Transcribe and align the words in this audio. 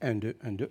1, 0.00 0.14
2, 0.14 0.36
1, 0.42 0.52
2. 0.52 0.70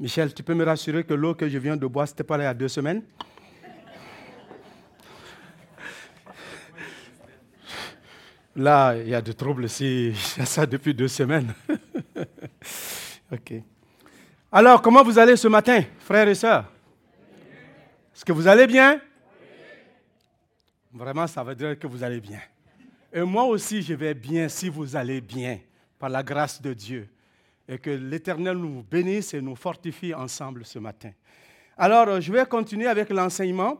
Michel, 0.00 0.34
tu 0.34 0.42
peux 0.42 0.54
me 0.54 0.64
rassurer 0.64 1.04
que 1.04 1.14
l'eau 1.14 1.34
que 1.34 1.48
je 1.48 1.58
viens 1.58 1.76
de 1.76 1.86
boire, 1.86 2.08
ce 2.08 2.12
n'était 2.12 2.24
pas 2.24 2.36
là 2.36 2.44
il 2.44 2.46
y 2.46 2.50
a 2.50 2.54
deux 2.54 2.68
semaines? 2.68 3.02
Là, 8.54 8.96
il 8.96 9.08
y 9.08 9.14
a 9.14 9.22
des 9.22 9.34
troubles 9.34 9.64
ici. 9.64 10.12
Il 10.36 10.40
y 10.40 10.42
a 10.42 10.46
ça 10.46 10.66
depuis 10.66 10.92
deux 10.92 11.08
semaines. 11.08 11.54
OK. 13.32 13.54
Alors, 14.50 14.82
comment 14.82 15.02
vous 15.02 15.18
allez 15.18 15.36
ce 15.36 15.48
matin, 15.48 15.82
frères 15.98 16.28
et 16.28 16.34
sœurs? 16.34 16.70
Est-ce 18.14 18.24
que 18.24 18.32
vous 18.32 18.46
allez 18.46 18.66
bien? 18.66 19.00
Vraiment, 20.92 21.26
ça 21.26 21.42
veut 21.42 21.54
dire 21.54 21.78
que 21.78 21.86
vous 21.86 22.02
allez 22.02 22.20
bien. 22.20 22.40
Et 23.10 23.22
moi 23.22 23.44
aussi, 23.44 23.80
je 23.80 23.94
vais 23.94 24.12
bien 24.12 24.48
si 24.48 24.68
vous 24.68 24.94
allez 24.94 25.22
bien, 25.22 25.58
par 26.02 26.10
la 26.10 26.24
grâce 26.24 26.60
de 26.60 26.72
Dieu. 26.74 27.08
Et 27.68 27.78
que 27.78 27.90
l'Éternel 27.90 28.56
nous 28.56 28.82
bénisse 28.82 29.34
et 29.34 29.40
nous 29.40 29.54
fortifie 29.54 30.12
ensemble 30.12 30.64
ce 30.64 30.80
matin. 30.80 31.12
Alors, 31.78 32.20
je 32.20 32.32
vais 32.32 32.44
continuer 32.44 32.88
avec 32.88 33.08
l'enseignement 33.10 33.78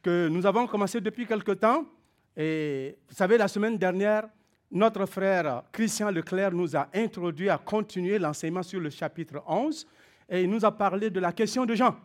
que 0.00 0.28
nous 0.28 0.46
avons 0.46 0.68
commencé 0.68 1.00
depuis 1.00 1.26
quelque 1.26 1.50
temps. 1.50 1.84
Et 2.36 2.96
vous 3.08 3.16
savez, 3.16 3.36
la 3.36 3.48
semaine 3.48 3.76
dernière, 3.76 4.28
notre 4.70 5.06
frère 5.06 5.64
Christian 5.72 6.12
Leclerc 6.12 6.52
nous 6.52 6.76
a 6.76 6.88
introduit 6.94 7.50
à 7.50 7.58
continuer 7.58 8.16
l'enseignement 8.20 8.62
sur 8.62 8.78
le 8.78 8.90
chapitre 8.90 9.42
11 9.44 9.88
et 10.28 10.42
il 10.42 10.50
nous 10.50 10.64
a 10.64 10.70
parlé 10.70 11.10
de 11.10 11.18
la 11.18 11.32
question 11.32 11.66
de 11.66 11.74
Jean, 11.74 11.96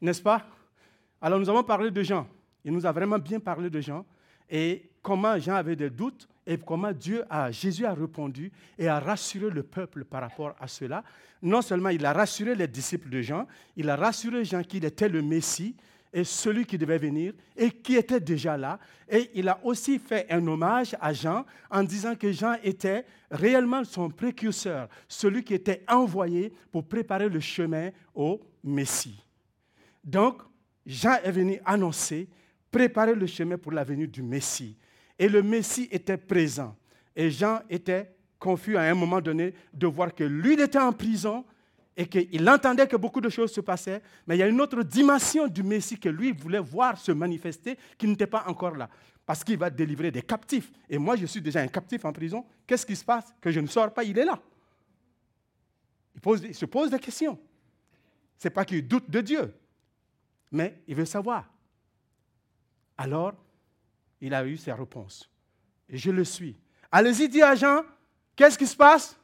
n'est-ce 0.00 0.22
pas? 0.22 0.46
Alors 1.20 1.40
nous 1.40 1.48
avons 1.48 1.64
parlé 1.64 1.90
de 1.90 2.02
Jean. 2.02 2.28
Il 2.64 2.72
nous 2.72 2.86
a 2.86 2.92
vraiment 2.92 3.18
bien 3.18 3.40
parlé 3.40 3.70
de 3.70 3.80
Jean 3.80 4.04
et 4.48 4.88
comment 5.02 5.36
Jean 5.38 5.54
avait 5.54 5.76
des 5.76 5.90
doutes 5.90 6.28
et 6.50 6.58
comment 6.58 6.90
Dieu 6.90 7.22
a, 7.30 7.52
Jésus 7.52 7.86
a 7.86 7.94
répondu 7.94 8.50
et 8.76 8.88
a 8.88 8.98
rassuré 8.98 9.50
le 9.50 9.62
peuple 9.62 10.04
par 10.04 10.22
rapport 10.22 10.56
à 10.58 10.66
cela. 10.66 11.04
Non 11.40 11.62
seulement 11.62 11.90
il 11.90 12.04
a 12.04 12.12
rassuré 12.12 12.56
les 12.56 12.66
disciples 12.66 13.08
de 13.08 13.20
Jean, 13.20 13.46
il 13.76 13.88
a 13.88 13.94
rassuré 13.94 14.44
Jean 14.44 14.64
qu'il 14.64 14.84
était 14.84 15.08
le 15.08 15.22
Messie 15.22 15.76
et 16.12 16.24
celui 16.24 16.66
qui 16.66 16.76
devait 16.76 16.98
venir 16.98 17.34
et 17.56 17.70
qui 17.70 17.94
était 17.94 18.18
déjà 18.18 18.56
là. 18.56 18.80
Et 19.08 19.30
il 19.34 19.48
a 19.48 19.60
aussi 19.62 20.00
fait 20.00 20.26
un 20.28 20.44
hommage 20.44 20.96
à 21.00 21.12
Jean 21.12 21.46
en 21.70 21.84
disant 21.84 22.16
que 22.16 22.32
Jean 22.32 22.56
était 22.64 23.06
réellement 23.30 23.84
son 23.84 24.10
précurseur, 24.10 24.88
celui 25.06 25.44
qui 25.44 25.54
était 25.54 25.84
envoyé 25.86 26.52
pour 26.72 26.82
préparer 26.82 27.28
le 27.28 27.38
chemin 27.38 27.90
au 28.12 28.40
Messie. 28.64 29.24
Donc, 30.02 30.42
Jean 30.84 31.14
est 31.22 31.30
venu 31.30 31.60
annoncer, 31.64 32.28
préparer 32.72 33.14
le 33.14 33.28
chemin 33.28 33.56
pour 33.56 33.70
la 33.70 33.84
venue 33.84 34.08
du 34.08 34.20
Messie. 34.20 34.76
Et 35.20 35.28
le 35.28 35.42
Messie 35.42 35.86
était 35.90 36.16
présent. 36.16 36.74
Et 37.14 37.30
Jean 37.30 37.60
était 37.68 38.10
confus 38.38 38.78
à 38.78 38.84
un 38.84 38.94
moment 38.94 39.20
donné 39.20 39.52
de 39.74 39.86
voir 39.86 40.14
que 40.14 40.24
lui, 40.24 40.54
était 40.54 40.78
en 40.78 40.94
prison 40.94 41.44
et 41.94 42.06
qu'il 42.06 42.48
entendait 42.48 42.88
que 42.88 42.96
beaucoup 42.96 43.20
de 43.20 43.28
choses 43.28 43.52
se 43.52 43.60
passaient, 43.60 44.02
mais 44.26 44.36
il 44.36 44.38
y 44.38 44.42
a 44.42 44.48
une 44.48 44.62
autre 44.62 44.82
dimension 44.82 45.46
du 45.46 45.62
Messie 45.62 45.98
que 45.98 46.08
lui 46.08 46.32
voulait 46.32 46.58
voir 46.58 46.96
se 46.96 47.12
manifester 47.12 47.76
qui 47.98 48.06
n'était 48.08 48.26
pas 48.26 48.44
encore 48.46 48.74
là. 48.74 48.88
Parce 49.26 49.44
qu'il 49.44 49.58
va 49.58 49.68
délivrer 49.68 50.10
des 50.10 50.22
captifs. 50.22 50.72
Et 50.88 50.96
moi, 50.96 51.16
je 51.16 51.26
suis 51.26 51.42
déjà 51.42 51.60
un 51.60 51.68
captif 51.68 52.02
en 52.06 52.14
prison. 52.14 52.42
Qu'est-ce 52.66 52.86
qui 52.86 52.96
se 52.96 53.04
passe? 53.04 53.26
Que 53.42 53.50
je 53.50 53.60
ne 53.60 53.66
sors 53.66 53.92
pas, 53.92 54.04
il 54.04 54.18
est 54.18 54.24
là. 54.24 54.40
Il, 56.14 56.44
il 56.46 56.54
se 56.54 56.64
pose 56.64 56.90
des 56.90 56.98
questions. 56.98 57.38
Ce 58.38 58.48
n'est 58.48 58.54
pas 58.54 58.64
qu'il 58.64 58.88
doute 58.88 59.10
de 59.10 59.20
Dieu, 59.20 59.52
mais 60.50 60.80
il 60.88 60.94
veut 60.94 61.04
savoir. 61.04 61.52
Alors, 62.96 63.34
il 64.20 64.34
a 64.34 64.44
eu 64.44 64.56
ses 64.56 64.72
réponses. 64.72 65.30
Et 65.88 65.96
je 65.96 66.10
le 66.10 66.24
suis. 66.24 66.56
Allez-y, 66.92 67.28
dit 67.28 67.42
à 67.42 67.54
Jean, 67.54 67.82
qu'est-ce 68.36 68.58
qui 68.58 68.66
se 68.66 68.76
passe? 68.76 69.18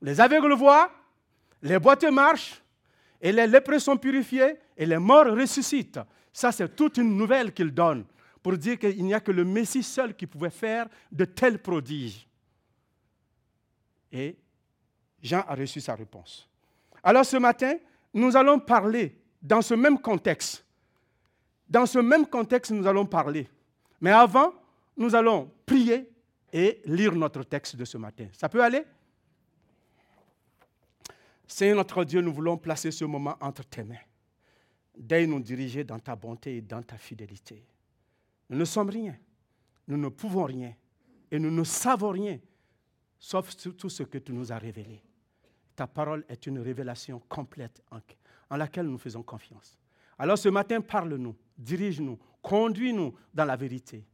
Les 0.00 0.20
aveugles 0.20 0.54
voient, 0.54 0.90
les 1.62 1.78
boiteux 1.78 2.10
marchent, 2.10 2.62
et 3.20 3.32
les 3.32 3.46
lépreux 3.46 3.78
sont 3.78 3.96
purifiés, 3.96 4.56
et 4.76 4.86
les 4.86 4.98
morts 4.98 5.26
ressuscitent. 5.26 6.00
Ça, 6.32 6.52
c'est 6.52 6.76
toute 6.76 6.98
une 6.98 7.16
nouvelle 7.16 7.52
qu'il 7.52 7.72
donne 7.72 8.04
pour 8.42 8.56
dire 8.56 8.78
qu'il 8.78 9.04
n'y 9.04 9.14
a 9.14 9.20
que 9.20 9.32
le 9.32 9.44
Messie 9.44 9.82
seul 9.82 10.14
qui 10.14 10.26
pouvait 10.26 10.50
faire 10.50 10.86
de 11.10 11.24
tels 11.24 11.58
prodiges. 11.58 12.28
Et 14.12 14.36
Jean 15.22 15.44
a 15.48 15.54
reçu 15.54 15.80
sa 15.80 15.94
réponse. 15.94 16.48
Alors 17.02 17.24
ce 17.24 17.36
matin, 17.38 17.74
nous 18.14 18.36
allons 18.36 18.60
parler 18.60 19.18
dans 19.42 19.62
ce 19.62 19.74
même 19.74 19.98
contexte. 19.98 20.64
Dans 21.68 21.86
ce 21.86 21.98
même 21.98 22.26
contexte, 22.26 22.70
nous 22.70 22.86
allons 22.86 23.06
parler. 23.06 23.48
Mais 24.00 24.10
avant, 24.10 24.52
nous 24.96 25.14
allons 25.14 25.50
prier 25.64 26.10
et 26.52 26.80
lire 26.84 27.14
notre 27.14 27.42
texte 27.42 27.76
de 27.76 27.84
ce 27.84 27.98
matin. 27.98 28.28
Ça 28.32 28.48
peut 28.48 28.62
aller? 28.62 28.84
Seigneur 31.46 31.76
notre 31.76 32.04
Dieu, 32.04 32.20
nous 32.20 32.32
voulons 32.32 32.56
placer 32.58 32.90
ce 32.90 33.04
moment 33.04 33.36
entre 33.40 33.64
tes 33.64 33.84
mains. 33.84 33.94
Dès 34.96 35.26
nous 35.26 35.40
diriger 35.40 35.84
dans 35.84 35.98
ta 35.98 36.16
bonté 36.16 36.56
et 36.56 36.60
dans 36.62 36.82
ta 36.82 36.96
fidélité. 36.96 37.64
Nous 38.48 38.58
ne 38.58 38.64
sommes 38.64 38.90
rien, 38.90 39.16
nous 39.88 39.96
ne 39.96 40.08
pouvons 40.08 40.44
rien 40.44 40.74
et 41.30 41.38
nous 41.38 41.50
ne 41.50 41.64
savons 41.64 42.10
rien, 42.10 42.38
sauf 43.18 43.54
tout 43.76 43.88
ce 43.88 44.02
que 44.04 44.18
tu 44.18 44.32
nous 44.32 44.52
as 44.52 44.58
révélé. 44.58 45.02
Ta 45.74 45.86
parole 45.86 46.24
est 46.28 46.46
une 46.46 46.58
révélation 46.60 47.20
complète 47.28 47.82
en 48.48 48.56
laquelle 48.56 48.86
nous 48.86 48.98
faisons 48.98 49.22
confiance. 49.22 49.78
Alors 50.18 50.38
ce 50.38 50.48
matin, 50.48 50.80
parle-nous, 50.80 51.36
dirige-nous, 51.56 52.18
conduis-nous 52.42 53.14
dans 53.32 53.44
la 53.44 53.56
vérité 53.56 54.04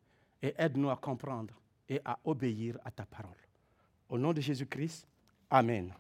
et 0.43 0.55
aide-nous 0.59 0.91
à 0.91 0.97
comprendre 0.97 1.55
et 1.89 2.01
à 2.05 2.19
obéir 2.25 2.79
à 2.85 2.91
ta 2.91 3.05
parole. 3.05 3.37
Au 4.09 4.19
nom 4.19 4.33
de 4.33 4.41
Jésus-Christ, 4.41 5.07
Amen. 5.51 5.93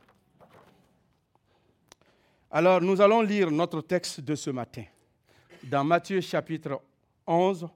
Alors 2.50 2.80
nous 2.80 3.00
allons 3.00 3.20
lire 3.20 3.50
notre 3.50 3.82
texte 3.82 4.20
de 4.20 4.34
ce 4.34 4.48
matin 4.48 4.84
dans 5.62 5.84
Matthieu 5.84 6.20
chapitre 6.20 6.80
11, 7.26 7.68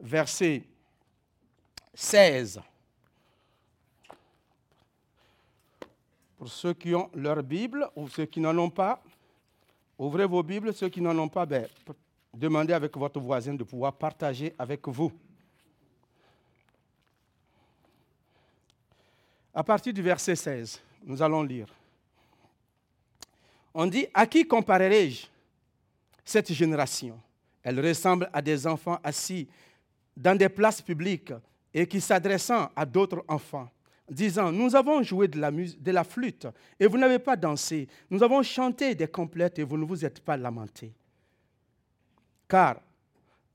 verset 0.00 0.64
16. 1.94 2.60
Pour 6.36 6.48
ceux 6.48 6.74
qui 6.74 6.94
ont 6.94 7.08
leur 7.14 7.42
Bible 7.42 7.88
ou 7.94 8.08
ceux 8.08 8.26
qui 8.26 8.40
n'en 8.40 8.56
ont 8.58 8.70
pas, 8.70 9.00
ouvrez 9.96 10.26
vos 10.26 10.42
Bibles. 10.42 10.74
Ceux 10.74 10.88
qui 10.88 11.00
n'en 11.00 11.16
ont 11.16 11.28
pas, 11.28 11.46
ben, 11.46 11.68
demandez 12.34 12.72
avec 12.72 12.96
votre 12.96 13.20
voisin 13.20 13.54
de 13.54 13.64
pouvoir 13.64 13.92
partager 13.92 14.54
avec 14.58 14.86
vous. 14.88 15.12
À 19.54 19.62
partir 19.62 19.92
du 19.92 20.00
verset 20.00 20.34
16, 20.34 20.80
nous 21.04 21.20
allons 21.20 21.42
lire. 21.42 21.68
On 23.74 23.86
dit, 23.86 24.06
à 24.14 24.26
qui 24.26 24.46
comparerai-je 24.46 25.26
cette 26.24 26.52
génération? 26.52 27.18
Elle 27.62 27.84
ressemble 27.86 28.28
à 28.32 28.40
des 28.40 28.66
enfants 28.66 28.98
assis 29.04 29.46
dans 30.16 30.36
des 30.36 30.48
places 30.48 30.80
publiques 30.80 31.32
et 31.72 31.86
qui 31.86 32.00
s'adressant 32.00 32.70
à 32.74 32.84
d'autres 32.84 33.24
enfants, 33.28 33.68
disant, 34.10 34.50
nous 34.52 34.74
avons 34.74 35.02
joué 35.02 35.28
de 35.28 35.38
la, 35.38 35.50
de 35.50 35.90
la 35.90 36.04
flûte 36.04 36.46
et 36.78 36.86
vous 36.86 36.98
n'avez 36.98 37.18
pas 37.18 37.36
dansé, 37.36 37.88
nous 38.10 38.22
avons 38.22 38.42
chanté 38.42 38.94
des 38.94 39.08
complètes 39.08 39.58
et 39.58 39.64
vous 39.64 39.78
ne 39.78 39.84
vous 39.84 40.04
êtes 40.04 40.20
pas 40.20 40.36
lamentés. 40.36 40.92
Car 42.52 42.82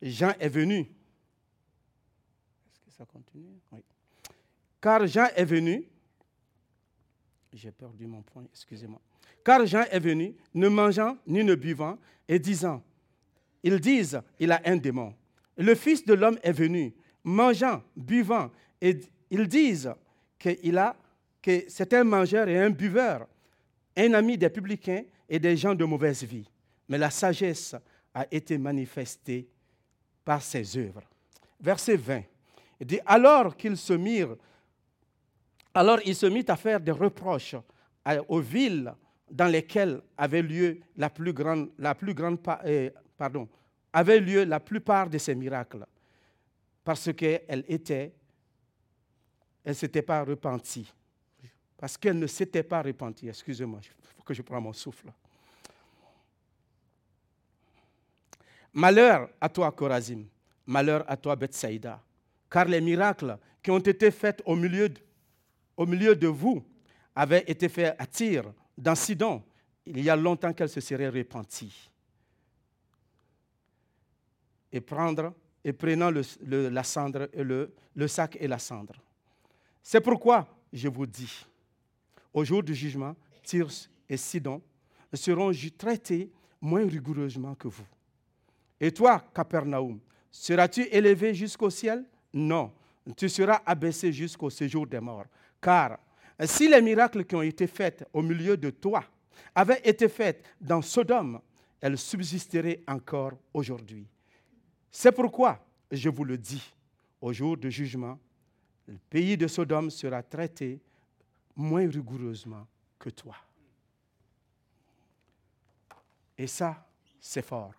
Jean 0.02 0.34
est 0.40 0.50
venu. 0.50 0.80
Est-ce 0.80 2.80
que 2.84 2.90
ça 2.90 3.06
continue? 3.06 3.60
Oui. 3.72 3.84
Car 4.82 5.06
Jean 5.06 5.28
est 5.36 5.46
venu. 5.46 5.88
J'ai 7.54 7.70
perdu 7.70 8.08
mon 8.08 8.24
point, 8.24 8.46
excusez-moi. 8.52 9.00
Car 9.46 9.68
Jean 9.68 9.84
est 9.92 10.00
venu, 10.00 10.36
ne 10.52 10.68
mangeant 10.68 11.16
ni 11.28 11.44
ne 11.44 11.54
buvant, 11.54 12.00
et 12.28 12.40
disant, 12.40 12.82
ils 13.62 13.80
disent, 13.80 14.20
il 14.40 14.52
a 14.52 14.64
un 14.66 14.78
démon. 14.78 15.14
Le 15.58 15.76
Fils 15.76 16.04
de 16.04 16.16
l'homme 16.16 16.40
est 16.42 16.52
venu, 16.52 16.92
mangeant, 17.24 17.84
buvant, 17.96 18.50
et 18.82 19.00
ils 19.30 19.48
disent 19.48 19.94
qu'il 20.40 20.76
a, 20.76 20.96
que 21.40 21.66
c'est 21.68 21.94
un 21.94 22.04
mangeur 22.04 22.50
et 22.50 22.60
un 22.60 22.72
buveur, 22.72 23.28
un 23.96 24.16
ami 24.16 24.40
des 24.40 24.50
publicains 24.50 25.04
et 25.30 25.38
des 25.38 25.56
gens 25.56 25.76
de 25.76 25.86
mauvaise 25.86 26.24
vie. 26.24 26.50
Mais 26.90 26.98
la 26.98 27.12
sagesse 27.12 27.76
a 28.18 28.26
été 28.32 28.58
manifestée 28.58 29.48
par 30.26 30.42
ses 30.42 30.76
œuvres. 30.76 31.04
Verset 31.60 31.98
20. 31.98 32.24
Il 32.80 32.88
dit, 32.88 33.00
alors 33.06 33.56
qu'ils 33.56 33.78
se 33.78 33.94
mirent, 33.94 34.36
alors 35.72 36.00
il 36.04 36.16
se 36.16 36.26
mit 36.26 36.44
à 36.48 36.56
faire 36.56 36.80
des 36.80 36.92
reproches 36.92 37.56
aux 38.28 38.40
villes 38.40 38.92
dans 39.30 39.46
lesquelles 39.46 40.02
avait 40.18 40.42
lieu 40.42 40.80
la 40.96 41.12
plus 41.12 41.32
grande, 41.32 41.70
la 41.78 41.94
plus 41.94 42.16
grande 42.16 42.40
euh, 42.66 42.90
pardon, 43.16 43.48
avait 43.94 44.20
lieu 44.20 44.46
la 44.46 44.60
plupart 44.60 45.10
de 45.10 45.20
ces 45.20 45.36
miracles, 45.36 45.86
parce 46.84 47.14
qu'elle 47.14 47.66
était, 47.68 48.14
elle 49.64 49.76
s'était 49.76 50.02
pas 50.02 50.24
repentie, 50.24 50.92
parce 51.78 51.98
qu'elle 51.98 52.18
ne 52.18 52.28
s'était 52.28 52.64
pas 52.64 52.82
repentie. 52.82 53.28
Excusez-moi, 53.28 53.80
il 53.84 54.08
faut 54.16 54.24
que 54.24 54.34
je 54.34 54.42
prenne 54.42 54.64
mon 54.64 54.74
souffle. 54.74 55.12
Malheur 58.78 59.28
à 59.42 59.50
toi, 59.50 59.72
Corazim, 59.72 60.26
malheur 60.68 61.04
à 61.08 61.18
toi, 61.18 61.36
Bethsaïda, 61.36 62.00
car 62.48 62.66
les 62.66 62.80
miracles 62.80 63.40
qui 63.64 63.72
ont 63.72 63.80
été 63.80 64.12
faits 64.12 64.44
au 64.46 64.56
milieu 64.56 64.88
de 66.16 66.28
vous 66.28 66.64
avait 67.16 67.44
été 67.48 67.70
fait 67.70 67.96
à 67.98 68.06
Tyr, 68.06 68.54
dans 68.78 68.94
Sidon, 68.94 69.42
il 69.84 70.00
y 70.04 70.12
a 70.12 70.16
longtemps 70.16 70.54
qu'elle 70.54 70.70
se 70.70 70.80
serait 70.80 71.10
repentie. 71.10 71.90
Et 74.72 74.80
prendre 74.80 75.34
et 75.64 75.74
prenant 75.74 76.12
le, 76.12 76.22
le 77.96 78.08
sac 78.08 78.38
et 78.40 78.48
la 78.48 78.60
cendre. 78.60 78.94
C'est 79.82 80.02
pourquoi 80.02 80.48
je 80.72 80.88
vous 80.88 81.08
dis, 81.08 81.48
au 82.32 82.44
jour 82.46 82.62
du 82.62 82.76
jugement, 82.76 83.16
Tyr 83.42 83.70
et 84.08 84.18
Sidon 84.18 84.62
seront 85.16 85.52
traités 85.76 86.30
moins 86.62 86.88
rigoureusement 86.88 87.56
que 87.56 87.70
vous. 87.70 87.88
Et 88.80 88.92
toi, 88.92 89.24
Capernaum, 89.34 90.00
seras-tu 90.30 90.82
élevé 90.92 91.34
jusqu'au 91.34 91.70
ciel? 91.70 92.06
Non, 92.34 92.72
tu 93.16 93.28
seras 93.30 93.62
abaissé 93.66 94.12
jusqu'au 94.12 94.50
séjour 94.50 94.86
des 94.86 95.00
morts. 95.00 95.26
Car 95.62 95.98
si 96.46 96.68
les 96.68 96.82
miracles 96.82 97.26
qui 97.26 97.36
ont 97.36 97.42
été 97.42 97.66
faits 97.66 98.06
au 98.14 98.22
milieu 98.22 98.56
de 98.56 98.70
toi 98.70 99.04
avaient 99.56 99.82
été 99.84 100.08
faits 100.08 100.46
dans 100.62 100.82
Sodome, 100.82 101.42
elles 101.82 101.98
subsisteraient 101.98 102.82
encore 102.88 103.34
aujourd'hui. 103.54 104.06
C'est 104.92 105.12
pourquoi, 105.12 105.60
je 105.92 106.10
vous 106.10 106.24
le 106.24 106.38
dis, 106.38 106.74
au 107.20 107.34
jour 107.34 107.58
du 107.58 107.72
jugement, 107.72 108.20
le 108.88 108.98
pays 109.10 109.36
de 109.36 109.48
Sodome 109.48 109.90
sera 109.90 110.22
traité 110.22 110.80
moins 111.56 111.90
rigoureusement 111.90 112.68
que 113.00 113.10
toi. 113.10 113.36
Et 116.38 116.48
ça, 116.48 116.88
c'est 117.20 117.42
fort. 117.42 117.74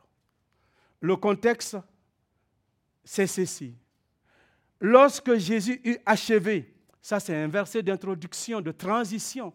Le 1.01 1.17
contexte, 1.17 1.77
c'est 3.05 3.27
ceci. 3.27 3.75
Lorsque 4.81 5.37
Jésus 5.37 5.81
eut 5.85 5.99
achevé, 6.05 6.75
ça 7.01 7.21
c'est 7.21 7.35
un 7.35 7.49
verset 7.49 7.83
d'introduction, 7.83 8.61
de 8.61 8.71
transition, 8.73 9.53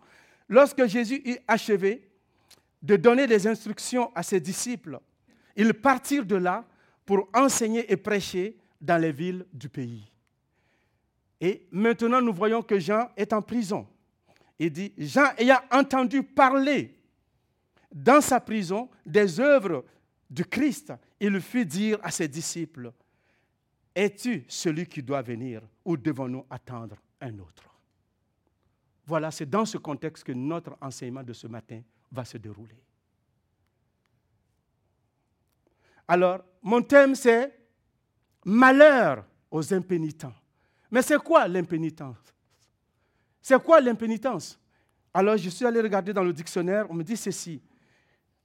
lorsque 0.49 0.85
Jésus 0.85 1.21
eut 1.25 1.37
achevé 1.47 2.09
de 2.81 2.95
donner 2.95 3.27
des 3.27 3.47
instructions 3.47 4.11
à 4.15 4.23
ses 4.23 4.39
disciples, 4.39 4.99
ils 5.55 5.73
partirent 5.73 6.25
de 6.25 6.35
là 6.35 6.65
pour 7.05 7.29
enseigner 7.33 7.91
et 7.91 7.97
prêcher 7.97 8.57
dans 8.81 9.01
les 9.01 9.11
villes 9.11 9.45
du 9.53 9.69
pays. 9.69 10.09
Et 11.39 11.67
maintenant, 11.71 12.21
nous 12.21 12.33
voyons 12.33 12.61
que 12.61 12.79
Jean 12.79 13.09
est 13.17 13.33
en 13.33 13.41
prison. 13.41 13.87
Il 14.59 14.71
dit, 14.71 14.93
Jean 14.97 15.27
ayant 15.37 15.59
entendu 15.71 16.23
parler 16.23 16.95
dans 17.91 18.21
sa 18.21 18.39
prison 18.39 18.89
des 19.05 19.39
œuvres 19.39 19.83
du 20.29 20.45
Christ, 20.45 20.93
il 21.19 21.39
fit 21.41 21.65
dire 21.65 21.99
à 22.01 22.11
ses 22.11 22.27
disciples, 22.27 22.91
es-tu 23.95 24.45
celui 24.47 24.87
qui 24.87 25.03
doit 25.03 25.21
venir 25.21 25.61
ou 25.85 25.95
devons-nous 25.95 26.45
attendre 26.49 26.95
un 27.21 27.37
autre? 27.39 27.63
Voilà, 29.05 29.31
c'est 29.31 29.49
dans 29.49 29.65
ce 29.65 29.77
contexte 29.77 30.23
que 30.23 30.31
notre 30.31 30.77
enseignement 30.81 31.23
de 31.23 31.33
ce 31.33 31.47
matin 31.47 31.81
va 32.11 32.23
se 32.25 32.37
dérouler. 32.37 32.81
Alors, 36.07 36.43
mon 36.61 36.81
thème, 36.81 37.15
c'est 37.15 37.53
malheur 38.45 39.25
aux 39.51 39.73
impénitents. 39.73 40.33
Mais 40.89 41.01
c'est 41.01 41.17
quoi 41.19 41.47
l'impénitence? 41.47 42.33
C'est 43.41 43.61
quoi 43.61 43.81
l'impénitence? 43.81 44.59
Alors, 45.13 45.37
je 45.37 45.49
suis 45.49 45.65
allé 45.65 45.81
regarder 45.81 46.13
dans 46.13 46.23
le 46.23 46.33
dictionnaire, 46.33 46.87
on 46.89 46.93
me 46.93 47.03
dit 47.03 47.17
ceci. 47.17 47.61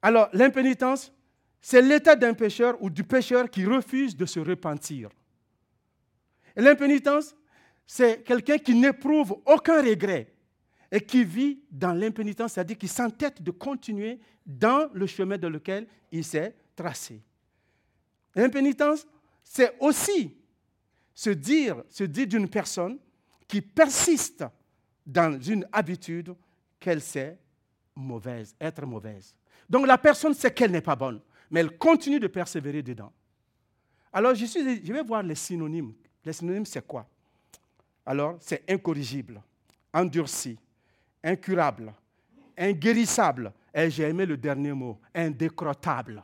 Alors, 0.03 0.29
l'impénitence, 0.33 1.13
c'est 1.61 1.83
l'état 1.83 2.17
d'un 2.17 2.35
pécheur 2.35 2.77
ou 2.81 2.91
du 2.91 3.05
pécheur 3.05 3.51
qui 3.51 3.65
refuse 3.65 4.17
de 4.17 4.27
se 4.27 4.41
repentir. 4.41 5.11
L'impénitence, 6.57 7.35
c'est 7.87 8.23
quelqu'un 8.23 8.59
qui 8.59 8.75
n'éprouve 8.75 9.41
aucun 9.47 9.83
regret 9.83 10.33
et 10.91 11.01
qui 11.01 11.25
vit 11.25 11.61
dans 11.71 11.93
l'impénitence, 11.93 12.53
c'est-à-dire 12.53 12.79
qui 12.79 12.89
s'entête 12.89 13.43
de 13.43 13.51
continuer 13.51 14.19
dans 14.47 14.89
le 14.93 15.07
chemin 15.07 15.37
dans 15.37 15.51
lequel 15.51 15.87
il 16.11 16.25
s'est 16.25 16.55
tracé. 16.75 17.23
L'impénitence, 18.35 19.07
c'est 19.45 19.75
aussi 19.81 20.35
se 21.15 21.31
dire, 21.31 21.83
se 21.89 22.05
dire 22.05 22.27
d'une 22.27 22.49
personne 22.49 22.99
qui 23.47 23.61
persiste 23.61 24.45
dans 25.05 25.41
une 25.41 25.67
habitude 25.73 26.35
qu'elle 26.79 27.01
sait 27.01 27.39
mauvaise, 27.97 28.55
être 28.61 28.87
mauvaise. 28.87 29.35
Donc 29.69 29.87
la 29.87 29.99
personne 29.99 30.35
sait 30.35 30.53
qu'elle 30.53 30.71
n'est 30.71 30.81
pas 30.81 30.97
bonne, 30.97 31.21
mais 31.51 31.61
elle 31.61 31.77
continue 31.77 32.21
de 32.21 32.27
persévérer 32.27 32.83
dedans. 32.83 33.13
Alors 34.13 34.35
je, 34.35 34.47
suis, 34.47 34.85
je 34.85 34.93
vais 34.93 35.03
voir 35.03 35.23
les 35.23 35.35
synonymes. 35.35 35.93
Les 36.25 36.33
synonymes, 36.33 36.67
c'est 36.67 36.87
quoi? 36.87 37.07
Alors, 38.05 38.39
c'est 38.41 38.65
incorrigible, 38.71 39.41
endurci, 39.93 40.59
incurable, 41.23 41.93
inguérissable. 42.57 43.53
Et 43.75 43.91
j'ai 43.91 44.05
aimé 44.05 44.25
le 44.25 44.37
dernier 44.37 44.73
mot, 44.73 44.99
indécrottable. 45.15 46.23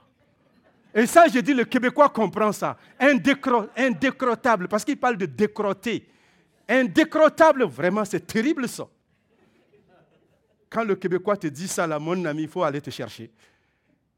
Et 0.94 1.06
ça, 1.06 1.26
j'ai 1.28 1.42
dit, 1.42 1.52
le 1.52 1.64
Québécois 1.64 2.08
comprend 2.08 2.52
ça. 2.52 2.78
indécrottable, 3.76 4.68
parce 4.68 4.84
qu'il 4.84 4.96
parle 4.96 5.16
de 5.16 5.26
décrotter. 5.26 6.08
Indécrottable, 6.66 7.64
vraiment, 7.64 8.04
c'est 8.04 8.26
terrible 8.26 8.68
ça. 8.68 8.88
Quand 10.70 10.84
le 10.84 10.96
Québécois 10.96 11.36
te 11.36 11.48
dit 11.48 11.68
ça, 11.68 11.86
mon 11.98 12.24
ami, 12.24 12.44
il 12.44 12.48
faut 12.48 12.62
aller 12.62 12.80
te 12.80 12.90
chercher. 12.90 13.30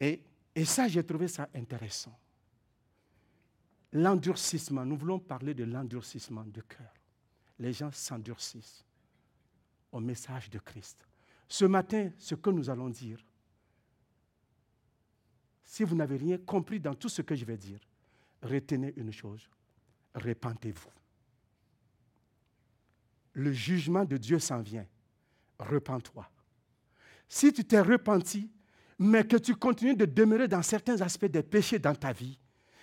Et, 0.00 0.20
et 0.56 0.64
ça, 0.64 0.88
j'ai 0.88 1.05
trouvé 1.05 1.29
ça 1.29 1.50
intéressant. 1.55 2.19
L'endurcissement, 3.93 4.87
nous 4.87 4.97
voulons 4.97 5.19
parler 5.19 5.53
de 5.53 5.64
l'endurcissement 5.64 6.44
de 6.44 6.62
cœur. 6.62 6.94
Les 7.58 7.75
gens 7.75 7.93
s'endurcissent 7.93 8.82
au 9.93 10.00
message 10.00 10.49
de 10.49 10.58
Christ. 10.58 11.06
Ce 11.47 11.67
matin, 11.67 12.11
ce 12.17 12.35
que 12.35 12.49
nous 12.49 12.70
allons 12.70 12.88
dire, 12.88 13.23
si 15.62 15.85
vous 15.85 15.94
n'avez 15.94 16.17
rien 16.17 16.38
compris 16.38 16.81
dans 16.81 16.94
tout 16.94 17.11
ce 17.11 17.20
que 17.20 17.35
je 17.35 17.44
vais 17.44 17.59
dire, 17.59 17.81
retenez 18.41 18.94
une 18.97 19.12
chose, 19.12 19.50
repentez-vous. 20.14 20.91
Le 23.35 23.52
jugement 23.52 24.06
de 24.06 24.17
Dieu 24.17 24.38
s'en 24.38 24.62
vient. 24.62 24.87
Repends-toi. 25.59 26.26
Si 27.29 27.52
tu 27.52 27.62
t'es 27.62 27.81
repenti, 27.81 28.50
mais 28.98 29.25
que 29.25 29.37
tu 29.37 29.54
continues 29.54 29.96
de 29.96 30.04
demeurer 30.04 30.48
dans 30.48 30.62
certains 30.62 31.00
aspects 31.00 31.26
des 31.26 31.43
péchés 31.43 31.78
dans 31.78 31.94
ta 31.94 32.12
vie, 32.12 32.38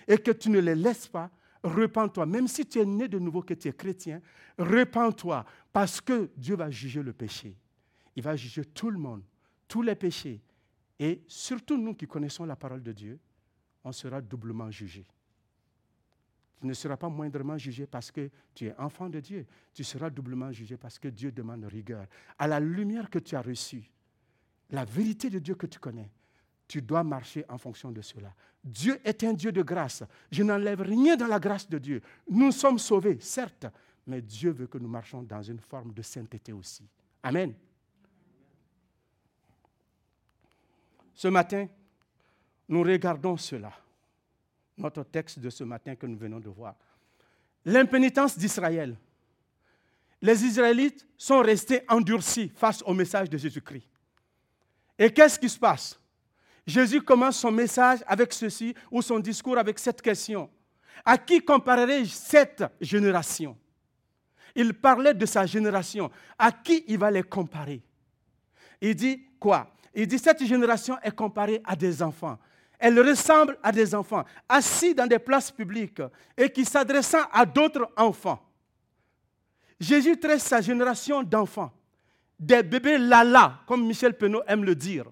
et 0.07 0.18
que 0.18 0.31
tu 0.31 0.50
ne 0.50 0.60
les 0.60 0.75
laisses 0.75 1.07
pas, 1.07 1.31
repends-toi. 1.63 2.25
Même 2.25 2.48
si 2.48 2.65
tu 2.65 2.80
es 2.80 2.86
né 2.86 3.07
de 3.07 3.19
nouveau, 3.19 3.42
que 3.42 3.54
tu 3.54 3.68
es 3.68 3.73
chrétien, 3.73 4.21
repends-toi, 4.57 5.45
parce 5.71 6.02
que 6.02 6.30
Dieu 6.35 6.56
va 6.56 6.69
juger 6.69 7.02
le 7.02 7.14
péché. 7.14 7.56
Il 8.16 8.23
va 8.23 8.35
juger 8.35 8.66
tout 8.66 8.92
le 8.92 8.99
monde, 8.99 9.23
tous 9.68 9.81
les 9.81 9.95
péchés. 9.95 10.42
Et 10.99 11.23
surtout 11.28 11.78
nous 11.78 11.95
qui 11.95 12.06
connaissons 12.06 12.45
la 12.45 12.56
parole 12.56 12.83
de 12.83 12.92
Dieu, 12.92 13.19
on 13.83 13.92
sera 13.92 14.21
doublement 14.21 14.69
jugé. 14.69 15.06
Tu 16.61 16.68
ne 16.68 16.73
seras 16.73 16.95
pas 16.95 17.09
moindrement 17.09 17.57
jugé 17.57 17.85
parce 17.85 18.11
que 18.11 18.30
tu 18.54 18.68
es 18.68 18.76
enfant 18.78 19.09
de 19.09 19.19
Dieu. 19.19 19.45
Tu 19.73 19.83
seras 19.83 20.09
doublement 20.09 20.52
jugé 20.52 20.78
parce 20.78 20.97
que 20.97 21.09
Dieu 21.09 21.31
demande 21.31 21.66
rigueur. 21.66 22.06
À 22.38 22.47
la 22.47 22.59
lumière 22.59 23.09
que 23.09 23.19
tu 23.19 23.35
as 23.35 23.42
reçue, 23.42 23.92
la 24.73 24.85
vérité 24.85 25.30
de 25.30 25.39
Dieu 25.39 25.56
que 25.56 25.68
tu 25.68 25.80
connais, 25.80 26.09
tu 26.68 26.81
dois 26.81 27.03
marcher 27.03 27.45
en 27.47 27.59
fonction 27.59 27.92
de 27.92 28.01
cela. 28.01 28.33
Dieu 28.63 28.99
est 29.06 29.23
un 29.23 29.33
Dieu 29.33 29.51
de 29.51 29.61
grâce. 29.61 30.03
Je 30.31 30.42
n'enlève 30.42 30.81
rien 30.81 31.15
dans 31.15 31.27
la 31.27 31.39
grâce 31.39 31.69
de 31.69 31.77
Dieu. 31.77 32.01
Nous 32.27 32.51
sommes 32.51 32.80
sauvés, 32.80 33.19
certes, 33.19 33.68
mais 34.07 34.21
Dieu 34.21 34.51
veut 34.51 34.65
que 34.65 34.80
nous 34.80 34.89
marchions 34.89 35.21
dans 35.21 35.44
une 35.44 35.59
forme 35.59 35.94
de 35.94 36.01
sainteté 36.01 36.51
aussi. 36.51 36.83
Amen. 37.21 37.53
Ce 41.13 41.27
matin, 41.27 41.68
nous 42.68 42.81
regardons 42.81 43.37
cela, 43.37 43.71
notre 44.75 45.03
texte 45.03 45.37
de 45.37 45.51
ce 45.51 45.63
matin 45.63 45.95
que 45.95 46.07
nous 46.07 46.18
venons 46.18 46.39
de 46.39 46.49
voir. 46.49 46.75
L'impénitence 47.63 48.37
d'Israël. 48.37 48.97
Les 50.19 50.44
Israélites 50.44 51.06
sont 51.15 51.42
restés 51.42 51.81
endurcis 51.87 52.49
face 52.56 52.81
au 52.81 52.94
message 52.94 53.30
de 53.30 53.37
Jésus-Christ. 53.37 53.87
Et 54.97 55.12
qu'est-ce 55.12 55.40
qui 55.40 55.50
se 55.50 55.59
passe? 55.59 56.00
Jésus 56.66 57.02
commence 57.02 57.38
son 57.38 57.52
message 57.52 58.00
avec 58.07 58.31
ceci, 58.33 58.73
ou 58.90 59.02
son 59.02 59.19
discours 59.19 59.57
avec 59.57 59.80
cette 59.80 60.02
question. 60.02 60.50
À 61.04 61.18
qui 61.18 61.42
comparerait 61.42 62.06
cette 62.06 62.64
génération? 62.80 63.57
Il 64.56 64.73
parlait 64.73 65.14
de 65.14 65.26
sa 65.26 65.45
génération. 65.45 66.12
À 66.38 66.52
qui 66.52 66.85
il 66.88 66.97
va 66.97 67.12
les 67.12 67.23
comparer? 67.23 67.81
Il 68.80 68.95
dit 68.95 69.26
quoi? 69.40 69.73
Il 69.94 70.07
dit 70.07 70.19
cette 70.19 70.44
génération 70.45 70.97
est 71.02 71.16
comparée 71.16 71.62
à 71.66 71.76
des 71.76 72.02
enfants. 72.02 72.38
Elle 72.80 73.00
ressemble 73.00 73.57
à 73.64 73.71
des 73.71 73.95
enfants 73.95 74.23
assis 74.47 74.94
dans 74.94 75.07
des 75.07 75.19
places 75.19 75.52
publiques 75.52 76.02
et 76.38 76.50
qui 76.50 76.66
s'adressant 76.66 77.23
à 77.31 77.45
d'autres 77.45 77.90
enfants. 77.95 78.40
Jésus 79.80 80.19
traite 80.19 80.42
sa 80.42 80.62
génération 80.62 81.23
d'enfants 81.23 81.71
des 82.45 82.64
bébés 82.64 82.97
lala, 82.97 83.62
comme 83.68 83.85
Michel 83.85 84.18
Penaud 84.18 84.44
aime 84.47 84.64
le 84.64 84.76
dire, 84.76 85.06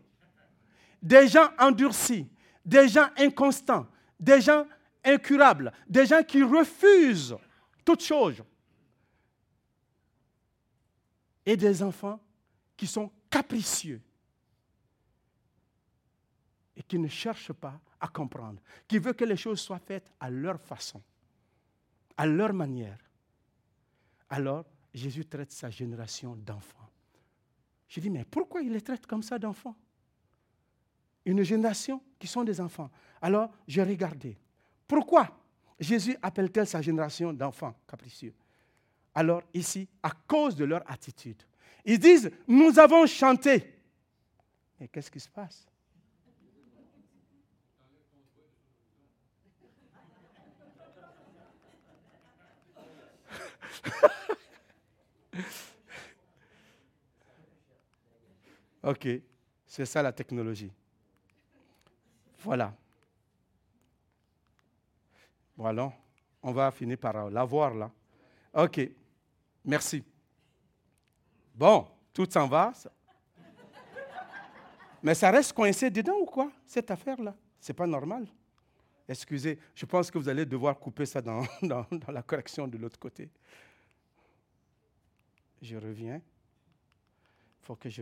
des 1.02 1.28
gens 1.28 1.50
endurcis, 1.58 2.28
des 2.64 2.88
gens 2.88 3.08
inconstants, 3.18 3.88
des 4.20 4.42
gens 4.42 4.66
incurables, 5.04 5.72
des 5.88 6.06
gens 6.06 6.24
qui 6.24 6.44
refusent 6.44 7.36
toute 7.84 8.04
chose. 8.04 8.44
et 11.46 11.58
des 11.58 11.82
enfants 11.82 12.20
qui 12.78 12.88
sont 12.88 13.12
capricieux 13.30 14.02
et 16.76 16.84
qui 16.84 16.98
ne 16.98 17.08
cherchent 17.08 17.54
pas 17.54 17.80
à 18.00 18.08
comprendre, 18.08 18.62
qui 18.88 18.98
veulent 18.98 19.16
que 19.16 19.26
les 19.26 19.38
choses 19.38 19.60
soient 19.60 19.80
faites 19.80 20.10
à 20.20 20.30
leur 20.30 20.60
façon, 20.60 21.02
à 22.18 22.26
leur 22.26 22.54
manière. 22.54 22.98
Alors, 24.30 24.66
Jésus 24.94 25.26
traite 25.26 25.52
sa 25.52 25.70
génération 25.70 26.36
d'enfants. 26.36 26.81
Je 27.92 28.00
dis, 28.00 28.10
mais 28.10 28.24
pourquoi 28.24 28.62
il 28.62 28.72
les 28.72 28.80
traite 28.80 29.06
comme 29.06 29.22
ça 29.22 29.38
d'enfants? 29.38 29.76
Une 31.26 31.44
génération 31.44 32.02
qui 32.18 32.26
sont 32.26 32.46
des 32.46 32.62
enfants. 32.62 32.90
Alors, 33.22 33.52
j'ai 33.68 33.84
regardé. 33.84 34.38
Pourquoi 34.88 35.38
Jésus 35.78 36.16
appelle-t-elle 36.22 36.68
sa 36.68 36.82
génération 36.82 37.34
d'enfants 37.34 37.76
capricieux? 37.86 38.34
Alors, 39.14 39.44
ici, 39.54 39.90
à 40.02 40.12
cause 40.26 40.56
de 40.56 40.64
leur 40.64 40.90
attitude. 40.90 41.44
Ils 41.84 42.00
disent, 42.00 42.32
nous 42.48 42.80
avons 42.80 43.06
chanté. 43.06 43.76
Mais 44.80 44.88
qu'est-ce 44.88 45.12
qui 45.12 45.20
se 45.20 45.28
passe? 45.28 45.68
ok, 58.84 59.08
c'est 59.66 59.86
ça 59.86 60.02
la 60.02 60.12
technologie. 60.12 60.72
Voilà. 62.40 62.74
Voilà, 65.56 65.94
on 66.42 66.52
va 66.52 66.72
finir 66.72 66.98
par 66.98 67.30
la 67.30 67.44
voir 67.44 67.74
là. 67.74 67.92
Ok, 68.54 68.82
merci. 69.64 70.04
Bon, 71.54 71.88
tout 72.14 72.28
s'en 72.30 72.48
va. 72.48 72.74
Mais 75.04 75.14
ça 75.16 75.32
reste 75.32 75.54
coincé 75.54 75.90
dedans 75.90 76.18
ou 76.20 76.26
quoi, 76.26 76.52
cette 76.66 76.90
affaire-là? 76.90 77.36
C'est 77.60 77.74
pas 77.74 77.88
normal. 77.88 78.28
Excusez, 79.08 79.60
je 79.76 79.86
pense 79.86 80.10
que 80.10 80.18
vous 80.18 80.30
allez 80.30 80.46
devoir 80.46 80.80
couper 80.80 81.06
ça 81.06 81.22
dans, 81.22 81.44
dans 81.62 81.86
la 82.08 82.24
correction 82.24 82.68
de 82.68 82.78
l'autre 82.78 83.00
côté. 83.00 83.30
Je 85.62 85.76
reviens. 85.76 86.16
Il 86.16 87.66
faut 87.66 87.76
que 87.76 87.90
je... 87.90 88.02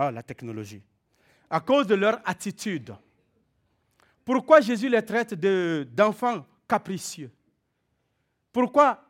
Ah, 0.00 0.12
la 0.12 0.22
technologie. 0.22 0.80
À 1.50 1.58
cause 1.58 1.88
de 1.88 1.96
leur 1.96 2.20
attitude. 2.24 2.94
Pourquoi 4.24 4.60
Jésus 4.60 4.88
les 4.88 5.04
traite 5.04 5.34
d'enfants 5.34 6.46
capricieux? 6.68 7.32
Pourquoi 8.52 9.02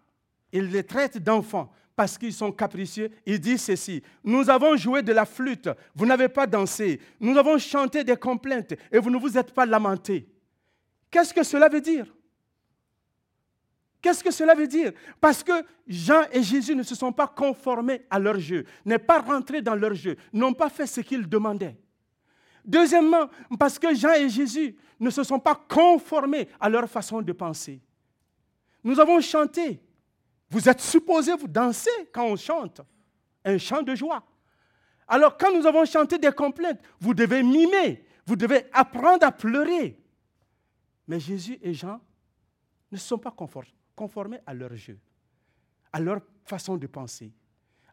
il 0.51 0.71
les 0.71 0.83
traite 0.83 1.19
d'enfants? 1.19 1.71
Parce 1.95 2.17
qu'ils 2.17 2.33
sont 2.33 2.51
capricieux. 2.51 3.11
Il 3.27 3.39
dit 3.39 3.59
ceci, 3.59 4.03
nous 4.25 4.49
avons 4.49 4.79
joué 4.79 5.03
de 5.03 5.13
la 5.13 5.27
flûte, 5.27 5.69
vous 5.95 6.07
n'avez 6.07 6.31
pas 6.31 6.47
dansé. 6.47 6.99
Nous 7.21 7.37
avons 7.37 7.59
chanté 7.59 8.03
des 8.03 8.17
complaintes 8.17 8.73
et 8.91 8.99
vous 8.99 9.11
ne 9.11 9.19
vous 9.19 9.37
êtes 9.37 9.53
pas 9.53 9.67
lamenté. 9.67 10.27
Qu'est-ce 11.11 11.35
que 11.35 11.43
cela 11.43 11.69
veut 11.69 11.83
dire? 11.83 12.07
Qu'est-ce 14.01 14.23
que 14.23 14.31
cela 14.31 14.55
veut 14.55 14.69
dire? 14.69 14.93
Parce 15.21 15.43
que 15.43 15.53
Jean 15.87 16.23
et 16.31 16.43
Jésus 16.43 16.75
ne 16.77 16.83
se 16.83 16.95
sont 16.95 17.13
pas 17.13 17.27
conformés 17.27 18.03
à 18.09 18.19
leur 18.19 18.39
jeu, 18.39 18.65
n'est 18.85 18.99
pas 18.99 19.21
rentrés 19.21 19.61
dans 19.61 19.75
leur 19.75 19.95
jeu, 19.95 20.17
n'ont 20.33 20.55
pas 20.55 20.69
fait 20.69 20.87
ce 20.87 21.01
qu'ils 21.01 21.29
demandaient. 21.29 21.77
Deuxièmement, 22.65 23.29
parce 23.59 23.79
que 23.79 23.95
Jean 23.95 24.13
et 24.13 24.29
Jésus 24.29 24.77
ne 25.01 25.11
se 25.11 25.25
sont 25.25 25.41
pas 25.41 25.55
conformés 25.55 26.49
à 26.61 26.69
leur 26.69 26.89
façon 26.89 27.23
de 27.23 27.33
penser. 27.33 27.81
Nous 28.85 29.01
avons 29.01 29.21
chanté. 29.21 29.81
Vous 30.51 30.69
êtes 30.69 30.81
supposés 30.81 31.35
vous 31.35 31.49
danser 31.49 31.91
quand 32.13 32.25
on 32.25 32.37
chante, 32.37 32.81
un 33.45 33.59
chant 33.59 33.83
de 33.83 33.95
joie. 33.95 34.23
Alors 35.09 35.37
quand 35.37 35.53
nous 35.53 35.67
avons 35.67 35.85
chanté 35.85 36.19
des 36.19 36.31
complaintes, 36.33 36.81
vous 37.01 37.15
devez 37.15 37.43
mimer, 37.43 38.05
vous 38.25 38.37
devez 38.37 38.67
apprendre 38.73 39.27
à 39.27 39.33
pleurer. 39.33 40.01
Mais 41.07 41.19
Jésus 41.19 41.59
et 41.63 41.75
Jean 41.75 42.01
ne 42.93 42.97
sont 42.97 43.19
pas 43.19 43.31
conformés 43.31 43.78
conformés 43.99 44.39
à 44.47 44.55
leur 44.55 44.77
jeu, 44.77 44.97
à 45.93 45.99
leur 45.99 46.21
façon 46.45 46.77
de 46.77 46.87
penser. 46.87 47.33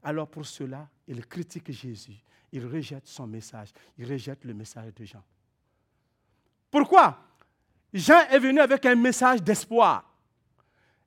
Alors 0.03 0.27
pour 0.27 0.45
cela, 0.45 0.87
ils 1.07 1.25
critiquent 1.25 1.71
Jésus, 1.71 2.21
ils 2.51 2.63
rejettent 2.63 3.07
son 3.07 3.25
message, 3.25 3.69
ils 3.97 4.07
rejettent 4.07 4.45
le 4.45 4.53
message 4.53 4.93
de 4.93 5.03
Jean. 5.03 5.23
Pourquoi 6.69 7.17
Jean 7.91 8.27
est 8.29 8.37
venu 8.37 8.59
avec 8.59 8.85
un 8.85 8.95
message 8.95 9.41
d'espoir. 9.41 10.03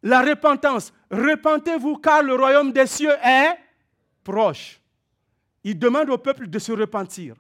La 0.03 0.23
repentance. 0.23 0.93
Repentez-vous 1.11 1.99
car 1.99 2.23
le 2.23 2.35
royaume 2.35 2.73
des 2.73 2.87
cieux 2.87 3.17
est 3.23 3.57
proche. 4.25 4.81
Il 5.63 5.79
demande 5.79 6.11
au 6.11 6.19
peuple 6.19 6.49
de 6.49 6.59
se 6.59 6.73
repentir. 6.73 7.37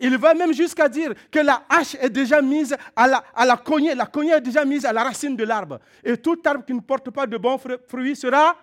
Il 0.00 0.16
va 0.18 0.34
même 0.34 0.52
jusqu'à 0.52 0.88
dire 0.88 1.12
que 1.30 1.38
la 1.38 1.64
hache 1.68 1.94
est 1.96 2.10
déjà 2.10 2.42
mise 2.42 2.76
à 2.96 3.06
la, 3.06 3.24
à 3.34 3.44
la 3.44 3.56
cognée. 3.56 3.94
La 3.94 4.06
cognée 4.06 4.32
est 4.32 4.40
déjà 4.40 4.64
mise 4.64 4.84
à 4.84 4.92
la 4.92 5.04
racine 5.04 5.36
de 5.36 5.44
l'arbre. 5.44 5.80
Et 6.02 6.16
tout 6.16 6.40
arbre 6.44 6.64
qui 6.64 6.74
ne 6.74 6.80
porte 6.80 7.10
pas 7.10 7.26
de 7.26 7.36
bons 7.36 7.58
fruits 7.88 8.16
sera 8.16 8.56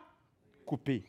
coupé. 0.65 1.03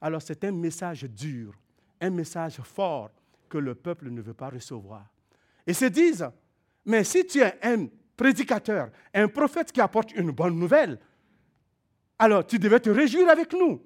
Alors 0.00 0.22
c'est 0.22 0.44
un 0.44 0.52
message 0.52 1.04
dur, 1.04 1.54
un 2.00 2.10
message 2.10 2.60
fort 2.62 3.10
que 3.48 3.58
le 3.58 3.74
peuple 3.74 4.10
ne 4.10 4.20
veut 4.20 4.34
pas 4.34 4.50
recevoir. 4.50 5.06
Et 5.66 5.72
se 5.72 5.86
disent, 5.86 6.28
mais 6.84 7.02
si 7.04 7.26
tu 7.26 7.40
es 7.40 7.58
un 7.62 7.86
prédicateur, 8.16 8.90
un 9.12 9.28
prophète 9.28 9.72
qui 9.72 9.80
apporte 9.80 10.12
une 10.12 10.30
bonne 10.30 10.58
nouvelle, 10.58 10.98
alors 12.18 12.46
tu 12.46 12.58
devais 12.58 12.80
te 12.80 12.90
réjouir 12.90 13.28
avec 13.28 13.52
nous. 13.52 13.82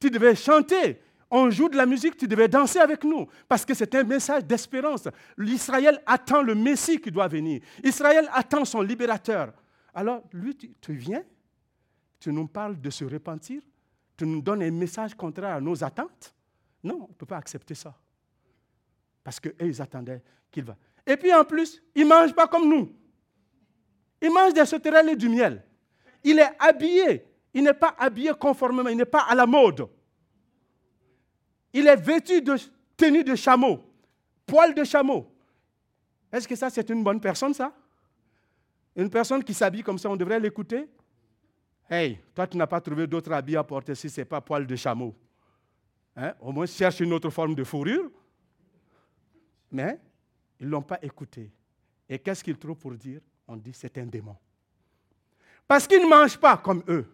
Tu 0.00 0.10
devais 0.10 0.34
chanter, 0.34 1.00
on 1.30 1.50
joue 1.50 1.68
de 1.68 1.76
la 1.76 1.86
musique, 1.86 2.16
tu 2.16 2.26
devais 2.26 2.48
danser 2.48 2.78
avec 2.78 3.04
nous, 3.04 3.26
parce 3.48 3.64
que 3.64 3.74
c'est 3.74 3.94
un 3.94 4.02
message 4.02 4.44
d'espérance. 4.44 5.08
L'Israël 5.36 6.02
attend 6.06 6.42
le 6.42 6.54
Messie 6.54 7.00
qui 7.00 7.10
doit 7.10 7.28
venir. 7.28 7.60
Israël 7.82 8.28
attend 8.32 8.64
son 8.64 8.80
libérateur. 8.80 9.52
Alors, 9.94 10.22
lui, 10.32 10.56
tu, 10.56 10.92
viens, 10.94 11.22
tu 12.18 12.32
nous 12.32 12.46
parles 12.46 12.80
de 12.80 12.90
se 12.90 13.04
repentir, 13.04 13.60
tu 14.16 14.26
nous 14.26 14.40
donnes 14.40 14.62
un 14.62 14.70
message 14.70 15.14
contraire 15.14 15.56
à 15.56 15.60
nos 15.60 15.82
attentes. 15.84 16.34
Non, 16.82 17.00
on 17.02 17.08
ne 17.08 17.14
peut 17.14 17.26
pas 17.26 17.36
accepter 17.36 17.74
ça. 17.74 17.94
Parce 19.22 19.38
qu'eux, 19.38 19.54
ils 19.60 19.82
attendaient 19.82 20.22
qu'il 20.50 20.64
va. 20.64 20.76
Et 21.06 21.16
puis 21.16 21.32
en 21.32 21.44
plus, 21.44 21.82
il 21.94 22.04
ne 22.04 22.08
mange 22.08 22.34
pas 22.34 22.46
comme 22.46 22.68
nous. 22.68 22.94
Il 24.20 24.32
mange 24.32 24.54
des 24.54 24.64
sauterelles 24.64 25.10
et 25.10 25.16
du 25.16 25.28
miel. 25.28 25.62
Il 26.24 26.38
est 26.38 26.50
habillé. 26.58 27.24
Il 27.52 27.62
n'est 27.62 27.74
pas 27.74 27.94
habillé 27.98 28.32
conformément, 28.38 28.88
il 28.88 28.96
n'est 28.96 29.04
pas 29.04 29.26
à 29.28 29.34
la 29.34 29.46
mode. 29.46 29.88
Il 31.78 31.86
est 31.86 31.96
vêtu 31.96 32.42
de 32.42 32.56
tenue 32.96 33.22
de 33.22 33.36
chameau, 33.36 33.80
poil 34.44 34.74
de 34.74 34.82
chameau. 34.82 35.32
Est-ce 36.32 36.48
que 36.48 36.56
ça, 36.56 36.68
c'est 36.70 36.90
une 36.90 37.04
bonne 37.04 37.20
personne, 37.20 37.54
ça? 37.54 37.72
Une 38.96 39.08
personne 39.08 39.44
qui 39.44 39.54
s'habille 39.54 39.84
comme 39.84 39.96
ça, 39.96 40.10
on 40.10 40.16
devrait 40.16 40.40
l'écouter? 40.40 40.88
Hey, 41.88 42.18
toi, 42.34 42.48
tu 42.48 42.56
n'as 42.56 42.66
pas 42.66 42.80
trouvé 42.80 43.06
d'autres 43.06 43.32
habits 43.32 43.56
à 43.56 43.62
porter 43.62 43.94
si 43.94 44.10
ce 44.10 44.20
n'est 44.20 44.24
pas 44.24 44.40
poil 44.40 44.66
de 44.66 44.74
chameau. 44.74 45.14
Hein? 46.16 46.34
Au 46.40 46.50
moins, 46.50 46.66
cherche 46.66 46.98
une 46.98 47.12
autre 47.12 47.30
forme 47.30 47.54
de 47.54 47.62
fourrure. 47.62 48.10
Mais 49.70 50.00
ils 50.58 50.66
ne 50.66 50.72
l'ont 50.72 50.82
pas 50.82 50.98
écouté. 51.00 51.52
Et 52.08 52.18
qu'est-ce 52.18 52.42
qu'ils 52.42 52.58
trouvent 52.58 52.76
pour 52.76 52.94
dire? 52.94 53.20
On 53.46 53.56
dit 53.56 53.72
c'est 53.72 53.96
un 53.98 54.06
démon. 54.06 54.36
Parce 55.68 55.86
qu'ils 55.86 56.02
ne 56.02 56.08
mangent 56.08 56.38
pas 56.38 56.56
comme 56.56 56.82
eux 56.88 57.06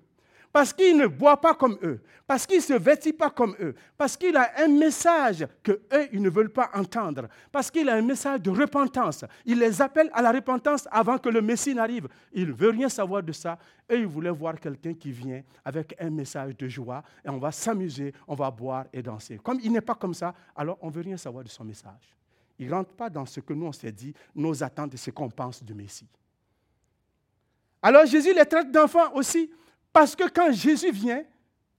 parce 0.55 0.73
qu'il 0.73 0.97
ne 0.97 1.09
boit 1.09 1.41
pas 1.41 1.53
comme 1.53 1.77
eux, 1.83 2.01
parce 2.29 2.47
qu'il 2.47 2.59
ne 2.59 2.63
se 2.63 2.75
vêtit 2.75 3.13
pas 3.13 3.29
comme 3.29 3.57
eux, 3.61 3.75
parce 3.97 4.17
qu'il 4.17 4.37
a 4.37 4.53
un 4.59 4.69
message 4.69 5.45
que 5.65 5.73
eux, 5.93 6.09
ils 6.13 6.23
ne 6.23 6.31
veulent 6.31 6.53
pas 6.53 6.71
entendre, 6.75 7.27
parce 7.51 7.73
qu'il 7.73 7.89
a 7.89 7.95
un 7.95 8.03
message 8.03 8.41
de 8.41 8.51
repentance. 8.51 9.25
Il 9.45 9.59
les 9.59 9.83
appelle 9.83 10.09
à 10.13 10.23
la 10.23 10.31
repentance 10.31 10.87
avant 10.93 11.19
que 11.19 11.29
le 11.29 11.43
Messie 11.43 11.75
n'arrive. 11.75 12.07
Il 12.33 12.47
ne 12.47 12.53
veut 12.53 12.71
rien 12.71 12.89
savoir 12.89 13.21
de 13.25 13.33
ça. 13.33 13.59
Eux, 13.91 13.99
ils 13.99 14.07
voulaient 14.07 14.31
voir 14.31 14.61
quelqu'un 14.61 14.95
qui 14.95 15.11
vient 15.11 15.43
avec 15.65 15.97
un 15.99 16.11
message 16.11 16.57
de 16.57 16.69
joie 16.69 17.03
et 17.25 17.31
on 17.31 17.39
va 17.39 17.51
s'amuser, 17.51 18.15
on 18.29 18.37
va 18.37 18.49
boire 18.49 18.85
et 18.93 19.03
danser. 19.03 19.41
Comme 19.43 19.59
il 19.61 19.73
n'est 19.73 19.81
pas 19.81 19.97
comme 19.97 20.15
ça, 20.15 20.33
alors 20.55 20.79
on 20.83 20.87
ne 20.87 20.93
veut 20.93 21.03
rien 21.03 21.17
savoir 21.17 21.43
de 21.43 21.49
son 21.49 21.65
message. 21.65 22.15
Il 22.61 22.69
ne 22.69 22.75
rentre 22.75 22.93
pas 22.93 23.11
dans 23.11 23.27
ce 23.27 23.41
que 23.41 23.53
nous, 23.53 23.67
on 23.67 23.73
s'est 23.73 23.91
dit, 23.91 24.15
nos 24.37 24.63
attentes 24.63 24.95
et 24.95 24.99
ce 24.99 25.11
qu'on 25.11 25.31
pense 25.31 25.65
du 25.65 25.75
Messie. 25.75 26.07
Alors 27.83 28.07
Jésus 28.07 28.33
les 28.33 28.47
traite 28.47 28.71
d'enfants 28.71 29.13
aussi. 29.15 29.51
Parce 29.95 30.17
que 30.17 30.29
quand 30.29 30.51
Jésus 30.51 30.91
vient, 30.91 31.25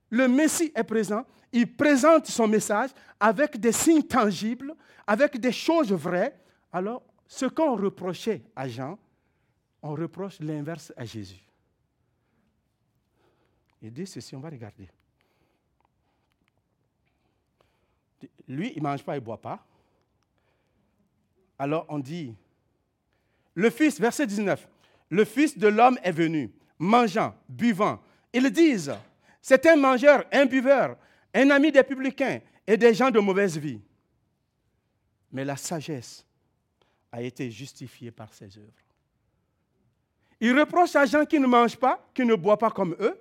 le 0.08 0.26
Messie 0.26 0.72
est 0.74 0.84
présent, 0.84 1.26
il 1.52 1.70
présente 1.70 2.26
son 2.26 2.48
message 2.48 2.88
avec 3.20 3.60
des 3.60 3.72
signes 3.72 4.02
tangibles, 4.02 4.74
avec 5.06 5.38
des 5.38 5.52
choses 5.52 5.92
vraies. 5.92 6.34
Alors, 6.72 7.02
ce 7.28 7.44
qu'on 7.44 7.76
reprochait 7.76 8.42
à 8.56 8.66
Jean, 8.68 8.98
on 9.82 9.94
reproche 9.94 10.40
l'inverse 10.40 10.94
à 10.96 11.04
Jésus. 11.04 11.44
Il 13.82 13.92
dit 13.92 14.06
ceci, 14.06 14.34
on 14.34 14.40
va 14.40 14.48
regarder. 14.48 14.88
Lui, 18.48 18.72
il 18.74 18.82
ne 18.82 18.88
mange 18.88 19.04
pas, 19.04 19.16
il 19.16 19.20
ne 19.20 19.24
boit 19.26 19.40
pas. 19.40 19.62
Alors 21.58 21.84
on 21.90 21.98
dit, 21.98 22.34
le 23.54 23.68
Fils, 23.68 24.00
verset 24.00 24.26
19, 24.26 24.66
le 25.10 25.24
Fils 25.26 25.58
de 25.58 25.68
l'homme 25.68 25.98
est 26.02 26.12
venu 26.12 26.50
mangeant, 26.78 27.34
buvant. 27.48 28.00
Ils 28.32 28.50
disent, 28.50 28.92
c'est 29.40 29.64
un 29.66 29.76
mangeur, 29.76 30.24
un 30.32 30.46
buveur, 30.46 30.96
un 31.32 31.50
ami 31.50 31.70
des 31.70 31.82
publicains 31.82 32.40
et 32.66 32.76
des 32.76 32.94
gens 32.94 33.10
de 33.10 33.18
mauvaise 33.20 33.56
vie. 33.56 33.80
Mais 35.32 35.44
la 35.44 35.56
sagesse 35.56 36.24
a 37.12 37.22
été 37.22 37.50
justifiée 37.50 38.10
par 38.10 38.32
ses 38.32 38.58
œuvres. 38.58 38.72
Il 40.40 40.58
reproche 40.58 40.94
à 40.96 41.06
gens 41.06 41.24
qui 41.24 41.40
ne 41.40 41.46
mangent 41.46 41.76
pas, 41.76 42.06
qui 42.12 42.24
ne 42.24 42.34
boivent 42.34 42.58
pas 42.58 42.70
comme 42.70 42.94
eux, 43.00 43.18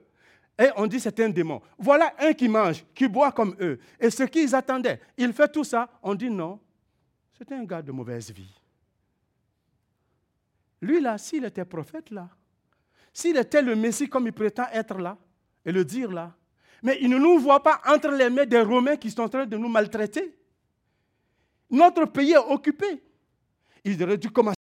et 0.57 0.69
on 0.75 0.87
dit 0.87 0.99
c'est 0.99 1.19
un 1.19 1.29
démon. 1.29 1.61
Voilà 1.77 2.13
un 2.19 2.33
qui 2.33 2.47
mange, 2.47 2.85
qui 2.93 3.07
boit 3.07 3.31
comme 3.31 3.55
eux. 3.59 3.79
Et 3.99 4.09
ce 4.09 4.23
qu'ils 4.23 4.53
attendaient, 4.55 5.01
il 5.17 5.33
fait 5.33 5.51
tout 5.51 5.63
ça, 5.63 5.89
on 6.01 6.15
dit 6.15 6.29
non, 6.29 6.59
c'est 7.37 7.51
un 7.51 7.63
gars 7.63 7.81
de 7.81 7.91
mauvaise 7.91 8.31
vie. 8.31 8.53
Lui 10.81 11.01
là, 11.01 11.17
s'il 11.17 11.43
était 11.45 11.65
prophète 11.65 12.09
là, 12.09 12.29
s'il 13.15 13.37
était 13.37 13.61
le 13.61 13.77
Messie 13.77 14.09
comme 14.09 14.27
il 14.27 14.33
prétend 14.33 14.65
être 14.73 14.97
là, 14.97 15.17
et 15.65 15.71
le 15.71 15.85
dire 15.85 16.11
là, 16.11 16.35
mais 16.83 16.97
il 16.99 17.09
ne 17.09 17.17
nous 17.17 17.39
voit 17.39 17.63
pas 17.63 17.81
entre 17.87 18.09
les 18.09 18.29
mains 18.29 18.45
des 18.45 18.59
Romains 18.59 18.97
qui 18.97 19.09
sont 19.09 19.21
en 19.21 19.29
train 19.29 19.45
de 19.45 19.55
nous 19.57 19.69
maltraiter. 19.69 20.37
Notre 21.71 22.05
pays 22.05 22.33
est 22.33 22.37
occupé. 22.37 23.01
Il 23.85 24.03
aurait 24.03 24.17
dû 24.17 24.29
commencer. 24.29 24.57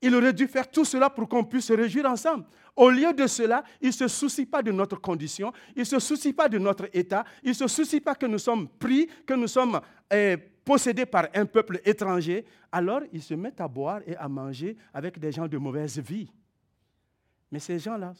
Il 0.00 0.14
aurait 0.14 0.32
dû 0.32 0.46
faire 0.46 0.70
tout 0.70 0.84
cela 0.84 1.10
pour 1.10 1.28
qu'on 1.28 1.42
puisse 1.42 1.66
se 1.66 1.72
réjouir 1.72 2.06
ensemble. 2.06 2.44
Au 2.76 2.88
lieu 2.88 3.12
de 3.12 3.26
cela, 3.26 3.64
il 3.80 3.88
ne 3.88 3.92
se 3.92 4.06
soucie 4.06 4.46
pas 4.46 4.62
de 4.62 4.70
notre 4.70 5.00
condition, 5.00 5.52
il 5.74 5.80
ne 5.80 5.84
se 5.84 5.98
soucie 5.98 6.32
pas 6.32 6.48
de 6.48 6.58
notre 6.58 6.88
état, 6.92 7.24
il 7.42 7.48
ne 7.48 7.54
se 7.54 7.66
soucie 7.66 8.00
pas 8.00 8.14
que 8.14 8.26
nous 8.26 8.38
sommes 8.38 8.68
pris, 8.68 9.08
que 9.26 9.34
nous 9.34 9.48
sommes 9.48 9.80
eh, 10.12 10.36
possédés 10.68 11.06
par 11.06 11.28
un 11.34 11.46
peuple 11.46 11.80
étranger. 11.82 12.44
Alors, 12.70 13.00
il 13.10 13.22
se 13.22 13.32
met 13.32 13.58
à 13.58 13.66
boire 13.66 14.02
et 14.06 14.14
à 14.16 14.28
manger 14.28 14.76
avec 14.92 15.18
des 15.18 15.32
gens 15.32 15.48
de 15.48 15.56
mauvaise 15.56 15.98
vie. 15.98 16.30
Mais 17.50 17.58
ces 17.58 17.78
gens-là 17.78 18.12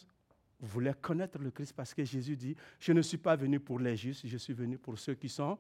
voulaient 0.58 0.94
connaître 0.98 1.38
le 1.38 1.50
Christ 1.50 1.74
parce 1.76 1.92
que 1.92 2.02
Jésus 2.02 2.36
dit, 2.36 2.56
je 2.80 2.94
ne 2.94 3.02
suis 3.02 3.18
pas 3.18 3.36
venu 3.36 3.60
pour 3.60 3.78
les 3.78 3.94
justes, 3.98 4.26
je 4.26 4.38
suis 4.38 4.54
venu 4.54 4.78
pour 4.78 4.98
ceux 4.98 5.12
qui 5.12 5.28
sont 5.28 5.58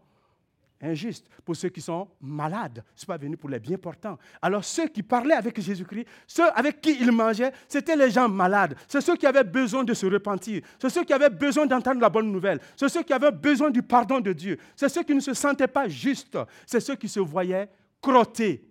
injuste, 0.80 1.28
pour 1.44 1.56
ceux 1.56 1.68
qui 1.68 1.80
sont 1.80 2.08
malades. 2.20 2.84
Je 2.88 2.92
ne 2.92 2.98
suis 2.98 3.06
pas 3.06 3.16
venu 3.16 3.36
pour 3.36 3.48
les 3.48 3.58
bien 3.58 3.76
portants. 3.76 4.18
Alors 4.40 4.64
ceux 4.64 4.88
qui 4.88 5.02
parlaient 5.02 5.34
avec 5.34 5.60
Jésus-Christ, 5.60 6.06
ceux 6.26 6.48
avec 6.50 6.80
qui 6.80 6.96
il 7.00 7.10
mangeait, 7.10 7.52
c'était 7.68 7.96
les 7.96 8.10
gens 8.10 8.28
malades. 8.28 8.76
C'est 8.86 9.00
ceux 9.00 9.16
qui 9.16 9.26
avaient 9.26 9.44
besoin 9.44 9.84
de 9.84 9.94
se 9.94 10.06
repentir. 10.06 10.62
C'est 10.80 10.90
ceux 10.90 11.04
qui 11.04 11.12
avaient 11.12 11.30
besoin 11.30 11.66
d'entendre 11.66 12.00
la 12.00 12.08
bonne 12.08 12.30
nouvelle. 12.30 12.60
C'est 12.76 12.88
ceux 12.88 13.02
qui 13.02 13.12
avaient 13.12 13.32
besoin 13.32 13.70
du 13.70 13.82
pardon 13.82 14.20
de 14.20 14.32
Dieu. 14.32 14.58
C'est 14.76 14.88
ceux 14.88 15.02
qui 15.02 15.14
ne 15.14 15.20
se 15.20 15.34
sentaient 15.34 15.68
pas 15.68 15.88
justes. 15.88 16.38
C'est 16.66 16.80
ceux 16.80 16.96
qui 16.96 17.08
se 17.08 17.20
voyaient 17.20 17.68
crottés 18.00 18.64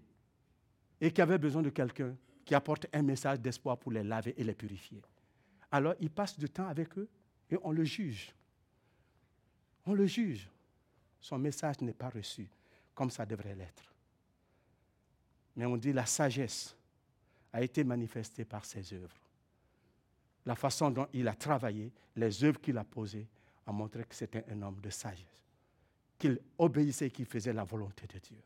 et 1.02 1.12
qui 1.12 1.22
avaient 1.22 1.38
besoin 1.38 1.62
de 1.62 1.70
quelqu'un 1.70 2.16
qui 2.46 2.56
apporte 2.56 2.88
un 2.94 3.02
message 3.02 3.42
d'espoir 3.42 3.78
pour 3.78 3.92
les 3.92 4.04
laver 4.04 4.34
et 4.38 4.44
les 4.44 4.56
purifier. 4.56 5.02
Alors 5.70 5.96
il 6.00 6.10
passe 6.10 6.40
du 6.40 6.50
temps 6.50 6.68
avec 6.68 6.98
eux 6.98 7.10
et 7.52 7.58
on 7.62 7.72
le 7.72 7.84
juge. 7.84 8.34
On 9.86 9.94
le 9.94 10.06
juge 10.06 10.50
son 11.20 11.38
message 11.38 11.82
n'est 11.82 11.94
pas 11.94 12.10
reçu 12.10 12.48
comme 12.94 13.10
ça 13.10 13.26
devrait 13.26 13.56
l'être. 13.56 13.94
Mais 15.56 15.66
on 15.66 15.78
dit 15.78 15.94
la 15.94 16.06
sagesse 16.06 16.76
a 17.54 17.62
été 17.62 17.84
manifestée 17.84 18.46
par 18.46 18.66
ses 18.66 18.94
œuvres. 18.94 19.18
La 20.46 20.56
façon 20.56 20.90
dont 20.92 21.08
il 21.14 21.28
a 21.28 21.34
travaillé, 21.34 21.92
les 22.16 22.44
œuvres 22.44 22.60
qu'il 22.62 22.78
a 22.78 22.84
posées, 22.84 23.28
a 23.66 23.72
montré 23.72 24.04
que 24.06 24.16
c'était 24.16 24.46
un 24.50 24.62
homme 24.62 24.80
de 24.80 24.90
sagesse, 24.90 25.44
qu'il 26.18 26.40
obéissait, 26.58 27.10
qu'il 27.10 27.26
faisait 27.26 27.54
la 27.54 27.64
volonté 27.64 28.08
de 28.08 28.20
Dieu. 28.20 28.42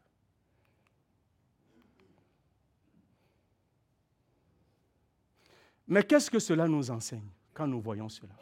Mais 5.87 6.03
qu'est-ce 6.03 6.31
que 6.31 6.39
cela 6.39 6.67
nous 6.67 6.89
enseigne 6.89 7.29
quand 7.53 7.67
nous 7.67 7.81
voyons 7.81 8.09
cela? 8.09 8.33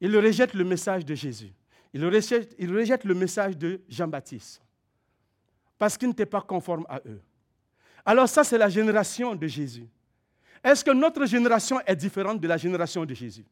Il 0.00 0.16
rejette 0.16 0.54
le 0.54 0.64
message 0.64 1.04
de 1.04 1.14
Jésus. 1.14 1.52
Il 1.92 2.04
rejette, 2.04 3.04
le 3.04 3.14
message 3.14 3.56
de 3.56 3.80
Jean-Baptiste. 3.88 4.60
Parce 5.78 5.96
qu'il 5.96 6.08
n'était 6.08 6.26
pas 6.26 6.40
conforme 6.40 6.84
à 6.88 7.00
eux. 7.06 7.20
Alors 8.04 8.28
ça, 8.28 8.44
c'est 8.44 8.58
la 8.58 8.68
génération 8.68 9.34
de 9.34 9.46
Jésus. 9.46 9.86
Est-ce 10.62 10.84
que 10.84 10.90
notre 10.90 11.24
génération 11.26 11.80
est 11.86 11.96
différente 11.96 12.40
de 12.40 12.48
la 12.48 12.56
génération 12.56 13.04
de 13.04 13.14
Jésus? 13.14 13.44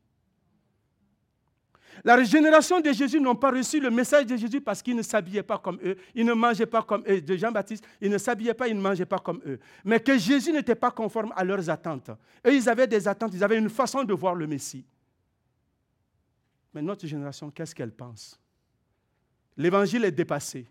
La 2.04 2.22
génération 2.24 2.80
de 2.80 2.90
Jésus 2.90 3.20
n'ont 3.20 3.36
pas 3.36 3.50
reçu 3.50 3.78
le 3.78 3.90
message 3.90 4.26
de 4.26 4.36
Jésus 4.36 4.60
parce 4.60 4.82
qu'ils 4.82 4.96
ne 4.96 5.02
s'habillaient 5.02 5.42
pas 5.42 5.58
comme 5.58 5.78
eux, 5.84 5.96
ils 6.14 6.24
ne 6.24 6.32
mangeaient 6.32 6.66
pas 6.66 6.82
comme 6.82 7.04
eux. 7.08 7.20
De 7.20 7.36
Jean-Baptiste, 7.36 7.84
ils 8.00 8.10
ne 8.10 8.18
s'habillaient 8.18 8.54
pas, 8.54 8.66
ils 8.66 8.76
ne 8.76 8.80
mangeaient 8.80 9.06
pas 9.06 9.18
comme 9.18 9.40
eux. 9.46 9.60
Mais 9.84 10.00
que 10.00 10.18
Jésus 10.18 10.52
n'était 10.52 10.74
pas 10.74 10.90
conforme 10.90 11.32
à 11.36 11.44
leurs 11.44 11.70
attentes. 11.70 12.10
Eux, 12.46 12.54
ils 12.54 12.68
avaient 12.68 12.88
des 12.88 13.06
attentes, 13.06 13.32
ils 13.34 13.44
avaient 13.44 13.58
une 13.58 13.70
façon 13.70 14.02
de 14.02 14.12
voir 14.14 14.34
le 14.34 14.46
Messie. 14.46 14.84
Mais 16.74 16.82
notre 16.82 17.06
génération, 17.06 17.50
qu'est-ce 17.50 17.74
qu'elle 17.74 17.92
pense? 17.92 18.40
L'évangile 19.56 20.04
est 20.04 20.12
dépassé. 20.12 20.66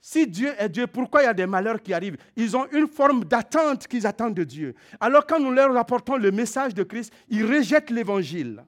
Si 0.00 0.26
Dieu 0.26 0.52
est 0.58 0.68
Dieu, 0.68 0.86
pourquoi 0.86 1.22
il 1.22 1.24
y 1.24 1.28
a 1.28 1.34
des 1.34 1.46
malheurs 1.46 1.82
qui 1.82 1.94
arrivent? 1.94 2.18
Ils 2.36 2.54
ont 2.56 2.66
une 2.72 2.86
forme 2.86 3.24
d'attente 3.24 3.86
qu'ils 3.86 4.06
attendent 4.06 4.34
de 4.34 4.44
Dieu. 4.44 4.74
Alors 5.00 5.26
quand 5.26 5.40
nous 5.40 5.50
leur 5.50 5.74
apportons 5.76 6.16
le 6.16 6.30
message 6.30 6.74
de 6.74 6.82
Christ, 6.82 7.12
ils 7.28 7.44
rejettent 7.44 7.90
l'évangile. 7.90 8.62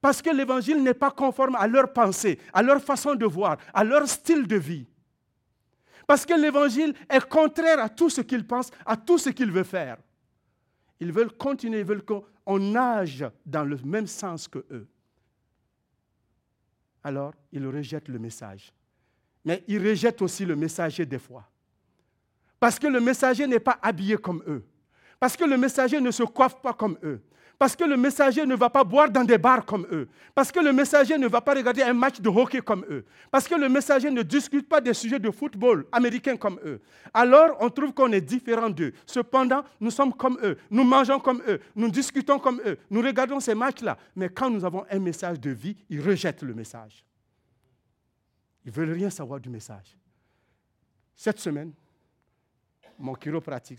Parce 0.00 0.20
que 0.20 0.30
l'évangile 0.30 0.82
n'est 0.82 0.94
pas 0.94 1.12
conforme 1.12 1.54
à 1.54 1.68
leur 1.68 1.92
pensée, 1.92 2.40
à 2.52 2.60
leur 2.60 2.82
façon 2.82 3.14
de 3.14 3.24
voir, 3.24 3.56
à 3.72 3.84
leur 3.84 4.08
style 4.08 4.48
de 4.48 4.56
vie. 4.56 4.88
Parce 6.08 6.26
que 6.26 6.34
l'évangile 6.34 6.92
est 7.08 7.28
contraire 7.28 7.78
à 7.78 7.88
tout 7.88 8.10
ce 8.10 8.20
qu'ils 8.20 8.44
pensent, 8.44 8.72
à 8.84 8.96
tout 8.96 9.18
ce 9.18 9.30
qu'ils 9.30 9.52
veulent 9.52 9.64
faire. 9.64 9.96
Ils 10.98 11.12
veulent 11.12 11.30
continuer, 11.30 11.78
ils 11.78 11.86
veulent 11.86 12.04
qu'on 12.44 12.58
nage 12.58 13.24
dans 13.44 13.64
le 13.64 13.76
même 13.84 14.06
sens 14.06 14.48
que 14.48 14.64
eux. 14.70 14.88
Alors, 17.04 17.34
ils 17.52 17.66
rejettent 17.66 18.08
le 18.08 18.18
message. 18.18 18.72
Mais 19.44 19.64
ils 19.66 19.86
rejettent 19.86 20.22
aussi 20.22 20.44
le 20.44 20.54
messager 20.54 21.04
des 21.04 21.18
fois. 21.18 21.48
Parce 22.60 22.78
que 22.78 22.86
le 22.86 23.00
messager 23.00 23.46
n'est 23.46 23.58
pas 23.60 23.78
habillé 23.82 24.16
comme 24.16 24.42
eux. 24.46 24.64
Parce 25.18 25.36
que 25.36 25.44
le 25.44 25.56
messager 25.56 26.00
ne 26.00 26.10
se 26.10 26.22
coiffe 26.22 26.60
pas 26.62 26.72
comme 26.72 26.96
eux. 27.02 27.20
Parce 27.62 27.76
que 27.76 27.84
le 27.84 27.96
messager 27.96 28.44
ne 28.44 28.56
va 28.56 28.68
pas 28.68 28.82
boire 28.82 29.08
dans 29.08 29.22
des 29.22 29.38
bars 29.38 29.64
comme 29.64 29.86
eux. 29.92 30.08
Parce 30.34 30.50
que 30.50 30.58
le 30.58 30.72
messager 30.72 31.16
ne 31.16 31.28
va 31.28 31.40
pas 31.40 31.54
regarder 31.54 31.82
un 31.82 31.92
match 31.92 32.20
de 32.20 32.28
hockey 32.28 32.60
comme 32.60 32.84
eux. 32.90 33.04
Parce 33.30 33.46
que 33.46 33.54
le 33.54 33.68
messager 33.68 34.10
ne 34.10 34.22
discute 34.22 34.68
pas 34.68 34.80
des 34.80 34.92
sujets 34.92 35.20
de 35.20 35.30
football 35.30 35.86
américain 35.92 36.36
comme 36.36 36.58
eux. 36.64 36.80
Alors, 37.14 37.56
on 37.60 37.70
trouve 37.70 37.92
qu'on 37.94 38.10
est 38.10 38.20
différent 38.20 38.68
d'eux. 38.68 38.92
Cependant, 39.06 39.62
nous 39.78 39.92
sommes 39.92 40.12
comme 40.12 40.40
eux. 40.42 40.58
Nous 40.72 40.82
mangeons 40.82 41.20
comme 41.20 41.40
eux. 41.46 41.60
Nous 41.76 41.88
discutons 41.88 42.40
comme 42.40 42.60
eux. 42.66 42.78
Nous 42.90 43.00
regardons 43.00 43.38
ces 43.38 43.54
matchs-là. 43.54 43.96
Mais 44.16 44.28
quand 44.28 44.50
nous 44.50 44.64
avons 44.64 44.84
un 44.90 44.98
message 44.98 45.38
de 45.38 45.50
vie, 45.50 45.76
ils 45.88 46.00
rejettent 46.00 46.42
le 46.42 46.54
message. 46.54 47.04
Ils 48.64 48.70
ne 48.70 48.74
veulent 48.74 48.94
rien 48.94 49.08
savoir 49.08 49.38
du 49.38 49.48
message. 49.48 49.96
Cette 51.14 51.38
semaine, 51.38 51.72
mon 52.98 53.14
chiropratique, 53.14 53.78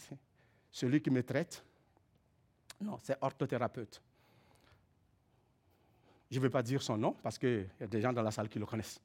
celui 0.72 1.02
qui 1.02 1.10
me 1.10 1.22
traite, 1.22 1.62
non, 2.84 2.98
c'est 3.02 3.18
orthothérapeute. 3.22 4.02
Je 6.30 6.38
ne 6.38 6.44
vais 6.44 6.50
pas 6.50 6.64
dire 6.64 6.82
son 6.82 6.98
nom 6.98 7.16
parce 7.22 7.38
qu'il 7.38 7.68
y 7.80 7.84
a 7.84 7.88
des 7.88 8.02
gens 8.02 8.12
dans 8.12 8.24
la 8.24 8.32
salle 8.32 8.50
qui 8.50 8.60
le 8.60 8.66
connaissent. 8.66 9.00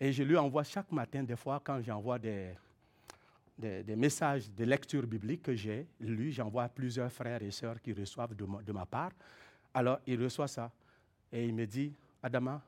Et 0.00 0.12
je 0.12 0.22
lui 0.22 0.36
envoie 0.36 0.64
chaque 0.64 0.90
matin, 0.92 1.22
des 1.22 1.36
fois, 1.36 1.60
quand 1.64 1.80
j'envoie 1.82 2.18
des, 2.18 2.54
des, 3.58 3.96
messages 3.96 4.50
de 4.50 4.64
lecture 4.64 5.06
biblique 5.06 5.42
que 5.42 5.54
j'ai 5.54 5.86
lui, 6.00 6.32
j'envoie 6.32 6.68
plusieurs 6.68 7.10
frères 7.12 7.42
et 7.42 7.50
sœurs 7.50 7.80
qui 7.80 7.92
reçoivent 7.92 8.34
de 8.34 8.46
de 8.62 8.72
ma, 8.72 8.86
part. 8.86 9.12
Alors, 9.72 10.00
il 10.06 10.22
reçoit 10.22 10.48
ça 10.48 10.70
et 11.32 11.46
il 11.46 11.54
me 11.54 11.66
dit, 11.66 11.92
Adama, 12.22 12.62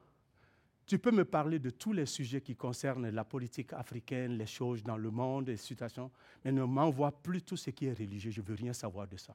tu 0.87 0.99
peux 0.99 1.11
me 1.11 1.25
parler 1.25 1.59
de 1.59 1.71
tous 1.71 1.93
les 1.93 2.07
sujets 2.07 2.41
qui 2.41 2.55
concernent 2.55 3.11
la 3.11 3.25
politique 3.25 3.73
africaine, 3.73 4.39
les 4.39 4.47
choses 4.47 4.85
dans 4.85 4.97
le 4.97 5.11
monde, 5.11 5.49
les 5.49 5.57
situations, 5.57 6.11
mais 6.45 6.53
ne 6.53 6.63
m'envoie 6.63 7.11
plus 7.11 7.43
tout 7.43 7.57
ce 7.57 7.71
qui 7.71 7.87
est 7.87 7.99
religieux, 7.99 8.31
je 8.31 8.41
ne 8.41 8.47
veux 8.47 8.55
rien 8.55 8.73
savoir 8.73 9.09
de 9.09 9.17
ça. 9.17 9.35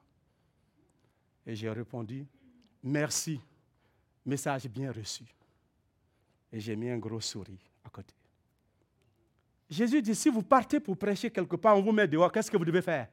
Et 1.46 1.56
j'ai 1.56 1.70
répondu, 1.70 2.26
merci, 2.84 3.40
message 4.26 4.68
bien 4.68 4.92
reçu. 4.92 5.26
Et 6.52 6.60
j'ai 6.60 6.76
mis 6.76 6.90
un 6.90 6.98
gros 6.98 7.22
sourire 7.22 7.58
à 7.84 7.90
côté. 7.90 8.14
Jésus 9.70 10.02
dit, 10.02 10.16
si 10.16 10.30
vous 10.30 10.44
partez 10.44 10.80
pour 10.80 10.98
prêcher 10.98 11.32
quelque 11.32 11.56
part, 11.56 11.78
on 11.78 11.82
vous 11.82 11.94
met 11.94 12.08
dehors, 12.08 12.32
qu'est-ce 12.32 12.52
que 12.52 12.58
vous 12.58 12.66
devez 12.66 12.82
faire? 12.82 13.08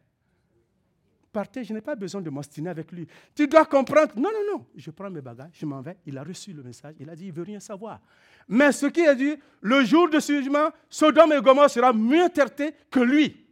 Partez, 1.32 1.62
je 1.62 1.72
n'ai 1.72 1.80
pas 1.80 1.94
besoin 1.94 2.20
de 2.20 2.30
m'ostiner 2.30 2.70
avec 2.70 2.90
lui. 2.90 3.06
Tu 3.34 3.46
dois 3.46 3.64
comprendre. 3.66 4.12
Non, 4.16 4.30
non, 4.32 4.52
non. 4.58 4.66
Je 4.74 4.90
prends 4.90 5.10
mes 5.10 5.20
bagages, 5.20 5.52
je 5.52 5.66
m'en 5.66 5.80
vais. 5.80 5.96
Il 6.06 6.16
a 6.18 6.24
reçu 6.24 6.52
le 6.52 6.62
message. 6.62 6.96
Il 6.98 7.08
a 7.08 7.14
dit, 7.14 7.26
il 7.26 7.28
ne 7.28 7.32
veut 7.32 7.42
rien 7.44 7.60
savoir. 7.60 8.00
Mais 8.48 8.72
ce 8.72 8.86
qui 8.86 9.06
a 9.06 9.14
dit, 9.14 9.36
le 9.60 9.84
jour 9.84 10.08
ce 10.12 10.20
jugement, 10.20 10.70
Sodome 10.88 11.32
et 11.32 11.40
Gomorrhe 11.40 11.68
sera 11.68 11.92
mieux 11.92 12.28
traité 12.30 12.72
que 12.90 13.00
lui. 13.00 13.46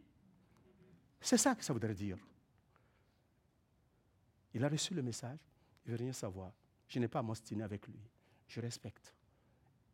C'est 1.20 1.36
ça 1.36 1.54
que 1.54 1.64
ça 1.64 1.72
voudrait 1.72 1.94
dire. 1.94 2.16
Il 4.56 4.64
a 4.64 4.70
reçu 4.70 4.94
le 4.94 5.02
message, 5.02 5.36
il 5.84 5.92
ne 5.92 5.98
veut 5.98 6.02
rien 6.02 6.14
savoir. 6.14 6.50
Je 6.88 6.98
n'ai 6.98 7.08
pas 7.08 7.18
à 7.18 7.22
m'ostiner 7.22 7.62
avec 7.62 7.86
lui. 7.86 8.00
Je 8.48 8.58
respecte. 8.58 9.12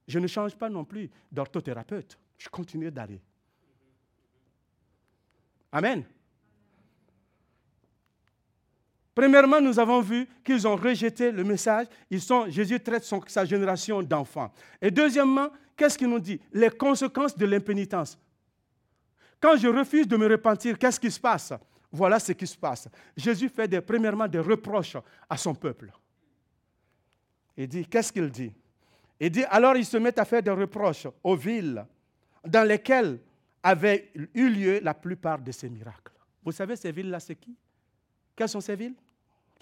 Je 0.06 0.20
ne 0.20 0.28
change 0.28 0.54
pas 0.54 0.70
non 0.70 0.84
plus 0.84 1.10
d'orthothérapeute. 1.32 2.16
Je 2.38 2.48
continue 2.48 2.88
d'aller. 2.88 3.20
Amen. 5.72 6.04
Premièrement, 9.12 9.60
nous 9.60 9.80
avons 9.80 10.00
vu 10.00 10.28
qu'ils 10.44 10.64
ont 10.68 10.76
rejeté 10.76 11.32
le 11.32 11.42
message. 11.42 11.88
Ils 12.08 12.20
sont, 12.20 12.48
Jésus 12.48 12.78
traite 12.78 13.04
sa 13.26 13.44
génération 13.44 14.00
d'enfants. 14.00 14.52
Et 14.80 14.92
deuxièmement, 14.92 15.48
qu'est-ce 15.76 15.98
qu'il 15.98 16.08
nous 16.08 16.20
dit? 16.20 16.40
Les 16.52 16.70
conséquences 16.70 17.36
de 17.36 17.46
l'impénitence. 17.46 18.16
Quand 19.40 19.56
je 19.56 19.66
refuse 19.66 20.06
de 20.06 20.16
me 20.16 20.28
repentir, 20.28 20.78
qu'est-ce 20.78 21.00
qui 21.00 21.10
se 21.10 21.18
passe? 21.18 21.52
Voilà 21.92 22.18
ce 22.18 22.32
qui 22.32 22.46
se 22.46 22.56
passe. 22.56 22.88
Jésus 23.14 23.50
fait 23.50 23.80
premièrement 23.82 24.26
des 24.26 24.38
reproches 24.38 24.96
à 25.28 25.36
son 25.36 25.54
peuple. 25.54 25.92
Il 27.54 27.68
dit, 27.68 27.86
qu'est-ce 27.86 28.10
qu'il 28.10 28.30
dit? 28.30 28.52
Il 29.20 29.30
dit, 29.30 29.44
alors 29.44 29.76
ils 29.76 29.84
se 29.84 29.98
mettent 29.98 30.18
à 30.18 30.24
faire 30.24 30.42
des 30.42 30.50
reproches 30.50 31.06
aux 31.22 31.36
villes 31.36 31.84
dans 32.44 32.66
lesquelles 32.66 33.20
avaient 33.62 34.10
eu 34.34 34.48
lieu 34.48 34.80
la 34.80 34.94
plupart 34.94 35.38
de 35.38 35.52
ces 35.52 35.68
miracles. 35.68 36.12
Vous 36.42 36.50
savez, 36.50 36.74
ces 36.76 36.90
villes-là, 36.90 37.20
c'est 37.20 37.36
qui? 37.36 37.54
Quelles 38.34 38.48
sont 38.48 38.60
ces 38.60 38.74
villes? 38.74 38.94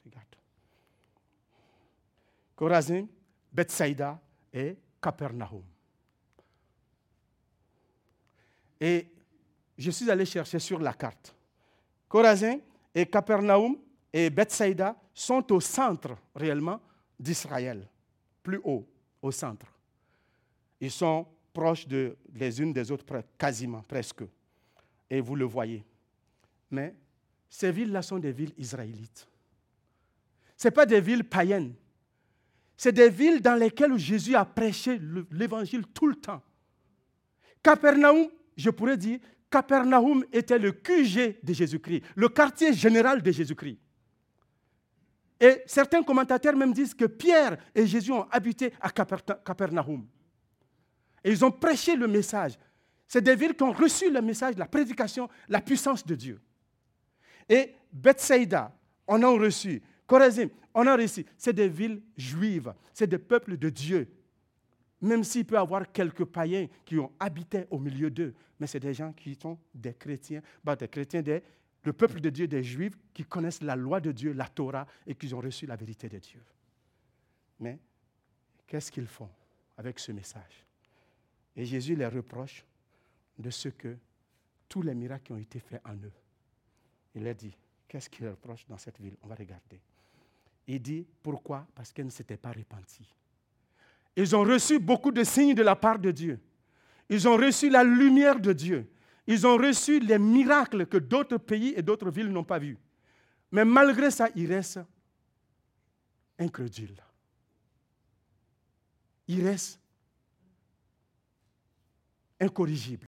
Regarde. 0.04 0.24
Corazin, 2.54 3.06
Bethsaida 3.52 4.18
et 4.52 4.76
Capernaum. 5.02 5.64
Et 8.80 9.08
je 9.76 9.90
suis 9.90 10.10
allé 10.10 10.24
chercher 10.24 10.58
sur 10.58 10.78
la 10.78 10.94
carte. 10.94 11.34
Corazin 12.10 12.58
et 12.92 13.06
Capernaum 13.06 13.76
et 14.12 14.30
Bethsaida 14.30 14.96
sont 15.14 15.52
au 15.52 15.60
centre 15.60 16.16
réellement 16.34 16.80
d'Israël, 17.16 17.88
plus 18.42 18.60
haut, 18.64 18.84
au 19.22 19.30
centre. 19.30 19.66
Ils 20.80 20.90
sont 20.90 21.24
proches 21.52 21.86
les 22.34 22.60
unes 22.60 22.72
des 22.72 22.90
autres, 22.90 23.04
quasiment, 23.38 23.82
presque. 23.82 24.24
Et 25.08 25.20
vous 25.20 25.36
le 25.36 25.44
voyez. 25.44 25.84
Mais 26.68 26.96
ces 27.48 27.70
villes-là 27.70 28.02
sont 28.02 28.18
des 28.18 28.32
villes 28.32 28.54
israélites. 28.58 29.28
Ce 30.56 30.68
pas 30.68 30.86
des 30.86 31.00
villes 31.00 31.24
païennes. 31.24 31.74
C'est 32.76 32.92
des 32.92 33.08
villes 33.08 33.40
dans 33.40 33.54
lesquelles 33.54 33.96
Jésus 33.98 34.34
a 34.34 34.44
prêché 34.44 35.00
l'évangile 35.30 35.86
tout 35.86 36.08
le 36.08 36.16
temps. 36.16 36.42
Capernaum, 37.62 38.28
je 38.56 38.70
pourrais 38.70 38.96
dire, 38.96 39.20
Capernaum 39.50 40.24
était 40.32 40.58
le 40.58 40.72
QG 40.72 41.40
de 41.42 41.52
Jésus-Christ, 41.52 42.02
le 42.14 42.28
quartier 42.28 42.72
général 42.72 43.20
de 43.20 43.30
Jésus-Christ. 43.32 43.78
Et 45.40 45.62
certains 45.66 46.02
commentateurs 46.02 46.54
même 46.54 46.72
disent 46.72 46.94
que 46.94 47.06
Pierre 47.06 47.56
et 47.74 47.86
Jésus 47.86 48.12
ont 48.12 48.28
habité 48.30 48.72
à 48.80 48.90
Capernaum. 48.90 50.06
Et 51.24 51.30
ils 51.30 51.44
ont 51.44 51.50
prêché 51.50 51.96
le 51.96 52.06
message. 52.06 52.58
C'est 53.08 53.22
des 53.22 53.34
villes 53.34 53.54
qui 53.54 53.62
ont 53.62 53.72
reçu 53.72 54.10
le 54.10 54.20
message, 54.20 54.56
la 54.56 54.66
prédication, 54.66 55.28
la 55.48 55.60
puissance 55.60 56.06
de 56.06 56.14
Dieu. 56.14 56.40
Et 57.48 57.74
Bethsaida, 57.92 58.72
on 59.08 59.22
a 59.22 59.26
reçu. 59.26 59.82
Chorazim, 60.06 60.48
on 60.74 60.86
a 60.86 60.94
reçu. 60.94 61.26
C'est 61.36 61.52
des 61.52 61.68
villes 61.68 62.02
juives, 62.16 62.72
c'est 62.92 63.08
des 63.08 63.18
peuples 63.18 63.56
de 63.56 63.68
Dieu. 63.68 64.08
Même 65.00 65.24
s'il 65.24 65.46
peut 65.46 65.54
y 65.54 65.58
avoir 65.58 65.90
quelques 65.90 66.24
païens 66.24 66.66
qui 66.84 66.98
ont 66.98 67.12
habité 67.18 67.66
au 67.70 67.78
milieu 67.78 68.10
d'eux, 68.10 68.34
mais 68.58 68.66
c'est 68.66 68.80
des 68.80 68.92
gens 68.92 69.12
qui 69.12 69.34
sont 69.34 69.58
des 69.74 69.94
chrétiens, 69.94 70.42
bah, 70.62 70.76
des 70.76 70.88
chrétiens, 70.88 71.22
des, 71.22 71.42
le 71.82 71.92
peuple 71.92 72.20
de 72.20 72.28
Dieu, 72.28 72.46
des 72.46 72.62
juifs 72.62 72.92
qui 73.14 73.24
connaissent 73.24 73.62
la 73.62 73.76
loi 73.76 74.00
de 74.00 74.12
Dieu, 74.12 74.32
la 74.32 74.46
Torah, 74.46 74.86
et 75.06 75.14
qui 75.14 75.32
ont 75.32 75.40
reçu 75.40 75.66
la 75.66 75.76
vérité 75.76 76.08
de 76.08 76.18
Dieu. 76.18 76.42
Mais 77.58 77.78
qu'est-ce 78.66 78.92
qu'ils 78.92 79.06
font 79.06 79.30
avec 79.78 79.98
ce 79.98 80.12
message? 80.12 80.66
Et 81.56 81.64
Jésus 81.64 81.96
les 81.96 82.06
reproche 82.06 82.64
de 83.38 83.50
ce 83.50 83.70
que 83.70 83.96
tous 84.68 84.82
les 84.82 84.94
miracles 84.94 85.24
qui 85.24 85.32
ont 85.32 85.38
été 85.38 85.58
faits 85.58 85.80
en 85.84 85.94
eux. 85.94 86.12
Il 87.14 87.26
a 87.26 87.34
dit, 87.34 87.56
qu'est-ce 87.88 88.08
qu'il 88.08 88.28
reproche 88.28 88.66
dans 88.66 88.78
cette 88.78 89.00
ville? 89.00 89.16
On 89.22 89.26
va 89.26 89.34
regarder. 89.34 89.80
Il 90.66 90.80
dit, 90.80 91.06
pourquoi? 91.22 91.66
Parce 91.74 91.92
qu'elles 91.92 92.06
ne 92.06 92.10
s'étaient 92.10 92.36
pas 92.36 92.52
repenties. 92.52 93.16
Ils 94.16 94.34
ont 94.36 94.42
reçu 94.42 94.78
beaucoup 94.78 95.12
de 95.12 95.24
signes 95.24 95.54
de 95.54 95.62
la 95.62 95.76
part 95.76 95.98
de 95.98 96.10
Dieu. 96.10 96.40
Ils 97.08 97.26
ont 97.28 97.36
reçu 97.36 97.70
la 97.70 97.84
lumière 97.84 98.38
de 98.38 98.52
Dieu. 98.52 98.90
Ils 99.26 99.46
ont 99.46 99.56
reçu 99.56 100.00
les 100.00 100.18
miracles 100.18 100.86
que 100.86 100.96
d'autres 100.96 101.38
pays 101.38 101.74
et 101.76 101.82
d'autres 101.82 102.10
villes 102.10 102.30
n'ont 102.30 102.44
pas 102.44 102.58
vus. 102.58 102.78
Mais 103.52 103.64
malgré 103.64 104.10
ça, 104.10 104.28
ils 104.34 104.52
restent 104.52 104.80
incrédules. 106.38 107.00
Ils 109.28 109.46
restent 109.46 109.80
incorrigible. 112.40 113.06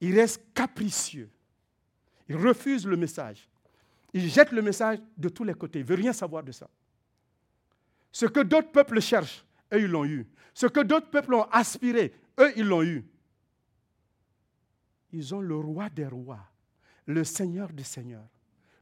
Il 0.00 0.18
reste 0.18 0.42
capricieux. 0.54 1.30
Il 2.28 2.36
refuse 2.36 2.86
le 2.86 2.96
message. 2.96 3.48
Il 4.12 4.28
jette 4.28 4.52
le 4.52 4.62
message 4.62 4.98
de 5.16 5.28
tous 5.28 5.44
les 5.44 5.54
côtés. 5.54 5.80
Il 5.80 5.82
ne 5.82 5.88
veut 5.88 5.96
rien 5.96 6.12
savoir 6.12 6.42
de 6.42 6.52
ça. 6.52 6.68
Ce 8.12 8.26
que 8.26 8.40
d'autres 8.40 8.72
peuples 8.72 9.00
cherchent, 9.00 9.44
eux, 9.72 9.82
ils 9.82 9.90
l'ont 9.90 10.04
eu. 10.04 10.26
Ce 10.54 10.66
que 10.66 10.80
d'autres 10.80 11.10
peuples 11.10 11.34
ont 11.34 11.48
aspiré, 11.50 12.12
eux, 12.38 12.52
ils 12.56 12.66
l'ont 12.66 12.82
eu. 12.82 13.04
Ils 15.12 15.34
ont 15.34 15.40
le 15.40 15.56
roi 15.56 15.88
des 15.88 16.06
rois, 16.06 16.46
le 17.06 17.24
Seigneur 17.24 17.72
des 17.72 17.84
seigneurs, 17.84 18.28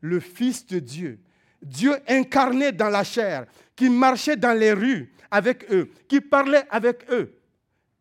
le 0.01 0.20
Fils 0.20 0.66
de 0.66 0.79
Dieu, 0.79 1.20
Dieu 1.62 1.96
incarné 2.07 2.72
dans 2.72 2.90
la 2.90 3.05
chair, 3.05 3.46
qui 3.74 3.88
marchait 3.88 4.37
dans 4.37 4.57
les 4.57 4.72
rues 4.72 5.12
avec 5.31 5.70
eux, 5.72 5.90
qui 6.09 6.20
parlait 6.20 6.64
avec 6.70 7.11
eux, 7.11 7.38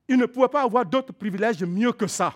ils 0.08 0.18
ne 0.18 0.26
pouvaient 0.26 0.48
pas 0.48 0.64
avoir 0.64 0.86
d'autres 0.86 1.14
privilèges 1.14 1.64
mieux 1.64 1.92
que 1.92 2.08
ça. 2.08 2.34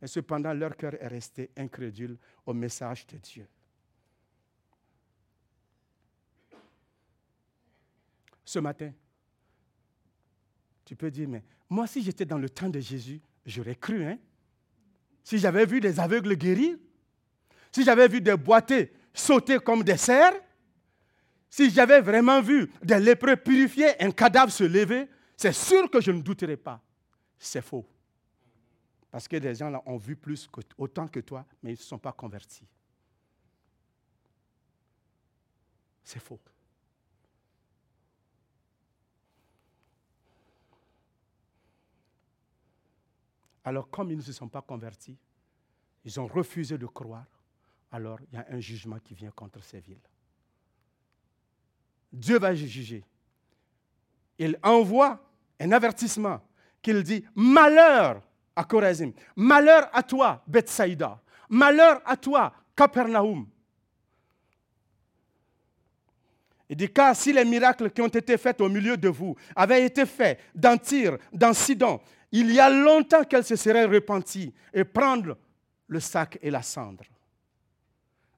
Et 0.00 0.06
cependant, 0.06 0.52
leur 0.52 0.76
cœur 0.76 0.94
est 0.94 1.08
resté 1.08 1.50
incrédule 1.56 2.16
au 2.44 2.52
message 2.52 3.06
de 3.06 3.16
Dieu. 3.16 3.46
Ce 8.46 8.60
matin, 8.60 8.92
tu 10.84 10.94
peux 10.94 11.10
dire, 11.10 11.28
mais 11.28 11.42
moi, 11.68 11.88
si 11.88 12.00
j'étais 12.00 12.24
dans 12.24 12.38
le 12.38 12.48
temps 12.48 12.68
de 12.68 12.78
Jésus, 12.78 13.20
j'aurais 13.44 13.74
cru, 13.74 14.04
hein? 14.04 14.18
Si 15.24 15.36
j'avais 15.38 15.66
vu 15.66 15.80
des 15.80 15.98
aveugles 15.98 16.36
guérir, 16.36 16.78
si 17.72 17.82
j'avais 17.82 18.06
vu 18.06 18.20
des 18.20 18.36
boités 18.36 18.92
sauter 19.12 19.58
comme 19.58 19.82
des 19.82 19.96
cerfs, 19.96 20.40
si 21.50 21.70
j'avais 21.70 22.00
vraiment 22.00 22.40
vu 22.40 22.70
des 22.82 23.00
lépreux 23.00 23.36
purifiés, 23.36 24.00
un 24.00 24.12
cadavre 24.12 24.52
se 24.52 24.62
lever, 24.62 25.08
c'est 25.36 25.52
sûr 25.52 25.90
que 25.90 26.00
je 26.00 26.12
ne 26.12 26.22
douterais 26.22 26.56
pas. 26.56 26.80
C'est 27.38 27.62
faux. 27.62 27.84
Parce 29.10 29.26
que 29.26 29.36
des 29.38 29.56
gens 29.56 29.70
là 29.70 29.82
ont 29.86 29.96
vu 29.96 30.14
plus 30.14 30.48
autant 30.78 31.08
que 31.08 31.18
toi, 31.18 31.44
mais 31.62 31.70
ils 31.70 31.74
ne 31.74 31.78
se 31.78 31.84
sont 31.84 31.98
pas 31.98 32.12
convertis. 32.12 32.66
C'est 36.04 36.20
faux. 36.20 36.38
Alors, 43.66 43.90
comme 43.90 44.12
ils 44.12 44.16
ne 44.16 44.22
se 44.22 44.32
sont 44.32 44.48
pas 44.48 44.62
convertis, 44.62 45.18
ils 46.04 46.20
ont 46.20 46.28
refusé 46.28 46.78
de 46.78 46.86
croire, 46.86 47.26
alors 47.90 48.20
il 48.30 48.36
y 48.36 48.40
a 48.40 48.46
un 48.48 48.60
jugement 48.60 49.00
qui 49.00 49.12
vient 49.12 49.32
contre 49.32 49.60
ces 49.64 49.80
villes. 49.80 49.98
Dieu 52.12 52.38
va 52.38 52.54
juger. 52.54 53.04
Il 54.38 54.56
envoie 54.62 55.20
un 55.58 55.72
avertissement 55.72 56.40
qu'il 56.80 57.02
dit 57.02 57.24
Malheur 57.34 58.22
à 58.54 58.62
Chorazim, 58.62 59.10
malheur 59.34 59.90
à 59.92 60.04
toi, 60.04 60.44
Bethsaïda, 60.46 61.20
malheur 61.48 62.00
à 62.04 62.16
toi, 62.16 62.52
Capernaum. 62.76 63.48
Il 66.68 66.76
dit 66.76 66.92
Car 66.92 67.16
si 67.16 67.32
les 67.32 67.44
miracles 67.44 67.90
qui 67.90 68.00
ont 68.00 68.06
été 68.06 68.38
faits 68.38 68.60
au 68.60 68.68
milieu 68.68 68.96
de 68.96 69.08
vous 69.08 69.34
avaient 69.56 69.84
été 69.84 70.06
faits 70.06 70.38
dans 70.54 70.78
Tyr, 70.78 71.18
dans 71.32 71.52
Sidon, 71.52 72.00
il 72.32 72.52
y 72.52 72.60
a 72.60 72.70
longtemps 72.70 73.24
qu'elles 73.24 73.44
se 73.44 73.56
seraient 73.56 73.84
repenties 73.84 74.52
et 74.72 74.84
prendre 74.84 75.36
le 75.88 76.00
sac 76.00 76.38
et 76.42 76.50
la 76.50 76.62
cendre. 76.62 77.04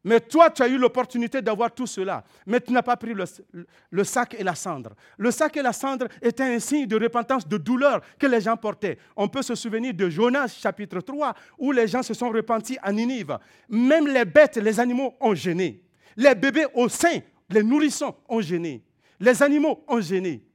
Mais 0.04 0.20
toi, 0.20 0.48
tu 0.48 0.62
as 0.62 0.68
eu 0.68 0.78
l'opportunité 0.78 1.42
d'avoir 1.42 1.74
tout 1.74 1.86
cela, 1.86 2.22
mais 2.46 2.60
tu 2.60 2.72
n'as 2.72 2.82
pas 2.82 2.96
pris 2.96 3.14
le, 3.14 4.04
sac 4.04 4.36
et 4.38 4.44
la 4.44 4.54
cendre. 4.54 4.94
Le 5.18 5.30
sac 5.30 5.56
et 5.56 5.62
la 5.62 5.72
cendre 5.72 6.06
étaient 6.22 6.44
un 6.44 6.60
signe 6.60 6.86
de 6.86 6.96
repentance, 6.96 7.46
de 7.46 7.58
douleur 7.58 8.00
que 8.18 8.26
les 8.26 8.40
gens 8.40 8.56
portaient. 8.56 8.96
On 9.16 9.28
peut 9.28 9.42
se 9.42 9.54
souvenir 9.54 9.92
de 9.92 10.08
Jonas 10.08 10.48
chapitre 10.48 11.00
3, 11.00 11.34
où 11.58 11.72
les 11.72 11.88
gens 11.88 12.02
se 12.02 12.14
sont 12.14 12.30
repentis 12.30 12.78
à 12.80 12.92
Ninive. 12.92 13.38
Même 13.68 14.06
les 14.06 14.24
bêtes, 14.24 14.56
les 14.56 14.78
animaux 14.78 15.14
ont 15.20 15.34
gêné. 15.34 15.82
Les 16.16 16.34
bébés 16.34 16.66
au 16.74 16.88
sein, 16.88 17.18
les 17.50 17.62
nourrissons 17.62 18.14
ont 18.28 18.40
gêné. 18.40 18.82
Les 19.20 19.42
animaux 19.42 19.84
ont 19.88 20.00
gêné. 20.00 20.47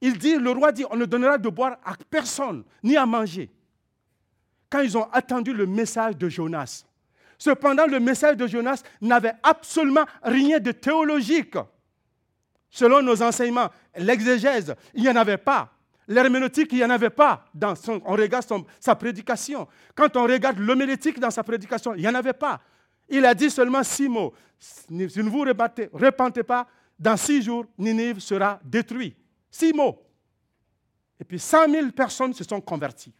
Il 0.00 0.18
dit, 0.18 0.36
le 0.36 0.50
roi 0.50 0.72
dit, 0.72 0.84
on 0.90 0.96
ne 0.96 1.04
donnera 1.04 1.38
de 1.38 1.48
boire 1.48 1.78
à 1.84 1.94
personne, 2.10 2.64
ni 2.82 2.96
à 2.96 3.06
manger. 3.06 3.50
Quand 4.68 4.80
ils 4.80 4.96
ont 4.96 5.08
attendu 5.12 5.52
le 5.52 5.66
message 5.66 6.16
de 6.16 6.28
Jonas, 6.28 6.84
Cependant, 7.38 7.86
le 7.86 8.00
message 8.00 8.36
de 8.36 8.46
Jonas 8.46 8.82
n'avait 9.00 9.34
absolument 9.42 10.04
rien 10.22 10.58
de 10.58 10.72
théologique. 10.72 11.56
Selon 12.70 13.02
nos 13.02 13.22
enseignements, 13.22 13.70
l'exégèse, 13.96 14.74
il 14.94 15.02
n'y 15.02 15.08
en 15.08 15.16
avait 15.16 15.36
pas. 15.36 15.70
L'herméneutique, 16.08 16.68
il 16.72 16.78
n'y 16.78 16.84
en 16.84 16.90
avait 16.90 17.10
pas. 17.10 17.44
Dans 17.52 17.74
son, 17.74 18.00
on 18.04 18.12
regarde 18.12 18.46
sa 18.80 18.94
prédication. 18.94 19.66
Quand 19.94 20.16
on 20.16 20.24
regarde 20.24 20.58
l'homélétique 20.58 21.18
dans 21.18 21.30
sa 21.30 21.42
prédication, 21.42 21.94
il 21.94 22.02
n'y 22.02 22.08
en 22.08 22.14
avait 22.14 22.32
pas. 22.32 22.60
Il 23.08 23.24
a 23.24 23.34
dit 23.34 23.50
seulement 23.50 23.82
six 23.82 24.08
mots. 24.08 24.32
Si 24.58 24.86
ne 24.90 25.28
vous 25.28 25.40
repentez, 25.40 25.88
repentez 25.92 26.42
pas, 26.42 26.66
dans 26.98 27.16
six 27.16 27.42
jours, 27.42 27.66
Ninive 27.76 28.20
sera 28.20 28.58
détruit. 28.64 29.14
Six 29.56 29.72
mots. 29.72 29.98
Et 31.18 31.24
puis 31.24 31.38
100 31.38 31.70
000 31.70 31.90
personnes 31.92 32.34
se 32.34 32.44
sont 32.44 32.60
converties 32.60 33.14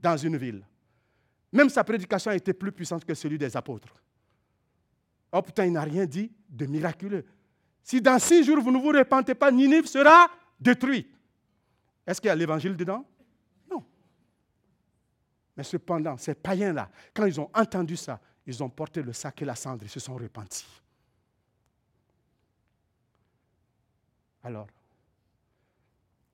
dans 0.00 0.16
une 0.16 0.36
ville. 0.36 0.66
Même 1.52 1.68
sa 1.68 1.84
prédication 1.84 2.32
a 2.32 2.34
été 2.34 2.52
plus 2.52 2.72
puissante 2.72 3.04
que 3.04 3.14
celui 3.14 3.38
des 3.38 3.56
apôtres. 3.56 3.94
Oh 5.30 5.40
putain, 5.40 5.66
il 5.66 5.72
n'a 5.72 5.82
rien 5.82 6.04
dit 6.04 6.32
de 6.48 6.66
miraculeux. 6.66 7.24
Si 7.80 8.00
dans 8.00 8.18
six 8.18 8.42
jours 8.42 8.60
vous 8.60 8.72
ne 8.72 8.78
vous 8.78 8.88
repentez 8.88 9.36
pas, 9.36 9.52
Ninive 9.52 9.86
sera 9.86 10.26
détruite. 10.58 11.16
Est-ce 12.04 12.20
qu'il 12.20 12.26
y 12.26 12.32
a 12.32 12.34
l'évangile 12.34 12.76
dedans? 12.76 13.06
Non. 13.70 13.84
Mais 15.56 15.62
cependant, 15.62 16.16
ces 16.16 16.34
païens-là, 16.34 16.90
quand 17.14 17.24
ils 17.24 17.40
ont 17.40 17.50
entendu 17.54 17.96
ça, 17.96 18.20
ils 18.44 18.64
ont 18.64 18.68
porté 18.68 19.00
le 19.00 19.12
sac 19.12 19.40
et 19.42 19.44
la 19.44 19.54
cendre, 19.54 19.84
ils 19.84 19.90
se 19.90 20.00
sont 20.00 20.16
repentis. 20.16 20.66
Alors, 24.42 24.66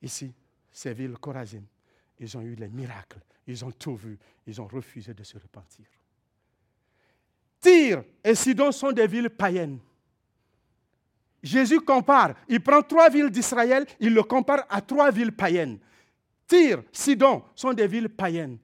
ici, 0.04 0.32
ces 0.70 0.94
villes 0.94 1.18
corazines, 1.18 1.66
ils 2.18 2.36
ont 2.36 2.42
eu 2.42 2.54
les 2.54 2.68
miracles, 2.68 3.20
ils 3.46 3.64
ont 3.64 3.70
tout 3.72 3.96
vu, 3.96 4.18
ils 4.46 4.60
ont 4.60 4.66
refusé 4.66 5.14
de 5.14 5.22
se 5.24 5.36
repentir. 5.38 5.86
Tyr 7.60 8.04
et 8.22 8.34
Sidon 8.34 8.72
sont 8.72 8.92
des 8.92 9.06
villes 9.06 9.30
païennes. 9.30 9.78
Jésus 11.42 11.80
compare, 11.80 12.34
il 12.48 12.60
prend 12.60 12.82
trois 12.82 13.10
villes 13.10 13.30
d'Israël, 13.30 13.86
il 14.00 14.14
le 14.14 14.22
compare 14.22 14.64
à 14.68 14.80
trois 14.80 15.10
villes 15.10 15.32
païennes. 15.32 15.78
Tyr, 16.46 16.82
Sidon 16.92 17.42
sont 17.54 17.72
des 17.72 17.86
villes 17.86 18.08
païennes. 18.08 18.58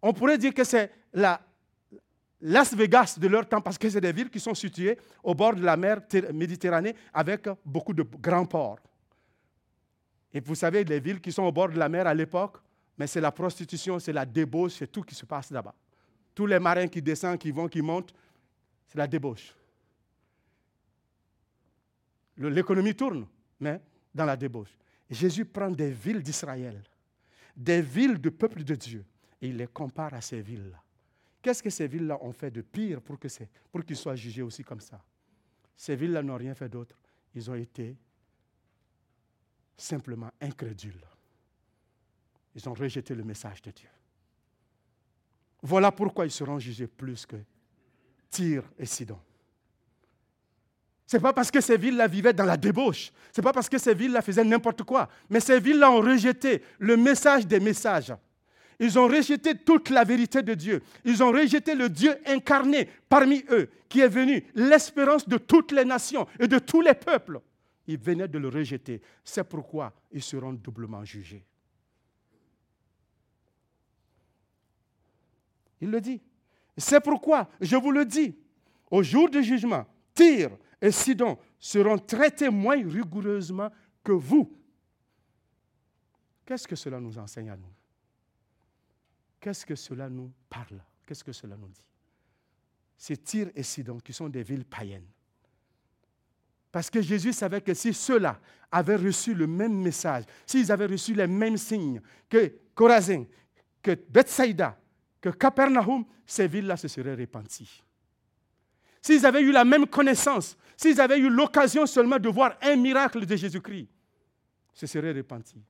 On 0.00 0.12
pourrait 0.12 0.38
dire 0.38 0.54
que 0.54 0.64
c'est 0.64 0.90
la 1.12 1.40
Las 2.40 2.72
Vegas 2.72 3.16
de 3.18 3.26
leur 3.26 3.48
temps, 3.48 3.60
parce 3.60 3.76
que 3.76 3.90
c'est 3.90 4.00
des 4.00 4.12
villes 4.12 4.30
qui 4.30 4.38
sont 4.38 4.54
situées 4.54 4.96
au 5.22 5.34
bord 5.34 5.54
de 5.54 5.62
la 5.62 5.76
mer 5.76 6.00
Méditerranée 6.32 6.94
avec 7.12 7.48
beaucoup 7.64 7.92
de 7.92 8.02
grands 8.02 8.46
ports. 8.46 8.78
Et 10.32 10.40
vous 10.40 10.54
savez, 10.54 10.84
les 10.84 11.00
villes 11.00 11.20
qui 11.20 11.32
sont 11.32 11.42
au 11.42 11.52
bord 11.52 11.68
de 11.68 11.78
la 11.78 11.88
mer 11.88 12.06
à 12.06 12.14
l'époque, 12.14 12.58
mais 12.96 13.06
c'est 13.06 13.20
la 13.20 13.32
prostitution, 13.32 13.98
c'est 13.98 14.12
la 14.12 14.26
débauche, 14.26 14.72
c'est 14.72 14.90
tout 14.90 15.02
qui 15.02 15.14
se 15.14 15.24
passe 15.24 15.50
là-bas. 15.50 15.74
Tous 16.34 16.46
les 16.46 16.58
marins 16.58 16.88
qui 16.88 17.00
descendent, 17.00 17.38
qui 17.38 17.50
vont, 17.50 17.68
qui 17.68 17.80
montent, 17.80 18.12
c'est 18.86 18.98
la 18.98 19.06
débauche. 19.06 19.54
L'économie 22.36 22.94
tourne, 22.94 23.26
mais 23.58 23.80
dans 24.14 24.24
la 24.24 24.36
débauche. 24.36 24.76
Jésus 25.10 25.44
prend 25.44 25.70
des 25.70 25.90
villes 25.90 26.22
d'Israël, 26.22 26.82
des 27.56 27.80
villes 27.80 28.18
du 28.18 28.30
peuple 28.30 28.62
de 28.62 28.74
Dieu, 28.74 29.04
et 29.40 29.48
il 29.48 29.56
les 29.56 29.66
compare 29.66 30.14
à 30.14 30.20
ces 30.20 30.40
villes-là. 30.40 30.82
Qu'est-ce 31.40 31.62
que 31.62 31.70
ces 31.70 31.88
villes-là 31.88 32.18
ont 32.20 32.32
fait 32.32 32.50
de 32.50 32.60
pire 32.60 33.00
pour 33.00 33.18
qu'ils 33.18 33.96
soient 33.96 34.16
jugés 34.16 34.42
aussi 34.42 34.62
comme 34.62 34.80
ça? 34.80 35.02
Ces 35.76 35.96
villes-là 35.96 36.22
n'ont 36.22 36.36
rien 36.36 36.54
fait 36.54 36.68
d'autre. 36.68 36.98
Ils 37.34 37.50
ont 37.50 37.54
été 37.54 37.96
simplement 39.78 40.30
incrédules. 40.40 41.06
Ils 42.54 42.68
ont 42.68 42.74
rejeté 42.74 43.14
le 43.14 43.22
message 43.22 43.62
de 43.62 43.70
Dieu. 43.70 43.88
Voilà 45.62 45.92
pourquoi 45.92 46.26
ils 46.26 46.30
seront 46.30 46.58
jugés 46.58 46.88
plus 46.88 47.24
que 47.24 47.36
Tyr 48.30 48.62
et 48.78 48.86
Sidon. 48.86 49.18
Ce 51.06 51.16
n'est 51.16 51.22
pas 51.22 51.32
parce 51.32 51.50
que 51.50 51.60
ces 51.60 51.78
villes-là 51.78 52.06
vivaient 52.06 52.34
dans 52.34 52.44
la 52.44 52.56
débauche. 52.56 53.10
Ce 53.32 53.40
n'est 53.40 53.44
pas 53.44 53.52
parce 53.52 53.68
que 53.68 53.78
ces 53.78 53.94
villes-là 53.94 54.20
faisaient 54.20 54.44
n'importe 54.44 54.82
quoi. 54.82 55.08
Mais 55.30 55.40
ces 55.40 55.58
villes-là 55.58 55.90
ont 55.90 56.00
rejeté 56.00 56.62
le 56.78 56.96
message 56.96 57.46
des 57.46 57.60
messages. 57.60 58.12
Ils 58.78 58.98
ont 58.98 59.08
rejeté 59.08 59.56
toute 59.56 59.90
la 59.90 60.04
vérité 60.04 60.42
de 60.42 60.54
Dieu. 60.54 60.82
Ils 61.04 61.22
ont 61.22 61.32
rejeté 61.32 61.74
le 61.74 61.88
Dieu 61.88 62.14
incarné 62.26 62.88
parmi 63.08 63.42
eux, 63.50 63.70
qui 63.88 64.00
est 64.00 64.08
venu, 64.08 64.44
l'espérance 64.54 65.26
de 65.26 65.38
toutes 65.38 65.72
les 65.72 65.84
nations 65.84 66.26
et 66.38 66.46
de 66.46 66.58
tous 66.58 66.82
les 66.82 66.94
peuples. 66.94 67.40
Ils 67.88 67.98
venaient 67.98 68.28
de 68.28 68.38
le 68.38 68.48
rejeter. 68.48 69.00
C'est 69.24 69.44
pourquoi 69.44 69.92
ils 70.12 70.22
seront 70.22 70.52
doublement 70.52 71.04
jugés. 71.04 71.44
Il 75.80 75.90
le 75.90 76.00
dit. 76.00 76.20
C'est 76.76 77.00
pourquoi, 77.00 77.48
je 77.60 77.76
vous 77.76 77.90
le 77.90 78.04
dis, 78.04 78.36
au 78.90 79.02
jour 79.02 79.28
du 79.30 79.42
jugement, 79.42 79.86
Tyr 80.14 80.50
et 80.80 80.92
Sidon 80.92 81.38
seront 81.58 81.98
traités 81.98 82.50
moins 82.50 82.76
rigoureusement 82.76 83.70
que 84.04 84.12
vous. 84.12 84.54
Qu'est-ce 86.44 86.68
que 86.68 86.76
cela 86.76 87.00
nous 87.00 87.18
enseigne 87.18 87.50
à 87.50 87.56
nous? 87.56 87.72
Qu'est-ce 89.40 89.64
que 89.64 89.74
cela 89.74 90.08
nous 90.08 90.30
parle? 90.48 90.82
Qu'est-ce 91.06 91.24
que 91.24 91.32
cela 91.32 91.56
nous 91.56 91.68
dit? 91.68 91.84
C'est 92.98 93.24
Tyr 93.24 93.50
et 93.54 93.62
Sidon 93.62 93.98
qui 93.98 94.12
sont 94.12 94.28
des 94.28 94.42
villes 94.42 94.66
païennes. 94.66 95.08
Parce 96.70 96.90
que 96.90 97.00
Jésus 97.00 97.32
savait 97.32 97.60
que 97.60 97.74
si 97.74 97.94
ceux-là 97.94 98.38
avaient 98.70 98.96
reçu 98.96 99.34
le 99.34 99.46
même 99.46 99.74
message, 99.80 100.24
s'ils 100.46 100.70
avaient 100.70 100.86
reçu 100.86 101.14
les 101.14 101.26
mêmes 101.26 101.56
signes 101.56 102.00
que 102.28 102.52
Corazin, 102.74 103.24
que 103.82 103.92
Bethsaïda, 104.08 104.78
que 105.20 105.30
Capernaum, 105.30 106.04
ces 106.26 106.46
villes-là 106.46 106.76
se 106.76 106.88
seraient 106.88 107.14
repenties. 107.14 107.82
S'ils 109.00 109.24
avaient 109.24 109.40
eu 109.40 109.52
la 109.52 109.64
même 109.64 109.86
connaissance, 109.86 110.56
s'ils 110.76 111.00
avaient 111.00 111.18
eu 111.18 111.30
l'occasion 111.30 111.86
seulement 111.86 112.18
de 112.18 112.28
voir 112.28 112.56
un 112.60 112.76
miracle 112.76 113.24
de 113.24 113.36
Jésus-Christ, 113.36 113.88
se 114.74 114.86
seraient 114.86 115.12
repentis. 115.12 115.62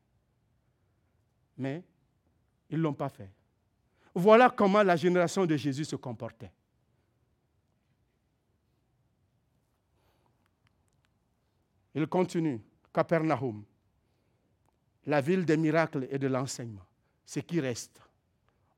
Mais 1.57 1.85
ils 2.69 2.79
ne 2.79 2.83
l'ont 2.83 2.95
pas 2.95 3.09
fait. 3.09 3.31
Voilà 4.15 4.51
comment 4.51 4.83
la 4.83 4.97
génération 4.97 5.47
de 5.47 5.57
Jésus 5.57 5.85
se 5.85 5.97
comportait. 5.97 6.51
Il 11.99 12.07
continue, 12.07 12.61
Capernaum, 12.95 13.65
la 15.07 15.21
ville 15.21 15.45
des 15.45 15.57
miracles 15.57 16.07
et 16.09 16.17
de 16.17 16.29
l'enseignement, 16.29 16.87
ce 17.27 17.41
qui 17.41 17.59
reste 17.59 18.01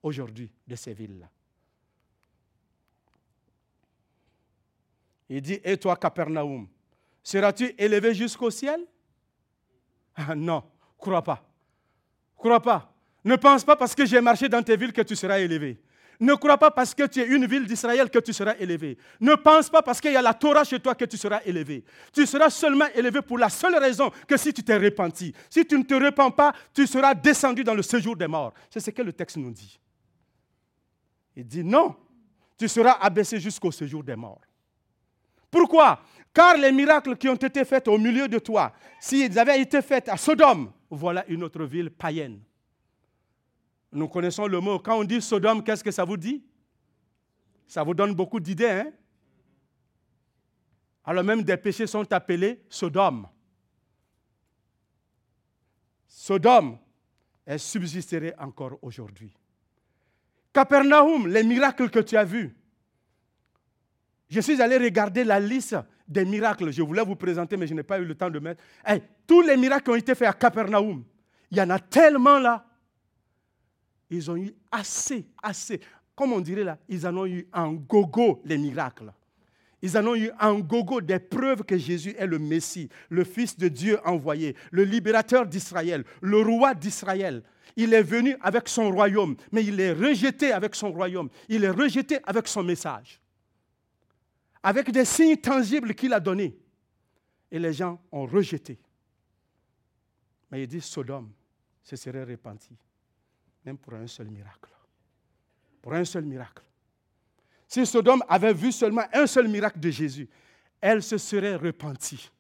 aujourd'hui 0.03 0.51
de 0.67 0.75
ces 0.75 0.95
villes-là. 0.95 1.29
Il 5.29 5.43
dit, 5.43 5.61
et 5.63 5.77
toi, 5.77 5.99
Capernaum, 5.99 6.67
seras-tu 7.23 7.75
élevé 7.77 8.15
jusqu'au 8.15 8.51
ciel? 8.51 8.87
Ah, 10.15 10.35
Non, 10.35 10.65
crois 10.97 11.23
pas. 11.23 11.47
Crois 12.39 12.63
pas. 12.63 12.91
Ne 13.23 13.37
pense 13.37 13.63
pas 13.63 13.77
parce 13.77 13.95
que 13.95 14.07
j'ai 14.07 14.23
marché 14.23 14.49
dans 14.49 14.63
tes 14.63 14.79
villes 14.79 14.95
que 14.95 15.03
tu 15.03 15.15
seras 15.15 15.39
élevé. 15.39 15.79
Ne 16.21 16.35
crois 16.35 16.59
pas 16.59 16.71
parce 16.71 16.95
que 16.95 17.07
tu 17.07 17.21
es 17.21 17.27
une 17.27 17.47
ville 17.47 17.67
d'Israël 17.67 18.11
que 18.11 18.19
tu 18.19 18.35
seras 18.35 18.55
élevé. 18.59 18.99
Ne 19.21 19.35
pense 19.37 19.71
pas 19.71 19.81
parce 19.81 20.03
qu'il 20.03 20.13
y 20.13 20.17
a 20.17 20.23
la 20.23 20.35
Torah 20.35 20.65
chez 20.65 20.79
toi 20.79 20.95
que 20.95 21.07
tu 21.07 21.17
seras 21.17 21.41
élevé. 21.47 21.83
Tu 22.13 22.27
seras 22.27 22.51
seulement 22.51 22.85
élevé 22.95 23.23
pour 23.23 23.39
la 23.39 23.49
seule 23.49 23.77
raison 23.77 24.11
que 24.29 24.37
si 24.37 24.53
tu 24.53 24.63
t'es 24.63 24.77
repenti. 24.77 25.33
Si 25.49 25.65
tu 25.65 25.79
ne 25.79 25.83
te 25.83 25.95
repens 25.95 26.31
pas, 26.31 26.53
tu 26.75 26.87
seras 26.87 27.15
descendu 27.15 27.65
dans 27.65 27.73
le 27.73 27.83
séjour 27.83 28.15
des 28.17 28.27
morts. 28.27 28.53
C'est 28.69 28.81
ce 28.81 28.91
que 28.91 29.01
le 29.01 29.15
texte 29.15 29.39
nous 29.39 29.51
dit. 29.51 29.81
Il 31.35 31.47
dit 31.47 31.65
non, 31.65 31.97
tu 32.59 32.69
seras 32.69 32.99
abaissé 33.01 33.41
jusqu'au 33.41 33.73
séjour 33.73 34.05
des 34.05 34.17
morts. 34.17 34.43
Pourquoi? 35.51 36.03
Car 36.35 36.59
les 36.59 36.71
miracles 36.71 37.17
qui 37.17 37.31
ont 37.31 37.35
été 37.35 37.65
faits 37.65 37.89
au 37.89 37.97
milieu 37.97 38.29
de 38.29 38.39
toi, 38.39 38.73
s'ils 39.01 39.39
avaient 39.39 39.61
été 39.61 39.81
faits 39.81 40.11
à 40.11 40.19
Sodome, 40.19 40.71
voilà 40.91 41.25
une 41.29 41.43
autre 41.43 41.65
ville 41.65 41.91
païenne. 41.91 42.41
Nous 43.93 44.09
connaissons 44.09 44.47
le 44.47 44.61
mot. 44.61 44.79
Quand 44.79 44.99
on 44.99 45.05
dit 45.05 45.21
Sodome, 45.21 45.65
qu'est-ce 45.65 45.83
que 45.83 45.91
ça 45.91 46.05
vous 46.05 46.17
dit? 46.17 46.45
Ça 47.67 47.83
vous 47.83 47.95
donne 47.95 48.15
beaucoup 48.15 48.41
d'idées, 48.41 48.67
hein? 48.67 48.93
Alors 51.05 51.25
même 51.25 51.43
des 51.43 51.57
péchés 51.57 51.87
sont 51.87 52.13
appelés 52.13 52.63
Sodome. 52.69 53.27
Sodome, 56.07 56.79
elle 57.47 57.59
subsisterait 57.59 58.35
encore 58.39 58.79
aujourd'hui. 58.83 59.33
Capernaum, 60.53 61.27
les 61.27 61.43
miracles 61.43 61.91
que 61.91 62.01
tu 62.01 62.17
as 62.17 62.25
vus. 62.25 62.55
Je 64.29 64.41
suis 64.41 64.61
allé 64.61 64.77
regarder 64.77 65.25
la 65.25 65.41
liste 65.41 65.77
des 66.07 66.25
miracles. 66.25 66.71
Je 66.71 66.83
voulais 66.83 67.05
vous 67.05 67.17
présenter, 67.17 67.57
mais 67.57 67.67
je 67.67 67.75
n'ai 67.75 67.83
pas 67.83 67.99
eu 67.99 68.05
le 68.05 68.15
temps 68.15 68.31
de 68.31 68.39
mettre. 68.39 68.63
tous 69.27 69.43
les 69.43 69.57
miracles 69.57 69.85
qui 69.85 69.91
ont 69.91 69.97
été 69.97 70.15
faits 70.15 70.29
à 70.29 70.33
Capernaum, 70.33 71.05
il 71.51 71.59
y 71.59 71.61
en 71.61 71.71
a 71.71 71.79
tellement 71.79 72.39
là. 72.39 72.70
Ils 74.11 74.31
ont 74.31 74.37
eu 74.37 74.53
assez, 74.71 75.25
assez. 75.43 75.81
Comme 76.15 76.33
on 76.33 76.41
dirait 76.41 76.65
là, 76.65 76.79
ils 76.89 77.07
en 77.07 77.17
ont 77.17 77.27
eu 77.27 77.47
un 77.53 77.73
gogo, 77.73 78.43
les 78.45 78.59
miracles. 78.59 79.13
Ils 79.83 79.97
en 79.97 80.07
ont 80.07 80.17
eu 80.17 80.31
un 80.39 80.59
gogo 80.59 81.01
des 81.01 81.19
preuves 81.19 81.63
que 81.63 81.79
Jésus 81.79 82.15
est 82.19 82.27
le 82.27 82.39
Messie, 82.39 82.89
le 83.09 83.25
Fils 83.25 83.57
de 83.57 83.69
Dieu 83.69 83.99
envoyé, 84.05 84.55
le 84.71 84.85
libérateur 84.85 85.47
d'Israël, 85.47 86.05
le 86.21 86.43
roi 86.43 86.75
d'Israël. 86.75 87.43
Il 87.77 87.95
est 87.95 88.03
venu 88.03 88.37
avec 88.41 88.69
son 88.69 88.91
royaume, 88.91 89.37
mais 89.53 89.65
il 89.65 89.81
est 89.81 89.93
rejeté 89.93 90.53
avec 90.53 90.75
son 90.75 90.93
royaume. 90.93 91.31
Il 91.49 91.65
est 91.65 91.71
rejeté 91.71 92.19
avec 92.25 92.49
son 92.49 92.63
message. 92.63 93.21
Avec 94.63 94.91
des 94.91 95.05
signes 95.05 95.37
tangibles 95.37 95.95
qu'il 95.95 96.13
a 96.13 96.21
donnés. 96.21 96.59
Et 97.51 97.59
les 97.59 97.73
gens 97.73 97.99
ont 98.13 98.27
rejeté. 98.27 98.79
Mais 100.51 100.65
il 100.65 100.67
dit 100.67 100.81
Sodome 100.81 101.31
se 101.83 101.97
serait 101.97 102.25
repenti, 102.25 102.77
même 103.65 103.79
pour 103.79 103.95
un 103.95 104.07
seul 104.07 104.29
miracle. 104.29 104.71
Pour 105.83 105.95
un 105.95 106.05
seul 106.05 106.25
miracle. 106.25 106.63
si 107.67 107.87
Sodome 107.87 108.23
avait 108.29 108.53
vu 108.53 108.73
seulement 108.73 109.05
un 109.13 109.27
seul 109.27 109.49
miracle 109.49 109.79
de 109.79 109.91
Jésus, 109.91 110.29
elle 110.81 111.03
se 111.03 111.19
serait 111.19 111.57
repentie, 111.57 112.31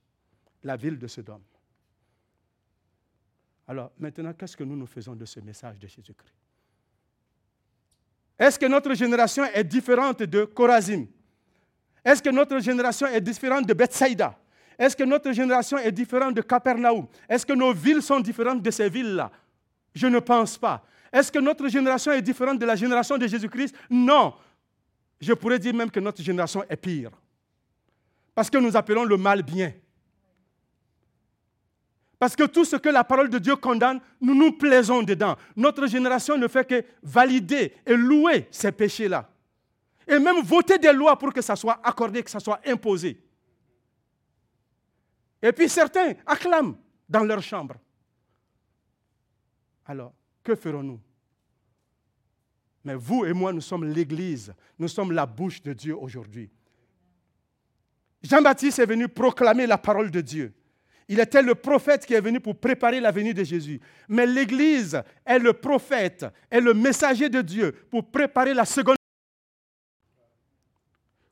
la 0.62 0.76
ville 0.76 0.98
de 0.98 1.06
Sodome. 1.06 1.42
Alors 3.68 3.92
maintenant, 3.98 4.32
qu'est-ce 4.32 4.56
que 4.56 4.64
nous 4.64 4.76
nous 4.76 4.86
faisons 4.86 5.14
de 5.14 5.24
ce 5.24 5.40
message 5.40 5.78
de 5.78 5.86
Jésus-Christ? 5.86 6.34
Est-ce 8.38 8.58
que 8.58 8.66
notre 8.66 8.94
génération 8.94 9.44
est 9.44 9.64
différente 9.64 10.22
de 10.22 10.44
Corazim 10.44 11.06
Est-ce 12.04 12.22
que 12.22 12.30
notre 12.30 12.58
génération 12.58 13.06
est 13.06 13.20
différente 13.20 13.66
de 13.66 13.74
Bethsaïda? 13.74 14.36
Est-ce 14.78 14.96
que 14.96 15.04
notre 15.04 15.30
génération 15.32 15.76
est 15.76 15.92
différente 15.92 16.34
de 16.34 16.40
Capernaum? 16.40 17.06
Est-ce 17.28 17.44
que 17.44 17.52
nos 17.52 17.74
villes 17.74 18.00
sont 18.00 18.18
différentes 18.18 18.62
de 18.62 18.70
ces 18.70 18.88
villes-là? 18.88 19.30
Je 19.94 20.06
ne 20.06 20.18
pense 20.18 20.56
pas. 20.56 20.82
Est-ce 21.12 21.32
que 21.32 21.38
notre 21.38 21.68
génération 21.68 22.12
est 22.12 22.22
différente 22.22 22.58
de 22.58 22.66
la 22.66 22.76
génération 22.76 23.18
de 23.18 23.26
Jésus-Christ? 23.26 23.74
Non. 23.88 24.34
Je 25.20 25.32
pourrais 25.32 25.58
dire 25.58 25.74
même 25.74 25.90
que 25.90 26.00
notre 26.00 26.22
génération 26.22 26.64
est 26.68 26.76
pire. 26.76 27.10
Parce 28.34 28.48
que 28.48 28.58
nous 28.58 28.76
appelons 28.76 29.04
le 29.04 29.16
mal 29.16 29.42
bien. 29.42 29.72
Parce 32.18 32.36
que 32.36 32.44
tout 32.44 32.64
ce 32.64 32.76
que 32.76 32.90
la 32.90 33.02
parole 33.02 33.30
de 33.30 33.38
Dieu 33.38 33.56
condamne, 33.56 34.00
nous 34.20 34.34
nous 34.34 34.52
plaisons 34.52 35.02
dedans. 35.02 35.36
Notre 35.56 35.86
génération 35.86 36.36
ne 36.36 36.46
fait 36.48 36.66
que 36.66 36.84
valider 37.02 37.74
et 37.84 37.96
louer 37.96 38.46
ces 38.50 38.70
péchés-là. 38.70 39.28
Et 40.06 40.18
même 40.18 40.42
voter 40.42 40.78
des 40.78 40.92
lois 40.92 41.18
pour 41.18 41.32
que 41.32 41.40
ça 41.40 41.56
soit 41.56 41.80
accordé, 41.82 42.22
que 42.22 42.30
ça 42.30 42.40
soit 42.40 42.60
imposé. 42.66 43.22
Et 45.42 45.52
puis 45.52 45.68
certains 45.68 46.12
acclament 46.26 46.76
dans 47.08 47.24
leur 47.24 47.42
chambre. 47.42 47.76
Alors, 49.86 50.12
que 50.42 50.54
ferons-nous? 50.54 51.00
Mais 52.84 52.94
vous 52.94 53.24
et 53.24 53.32
moi, 53.32 53.52
nous 53.52 53.60
sommes 53.60 53.84
l'Église, 53.84 54.54
nous 54.78 54.88
sommes 54.88 55.12
la 55.12 55.26
bouche 55.26 55.62
de 55.62 55.72
Dieu 55.72 55.96
aujourd'hui. 55.96 56.50
Jean-Baptiste 58.22 58.78
est 58.78 58.86
venu 58.86 59.08
proclamer 59.08 59.66
la 59.66 59.78
parole 59.78 60.10
de 60.10 60.20
Dieu. 60.20 60.52
Il 61.08 61.18
était 61.18 61.42
le 61.42 61.54
prophète 61.54 62.06
qui 62.06 62.14
est 62.14 62.20
venu 62.20 62.38
pour 62.38 62.56
préparer 62.56 63.00
la 63.00 63.10
venue 63.10 63.34
de 63.34 63.42
Jésus. 63.42 63.80
Mais 64.08 64.26
l'Église 64.26 65.02
est 65.26 65.38
le 65.38 65.52
prophète, 65.52 66.24
est 66.50 66.60
le 66.60 66.72
messager 66.72 67.28
de 67.28 67.40
Dieu 67.40 67.72
pour 67.90 68.08
préparer 68.10 68.54
la 68.54 68.64
seconde 68.64 68.96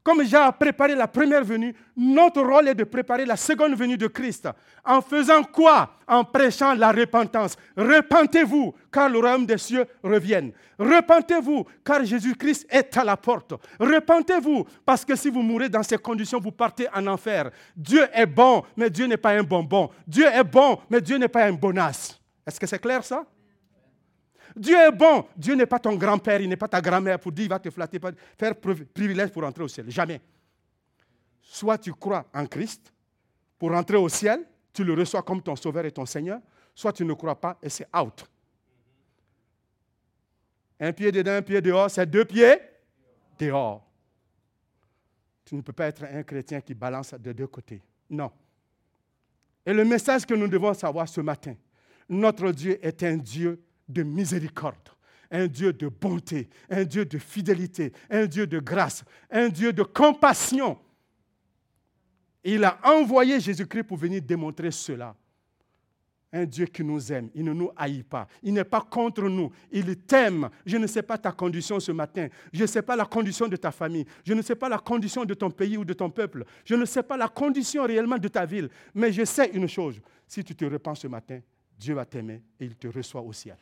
comme 0.08 0.24
Jean 0.24 0.44
a 0.44 0.52
préparé 0.52 0.94
la 0.94 1.06
première 1.06 1.44
venue, 1.44 1.74
notre 1.94 2.40
rôle 2.40 2.68
est 2.68 2.74
de 2.74 2.84
préparer 2.84 3.26
la 3.26 3.36
seconde 3.36 3.74
venue 3.74 3.98
de 3.98 4.06
Christ. 4.06 4.48
En 4.82 5.02
faisant 5.02 5.42
quoi? 5.42 5.90
En 6.06 6.24
prêchant 6.24 6.72
la 6.72 6.92
repentance. 6.92 7.56
Repentez-vous, 7.76 8.74
car 8.90 9.10
le 9.10 9.18
royaume 9.18 9.44
des 9.44 9.58
cieux 9.58 9.84
revienne. 10.02 10.52
Repentez-vous, 10.78 11.66
car 11.84 12.02
Jésus-Christ 12.06 12.66
est 12.70 12.96
à 12.96 13.04
la 13.04 13.18
porte. 13.18 13.52
Repentez-vous, 13.78 14.64
parce 14.86 15.04
que 15.04 15.14
si 15.14 15.28
vous 15.28 15.42
mourrez 15.42 15.68
dans 15.68 15.82
ces 15.82 15.98
conditions, 15.98 16.40
vous 16.40 16.52
partez 16.52 16.86
en 16.94 17.06
enfer. 17.06 17.50
Dieu 17.76 18.06
est 18.14 18.24
bon, 18.24 18.62
mais 18.78 18.88
Dieu 18.88 19.04
n'est 19.04 19.18
pas 19.18 19.32
un 19.32 19.42
bonbon. 19.42 19.90
Dieu 20.06 20.24
est 20.24 20.42
bon, 20.42 20.78
mais 20.88 21.02
Dieu 21.02 21.18
n'est 21.18 21.28
pas 21.28 21.44
un 21.44 21.52
bonasse. 21.52 22.18
Est-ce 22.46 22.58
que 22.58 22.66
c'est 22.66 22.78
clair 22.78 23.04
ça? 23.04 23.26
Dieu 24.56 24.76
est 24.76 24.92
bon. 24.92 25.26
Dieu 25.36 25.54
n'est 25.54 25.66
pas 25.66 25.78
ton 25.78 25.94
grand-père, 25.96 26.40
il 26.40 26.48
n'est 26.48 26.56
pas 26.56 26.68
ta 26.68 26.80
grand-mère 26.80 27.18
pour 27.18 27.32
dire 27.32 27.44
il 27.44 27.48
va 27.48 27.58
te 27.58 27.70
flatter, 27.70 27.98
faire 28.36 28.54
privilège 28.56 29.30
pour 29.30 29.44
entrer 29.44 29.64
au 29.64 29.68
ciel. 29.68 29.90
Jamais. 29.90 30.20
Soit 31.42 31.78
tu 31.78 31.92
crois 31.92 32.26
en 32.34 32.46
Christ 32.46 32.92
pour 33.58 33.72
entrer 33.72 33.96
au 33.96 34.08
ciel, 34.08 34.44
tu 34.72 34.84
le 34.84 34.94
reçois 34.94 35.22
comme 35.22 35.42
ton 35.42 35.56
sauveur 35.56 35.84
et 35.84 35.92
ton 35.92 36.06
Seigneur, 36.06 36.40
soit 36.74 36.92
tu 36.92 37.04
ne 37.04 37.14
crois 37.14 37.40
pas 37.40 37.58
et 37.62 37.68
c'est 37.68 37.88
out. 37.96 38.24
Un 40.80 40.92
pied 40.92 41.10
dedans, 41.10 41.32
un 41.32 41.42
pied 41.42 41.60
dehors, 41.60 41.90
c'est 41.90 42.06
deux 42.06 42.24
pieds 42.24 42.58
dehors. 43.38 43.84
Tu 45.44 45.54
ne 45.54 45.62
peux 45.62 45.72
pas 45.72 45.86
être 45.86 46.04
un 46.04 46.22
chrétien 46.22 46.60
qui 46.60 46.74
balance 46.74 47.14
de 47.14 47.32
deux 47.32 47.46
côtés. 47.46 47.82
Non. 48.10 48.30
Et 49.64 49.72
le 49.72 49.84
message 49.84 50.24
que 50.24 50.34
nous 50.34 50.48
devons 50.48 50.74
savoir 50.74 51.08
ce 51.08 51.20
matin, 51.20 51.54
notre 52.08 52.52
Dieu 52.52 52.78
est 52.84 53.02
un 53.02 53.16
Dieu 53.16 53.60
de 53.88 54.02
miséricorde, 54.02 54.90
un 55.30 55.46
Dieu 55.46 55.72
de 55.72 55.88
bonté, 55.88 56.48
un 56.70 56.84
Dieu 56.84 57.04
de 57.04 57.18
fidélité, 57.18 57.92
un 58.10 58.26
Dieu 58.26 58.46
de 58.46 58.58
grâce, 58.58 59.04
un 59.30 59.48
Dieu 59.48 59.72
de 59.72 59.82
compassion. 59.82 60.78
Il 62.44 62.64
a 62.64 62.78
envoyé 62.84 63.40
Jésus-Christ 63.40 63.84
pour 63.84 63.96
venir 63.96 64.22
démontrer 64.22 64.70
cela. 64.70 65.14
Un 66.30 66.44
Dieu 66.44 66.66
qui 66.66 66.84
nous 66.84 67.10
aime, 67.10 67.30
il 67.34 67.42
ne 67.42 67.54
nous 67.54 67.70
haït 67.74 68.02
pas, 68.02 68.28
il 68.42 68.52
n'est 68.52 68.62
pas 68.62 68.82
contre 68.82 69.22
nous, 69.22 69.50
il 69.72 69.96
t'aime. 69.96 70.50
Je 70.66 70.76
ne 70.76 70.86
sais 70.86 71.02
pas 71.02 71.16
ta 71.16 71.32
condition 71.32 71.80
ce 71.80 71.90
matin, 71.90 72.28
je 72.52 72.60
ne 72.60 72.66
sais 72.66 72.82
pas 72.82 72.96
la 72.96 73.06
condition 73.06 73.48
de 73.48 73.56
ta 73.56 73.70
famille, 73.70 74.04
je 74.26 74.34
ne 74.34 74.42
sais 74.42 74.54
pas 74.54 74.68
la 74.68 74.76
condition 74.76 75.24
de 75.24 75.32
ton 75.32 75.50
pays 75.50 75.78
ou 75.78 75.86
de 75.86 75.94
ton 75.94 76.10
peuple, 76.10 76.44
je 76.66 76.74
ne 76.74 76.84
sais 76.84 77.02
pas 77.02 77.16
la 77.16 77.28
condition 77.28 77.84
réellement 77.84 78.18
de 78.18 78.28
ta 78.28 78.44
ville, 78.44 78.68
mais 78.94 79.10
je 79.10 79.24
sais 79.24 79.50
une 79.54 79.68
chose, 79.68 80.02
si 80.26 80.44
tu 80.44 80.54
te 80.54 80.66
repens 80.66 80.96
ce 80.96 81.06
matin, 81.06 81.40
Dieu 81.78 81.94
va 81.94 82.04
t'aimer 82.04 82.42
et 82.60 82.66
il 82.66 82.76
te 82.76 82.88
reçoit 82.88 83.22
au 83.22 83.32
ciel 83.32 83.56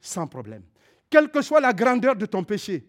sans 0.00 0.26
problème. 0.26 0.62
Quelle 1.08 1.30
que 1.30 1.42
soit 1.42 1.60
la 1.60 1.72
grandeur 1.72 2.16
de 2.16 2.26
ton 2.26 2.44
péché, 2.44 2.86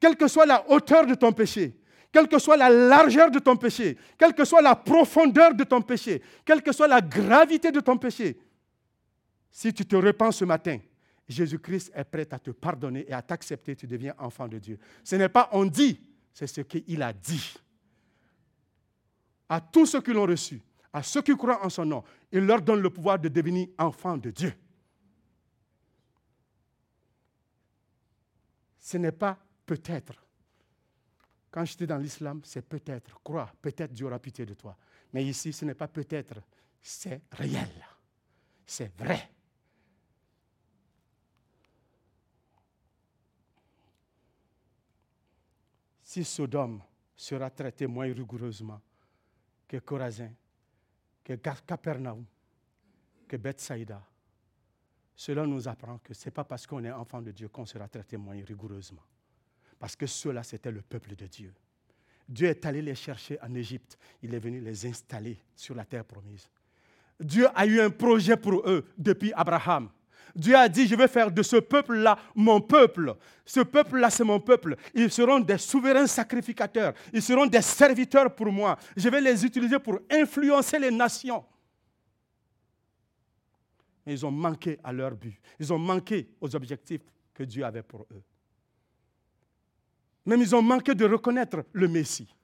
quelle 0.00 0.16
que 0.16 0.28
soit 0.28 0.46
la 0.46 0.68
hauteur 0.70 1.06
de 1.06 1.14
ton 1.14 1.32
péché, 1.32 1.76
quelle 2.12 2.28
que 2.28 2.38
soit 2.38 2.56
la 2.56 2.70
largeur 2.70 3.30
de 3.30 3.38
ton 3.38 3.56
péché, 3.56 3.98
quelle 4.16 4.34
que 4.34 4.44
soit 4.44 4.62
la 4.62 4.76
profondeur 4.76 5.54
de 5.54 5.64
ton 5.64 5.82
péché, 5.82 6.22
quelle 6.44 6.62
que 6.62 6.72
soit 6.72 6.86
la 6.88 7.00
gravité 7.00 7.72
de 7.72 7.80
ton 7.80 7.98
péché, 7.98 8.38
si 9.50 9.72
tu 9.72 9.84
te 9.84 9.96
repens 9.96 10.32
ce 10.32 10.44
matin, 10.44 10.78
Jésus-Christ 11.28 11.92
est 11.94 12.04
prêt 12.04 12.26
à 12.30 12.38
te 12.38 12.50
pardonner 12.50 13.04
et 13.08 13.12
à 13.12 13.22
t'accepter, 13.22 13.76
tu 13.76 13.86
deviens 13.86 14.14
enfant 14.18 14.46
de 14.48 14.58
Dieu. 14.58 14.78
Ce 15.02 15.16
n'est 15.16 15.28
pas 15.28 15.48
on 15.52 15.64
dit, 15.64 16.00
c'est 16.32 16.46
ce 16.46 16.60
qu'il 16.60 17.02
a 17.02 17.12
dit. 17.12 17.54
À 19.48 19.60
tous 19.60 19.86
ceux 19.86 20.00
qui 20.00 20.12
l'ont 20.12 20.26
reçu, 20.26 20.60
à 20.92 21.02
ceux 21.02 21.22
qui 21.22 21.36
croient 21.36 21.64
en 21.64 21.70
son 21.70 21.84
nom, 21.84 22.04
il 22.30 22.40
leur 22.40 22.60
donne 22.60 22.80
le 22.80 22.90
pouvoir 22.90 23.18
de 23.18 23.28
devenir 23.28 23.68
enfants 23.78 24.16
de 24.16 24.30
Dieu. 24.30 24.52
Ce 28.84 28.98
n'est 28.98 29.12
pas 29.12 29.38
peut-être. 29.64 30.12
Quand 31.50 31.64
j'étais 31.64 31.86
dans 31.86 31.96
l'islam, 31.96 32.42
c'est 32.44 32.68
peut-être. 32.68 33.18
Crois, 33.22 33.50
peut-être 33.62 33.94
Dieu 33.94 34.04
aura 34.04 34.18
pitié 34.18 34.44
de 34.44 34.52
toi. 34.52 34.76
Mais 35.10 35.24
ici, 35.24 35.54
ce 35.54 35.64
n'est 35.64 35.74
pas 35.74 35.88
peut-être, 35.88 36.42
c'est 36.82 37.22
réel. 37.32 37.70
C'est 38.66 38.94
vrai. 38.94 39.30
Si 46.02 46.22
Sodome 46.22 46.82
sera 47.16 47.48
traité 47.48 47.86
moins 47.86 48.12
rigoureusement 48.12 48.82
que 49.66 49.78
Corazin, 49.78 50.32
que 51.24 51.32
Capernaum, 51.32 52.26
que 53.26 53.36
Bethsaïda, 53.38 54.06
cela 55.16 55.46
nous 55.46 55.68
apprend 55.68 55.98
que 55.98 56.12
ce 56.12 56.26
n'est 56.26 56.32
pas 56.32 56.44
parce 56.44 56.66
qu'on 56.66 56.82
est 56.84 56.90
enfant 56.90 57.22
de 57.22 57.30
Dieu 57.30 57.48
qu'on 57.48 57.66
sera 57.66 57.88
traité 57.88 58.16
moins 58.16 58.36
rigoureusement. 58.46 59.02
Parce 59.78 59.96
que 59.96 60.06
cela, 60.06 60.42
c'était 60.42 60.70
le 60.70 60.82
peuple 60.82 61.14
de 61.14 61.26
Dieu. 61.26 61.52
Dieu 62.28 62.48
est 62.48 62.64
allé 62.64 62.82
les 62.82 62.94
chercher 62.94 63.38
en 63.42 63.54
Égypte. 63.54 63.98
Il 64.22 64.34
est 64.34 64.38
venu 64.38 64.60
les 64.60 64.86
installer 64.86 65.38
sur 65.54 65.74
la 65.74 65.84
terre 65.84 66.04
promise. 66.04 66.48
Dieu 67.20 67.46
a 67.54 67.66
eu 67.66 67.80
un 67.80 67.90
projet 67.90 68.36
pour 68.36 68.68
eux 68.68 68.84
depuis 68.96 69.32
Abraham. 69.34 69.90
Dieu 70.34 70.56
a 70.56 70.68
dit, 70.68 70.88
je 70.88 70.96
vais 70.96 71.06
faire 71.06 71.30
de 71.30 71.42
ce 71.42 71.56
peuple-là 71.56 72.18
mon 72.34 72.60
peuple. 72.60 73.14
Ce 73.44 73.60
peuple-là, 73.60 74.10
c'est 74.10 74.24
mon 74.24 74.40
peuple. 74.40 74.76
Ils 74.94 75.10
seront 75.10 75.38
des 75.38 75.58
souverains 75.58 76.08
sacrificateurs. 76.08 76.92
Ils 77.12 77.22
seront 77.22 77.46
des 77.46 77.62
serviteurs 77.62 78.34
pour 78.34 78.50
moi. 78.50 78.76
Je 78.96 79.08
vais 79.08 79.20
les 79.20 79.44
utiliser 79.44 79.78
pour 79.78 80.00
influencer 80.10 80.78
les 80.78 80.90
nations 80.90 81.44
mais 84.04 84.12
ils 84.12 84.26
ont 84.26 84.30
manqué 84.30 84.78
à 84.82 84.92
leur 84.92 85.14
but. 85.14 85.40
Ils 85.58 85.72
ont 85.72 85.78
manqué 85.78 86.28
aux 86.40 86.54
objectifs 86.54 87.02
que 87.32 87.42
Dieu 87.42 87.64
avait 87.64 87.82
pour 87.82 88.06
eux. 88.10 88.22
Même 90.26 90.40
ils 90.40 90.54
ont 90.54 90.62
manqué 90.62 90.94
de 90.94 91.04
reconnaître 91.04 91.64
le 91.72 91.88
Messie. 91.88 92.34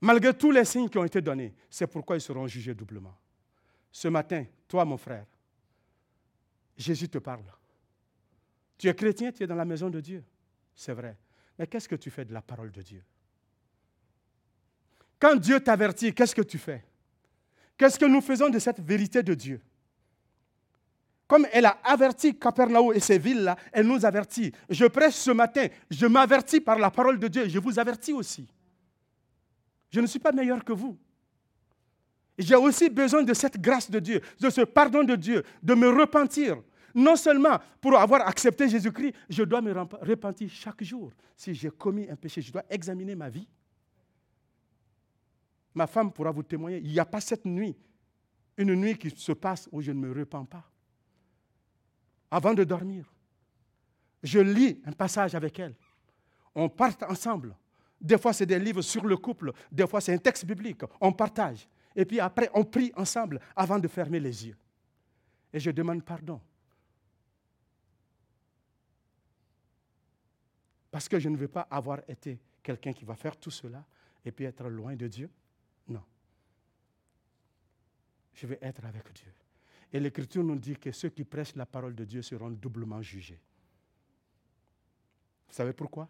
Malgré 0.00 0.32
tous 0.32 0.50
les 0.50 0.64
signes 0.64 0.88
qui 0.88 0.98
ont 0.98 1.04
été 1.04 1.20
donnés, 1.20 1.54
c'est 1.68 1.86
pourquoi 1.86 2.16
ils 2.16 2.20
seront 2.20 2.46
jugés 2.46 2.74
doublement. 2.74 3.16
Ce 3.90 4.08
matin, 4.08 4.44
toi 4.66 4.84
mon 4.84 4.96
frère, 4.96 5.26
Jésus 6.76 7.08
te 7.08 7.18
parle. 7.18 7.44
Tu 8.76 8.88
es 8.88 8.94
chrétien, 8.94 9.32
tu 9.32 9.42
es 9.42 9.46
dans 9.46 9.56
la 9.56 9.64
maison 9.64 9.90
de 9.90 10.00
Dieu. 10.00 10.24
C'est 10.74 10.92
vrai. 10.92 11.18
Mais 11.58 11.66
qu'est-ce 11.66 11.88
que 11.88 11.96
tu 11.96 12.10
fais 12.10 12.24
de 12.24 12.32
la 12.32 12.42
parole 12.42 12.70
de 12.70 12.80
Dieu? 12.80 13.02
Quand 15.18 15.34
Dieu 15.34 15.58
t'avertit, 15.58 16.14
qu'est-ce 16.14 16.34
que 16.34 16.42
tu 16.42 16.58
fais? 16.58 16.84
Qu'est-ce 17.78 17.98
que 17.98 18.04
nous 18.04 18.20
faisons 18.20 18.50
de 18.50 18.58
cette 18.58 18.80
vérité 18.80 19.22
de 19.22 19.34
Dieu? 19.34 19.60
Comme 21.28 21.46
elle 21.52 21.66
a 21.66 21.78
averti 21.84 22.36
Capernaum 22.36 22.92
et 22.92 23.00
ces 23.00 23.18
villes-là, 23.18 23.56
elle 23.70 23.86
nous 23.86 24.04
avertit. 24.04 24.50
Je 24.68 24.86
prêche 24.86 25.14
ce 25.14 25.30
matin, 25.30 25.66
je 25.90 26.06
m'avertis 26.06 26.60
par 26.60 26.78
la 26.78 26.90
parole 26.90 27.18
de 27.18 27.28
Dieu 27.28 27.48
je 27.48 27.58
vous 27.58 27.78
avertis 27.78 28.12
aussi. 28.12 28.48
Je 29.90 30.00
ne 30.00 30.06
suis 30.06 30.18
pas 30.18 30.32
meilleur 30.32 30.64
que 30.64 30.72
vous. 30.72 30.98
J'ai 32.36 32.56
aussi 32.56 32.88
besoin 32.88 33.22
de 33.22 33.34
cette 33.34 33.60
grâce 33.60 33.90
de 33.90 33.98
Dieu, 33.98 34.20
de 34.40 34.50
ce 34.50 34.62
pardon 34.62 35.04
de 35.04 35.16
Dieu, 35.16 35.42
de 35.62 35.74
me 35.74 35.88
repentir. 35.88 36.62
Non 36.94 37.16
seulement 37.16 37.58
pour 37.80 37.96
avoir 37.96 38.26
accepté 38.26 38.68
Jésus-Christ, 38.68 39.14
je 39.28 39.42
dois 39.42 39.60
me 39.60 39.72
repentir 39.72 40.48
chaque 40.50 40.82
jour. 40.82 41.12
Si 41.36 41.54
j'ai 41.54 41.70
commis 41.70 42.08
un 42.08 42.16
péché, 42.16 42.40
je 42.40 42.50
dois 42.50 42.64
examiner 42.70 43.14
ma 43.14 43.28
vie. 43.28 43.46
Ma 45.78 45.86
femme 45.86 46.12
pourra 46.12 46.32
vous 46.32 46.42
témoigner, 46.42 46.78
il 46.78 46.90
n'y 46.90 46.98
a 46.98 47.04
pas 47.04 47.20
cette 47.20 47.44
nuit, 47.44 47.76
une 48.56 48.74
nuit 48.74 48.98
qui 48.98 49.10
se 49.10 49.30
passe 49.30 49.68
où 49.70 49.80
je 49.80 49.92
ne 49.92 50.00
me 50.00 50.12
repens 50.12 50.44
pas. 50.44 50.68
Avant 52.32 52.52
de 52.52 52.64
dormir, 52.64 53.08
je 54.20 54.40
lis 54.40 54.82
un 54.84 54.90
passage 54.90 55.36
avec 55.36 55.56
elle. 55.60 55.76
On 56.52 56.68
part 56.68 56.96
ensemble. 57.08 57.56
Des 58.00 58.18
fois, 58.18 58.32
c'est 58.32 58.44
des 58.44 58.58
livres 58.58 58.82
sur 58.82 59.06
le 59.06 59.16
couple. 59.16 59.52
Des 59.70 59.86
fois, 59.86 60.00
c'est 60.00 60.12
un 60.12 60.18
texte 60.18 60.44
biblique. 60.44 60.82
On 61.00 61.12
partage. 61.12 61.68
Et 61.94 62.04
puis 62.04 62.18
après, 62.18 62.50
on 62.54 62.64
prie 62.64 62.90
ensemble 62.96 63.40
avant 63.54 63.78
de 63.78 63.86
fermer 63.86 64.18
les 64.18 64.48
yeux. 64.48 64.56
Et 65.52 65.60
je 65.60 65.70
demande 65.70 66.04
pardon. 66.04 66.40
Parce 70.90 71.08
que 71.08 71.20
je 71.20 71.28
ne 71.28 71.36
veux 71.36 71.46
pas 71.46 71.68
avoir 71.70 72.00
été 72.08 72.40
quelqu'un 72.64 72.92
qui 72.92 73.04
va 73.04 73.14
faire 73.14 73.36
tout 73.36 73.52
cela 73.52 73.86
et 74.24 74.32
puis 74.32 74.44
être 74.44 74.68
loin 74.68 74.96
de 74.96 75.06
Dieu. 75.06 75.30
Non. 75.88 76.02
Je 78.34 78.46
vais 78.46 78.58
être 78.62 78.84
avec 78.84 79.12
Dieu. 79.12 79.32
Et 79.92 80.00
l'Écriture 80.00 80.44
nous 80.44 80.56
dit 80.56 80.76
que 80.76 80.92
ceux 80.92 81.08
qui 81.08 81.24
prêchent 81.24 81.56
la 81.56 81.66
parole 81.66 81.94
de 81.94 82.04
Dieu 82.04 82.22
seront 82.22 82.50
doublement 82.50 83.00
jugés. 83.00 83.40
Vous 85.48 85.54
savez 85.54 85.72
pourquoi? 85.72 86.08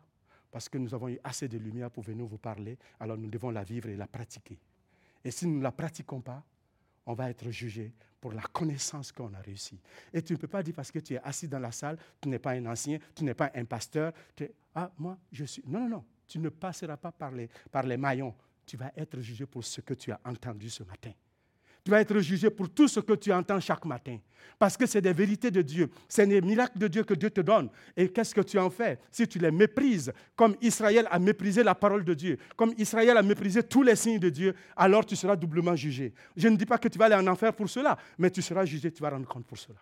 Parce 0.51 0.69
que 0.69 0.79
nous 0.79 0.93
avons 0.95 1.09
eu 1.09 1.19
assez 1.23 1.49
de 1.49 1.59
lumière 1.59 1.91
pour 1.91 2.03
venir 2.03 2.27
vous 2.27 2.39
parler, 2.39 2.77
alors 2.99 3.17
nous 3.17 3.29
devons 3.29 3.51
la 3.51 3.63
vivre 3.63 3.89
et 3.89 3.97
la 3.97 4.07
pratiquer. 4.07 4.59
Et 5.25 5.31
si 5.31 5.47
nous 5.47 5.59
ne 5.59 5.63
la 5.63 5.73
pratiquons 5.73 6.21
pas, 6.21 6.43
on 7.07 7.15
va 7.15 7.31
être 7.31 7.51
jugé 7.51 7.93
pour 8.21 8.33
la 8.33 8.43
connaissance 8.43 9.13
qu'on 9.13 9.33
a 9.35 9.41
réussi. 9.41 9.81
Et 10.13 10.23
tu 10.23 10.33
ne 10.33 10.39
peux 10.39 10.49
pas 10.49 10.63
dire 10.63 10.75
parce 10.75 10.91
que 10.91 10.99
tu 10.99 11.15
es 11.15 11.21
assis 11.23 11.49
dans 11.49 11.59
la 11.59 11.71
salle, 11.71 11.99
tu 12.21 12.29
n'es 12.29 12.39
pas 12.39 12.53
un 12.53 12.67
ancien, 12.67 12.99
tu 13.15 13.25
n'es 13.25 13.35
pas 13.35 13.51
un 13.55 13.65
pasteur, 13.65 14.13
tu 14.35 14.51
ah, 14.75 14.91
moi, 14.99 15.19
je 15.33 15.45
suis... 15.45 15.63
Non, 15.67 15.81
non, 15.81 15.89
non, 15.89 16.05
tu 16.27 16.39
ne 16.39 16.49
passeras 16.49 16.97
pas 16.97 17.13
par 17.13 17.33
les, 17.33 17.49
par 17.71 17.85
les 17.85 17.97
maillons. 17.97 18.35
Tu 18.69 18.77
vas 18.77 18.93
être 18.95 19.19
jugé 19.21 19.47
pour 19.47 19.65
ce 19.65 19.81
que 19.81 19.95
tu 19.95 20.13
as 20.13 20.21
entendu 20.27 20.69
ce 20.69 20.83
matin. 20.83 21.13
Tu 21.83 21.91
vas 21.91 22.03
être 22.03 22.19
jugé 22.19 22.51
pour 22.51 22.69
tout 22.69 22.87
ce 22.87 23.01
que 23.01 23.15
tu 23.15 23.33
entends 23.33 23.59
chaque 23.61 23.87
matin. 23.87 24.19
Parce 24.59 24.77
que 24.77 24.85
c'est 24.85 25.01
des 25.01 25.15
vérités 25.15 25.51
de 25.51 25.63
Dieu. 25.63 25.89
C'est 26.07 26.27
des 26.27 26.43
miracles 26.43 26.79
de 26.79 26.87
Dieu 26.87 27.03
que 27.03 27.15
Dieu 27.15 27.31
te 27.31 27.41
donne. 27.41 27.71
Et 27.97 28.11
qu'est-ce 28.11 28.35
que 28.35 28.43
tu 28.43 28.59
en 28.59 28.69
fais 28.69 28.99
Si 29.11 29.27
tu 29.27 29.39
les 29.39 29.51
méprises, 29.51 30.13
comme 30.37 30.55
Israël 30.61 31.09
a 31.11 31.19
méprisé 31.19 31.63
la 31.63 31.75
parole 31.75 32.05
de 32.05 32.13
Dieu, 32.13 32.37
comme 32.57 32.75
Israël 32.77 33.17
a 33.17 33.23
méprisé 33.23 33.63
tous 33.63 33.83
les 33.83 33.97
signes 33.97 34.19
de 34.19 34.29
Dieu, 34.29 34.55
alors 34.77 35.07
tu 35.07 35.17
seras 35.17 35.35
doublement 35.35 35.75
jugé. 35.75 36.13
Je 36.37 36.49
ne 36.49 36.57
dis 36.57 36.67
pas 36.67 36.77
que 36.77 36.89
tu 36.89 36.99
vas 36.99 37.07
aller 37.07 37.15
en 37.15 37.27
enfer 37.27 37.55
pour 37.55 37.71
cela, 37.71 37.97
mais 38.19 38.31
tu 38.31 38.43
seras 38.43 38.67
jugé, 38.67 38.93
tu 38.93 39.01
vas 39.03 39.09
rendre 39.09 39.27
compte 39.27 39.47
pour 39.47 39.57
cela. 39.57 39.81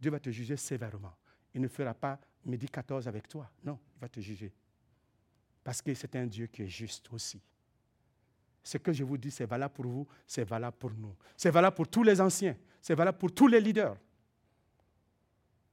Dieu 0.00 0.12
va 0.12 0.20
te 0.20 0.30
juger 0.30 0.56
sévèrement. 0.56 1.16
Il 1.52 1.60
ne 1.60 1.66
fera 1.66 1.92
pas 1.92 2.20
midi 2.44 2.68
14 2.68 3.08
avec 3.08 3.26
toi. 3.26 3.50
Non, 3.64 3.80
il 3.96 4.00
va 4.00 4.08
te 4.08 4.20
juger. 4.20 4.52
Parce 5.64 5.82
que 5.82 5.92
c'est 5.92 6.14
un 6.14 6.26
Dieu 6.26 6.46
qui 6.46 6.62
est 6.62 6.68
juste 6.68 7.08
aussi. 7.12 7.42
Ce 8.62 8.78
que 8.78 8.92
je 8.92 9.02
vous 9.02 9.18
dis, 9.18 9.30
c'est 9.30 9.46
valable 9.46 9.74
pour 9.74 9.86
vous, 9.86 10.06
c'est 10.26 10.44
valable 10.44 10.76
pour 10.78 10.90
nous. 10.92 11.14
C'est 11.36 11.50
valable 11.50 11.74
pour 11.74 11.88
tous 11.88 12.02
les 12.02 12.20
anciens, 12.20 12.56
c'est 12.80 12.94
valable 12.94 13.18
pour 13.18 13.32
tous 13.32 13.48
les 13.48 13.60
leaders. 13.60 13.96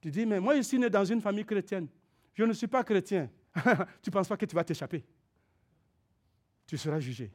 Tu 0.00 0.10
dis, 0.10 0.26
mais 0.26 0.40
moi, 0.40 0.56
je 0.56 0.62
suis 0.62 0.78
né 0.78 0.88
dans 0.88 1.04
une 1.04 1.20
famille 1.20 1.44
chrétienne. 1.44 1.86
Je 2.34 2.42
ne 2.44 2.52
suis 2.52 2.66
pas 2.66 2.82
chrétien. 2.82 3.28
tu 3.54 4.08
ne 4.08 4.12
penses 4.12 4.28
pas 4.28 4.36
que 4.36 4.46
tu 4.46 4.54
vas 4.54 4.64
t'échapper? 4.64 5.04
Tu 6.66 6.78
seras 6.78 7.00
jugé. 7.00 7.30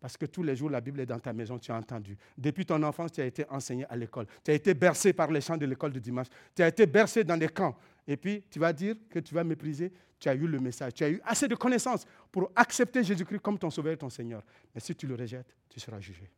Parce 0.00 0.16
que 0.16 0.26
tous 0.26 0.42
les 0.42 0.54
jours, 0.54 0.68
la 0.68 0.80
Bible 0.82 1.00
est 1.00 1.06
dans 1.06 1.18
ta 1.18 1.32
maison, 1.32 1.58
tu 1.58 1.72
as 1.72 1.76
entendu. 1.76 2.16
Depuis 2.36 2.66
ton 2.66 2.82
enfance, 2.82 3.12
tu 3.12 3.22
as 3.22 3.24
été 3.24 3.48
enseigné 3.48 3.86
à 3.88 3.96
l'école. 3.96 4.26
Tu 4.44 4.50
as 4.50 4.54
été 4.54 4.74
bercé 4.74 5.14
par 5.14 5.30
les 5.30 5.40
chants 5.40 5.56
de 5.56 5.64
l'école 5.64 5.92
de 5.92 5.98
dimanche. 5.98 6.26
Tu 6.54 6.62
as 6.62 6.68
été 6.68 6.86
bercé 6.86 7.24
dans 7.24 7.36
les 7.36 7.48
camps. 7.48 7.74
Et 8.06 8.16
puis, 8.16 8.44
tu 8.50 8.58
vas 8.58 8.72
dire 8.72 8.96
que 9.08 9.18
tu 9.18 9.34
vas 9.34 9.44
mépriser 9.44 9.92
tu 10.24 10.30
as 10.30 10.34
eu 10.34 10.46
le 10.46 10.58
message, 10.58 10.94
tu 10.94 11.04
as 11.04 11.10
eu 11.10 11.20
assez 11.22 11.46
de 11.46 11.54
connaissances 11.54 12.06
pour 12.32 12.50
accepter 12.56 13.04
Jésus-Christ 13.04 13.40
comme 13.40 13.58
ton 13.58 13.68
sauveur 13.68 13.92
et 13.92 13.98
ton 13.98 14.08
Seigneur. 14.08 14.42
Mais 14.74 14.80
si 14.80 14.96
tu 14.96 15.06
le 15.06 15.14
rejettes, 15.14 15.54
tu 15.68 15.78
seras 15.78 16.00
jugé. 16.00 16.30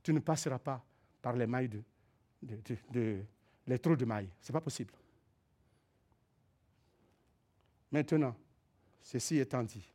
Tu 0.00 0.12
ne 0.12 0.20
passeras 0.20 0.60
pas 0.60 0.84
par 1.20 1.34
les 1.34 1.48
mailles 1.48 1.68
de, 1.68 3.20
les 3.66 3.78
trous 3.80 3.96
de 3.96 4.04
mailles. 4.04 4.30
Ce 4.40 4.52
n'est 4.52 4.52
pas 4.52 4.60
possible. 4.60 4.94
Maintenant, 7.90 8.36
ceci 9.02 9.38
étant 9.38 9.64
dit, 9.64 9.92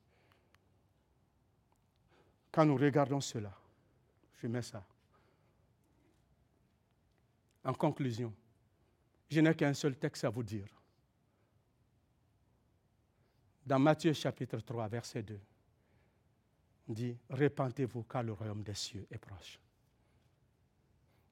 quand 2.51 2.65
nous 2.65 2.75
regardons 2.75 3.21
cela, 3.21 3.53
je 4.41 4.47
mets 4.47 4.61
ça. 4.61 4.83
En 7.63 7.73
conclusion, 7.73 8.33
je 9.29 9.39
n'ai 9.39 9.55
qu'un 9.55 9.73
seul 9.73 9.95
texte 9.95 10.23
à 10.23 10.29
vous 10.29 10.43
dire 10.43 10.79
dans 13.69 13.77
Matthieu 13.77 14.13
chapitre 14.13 14.59
3, 14.59 14.87
verset 14.87 15.21
2, 15.21 15.39
on 16.87 16.93
dit, 16.93 17.15
Répentez-vous 17.29 18.01
car 18.01 18.23
le 18.23 18.33
royaume 18.33 18.63
des 18.63 18.73
cieux 18.73 19.05
est 19.11 19.19
proche. 19.19 19.59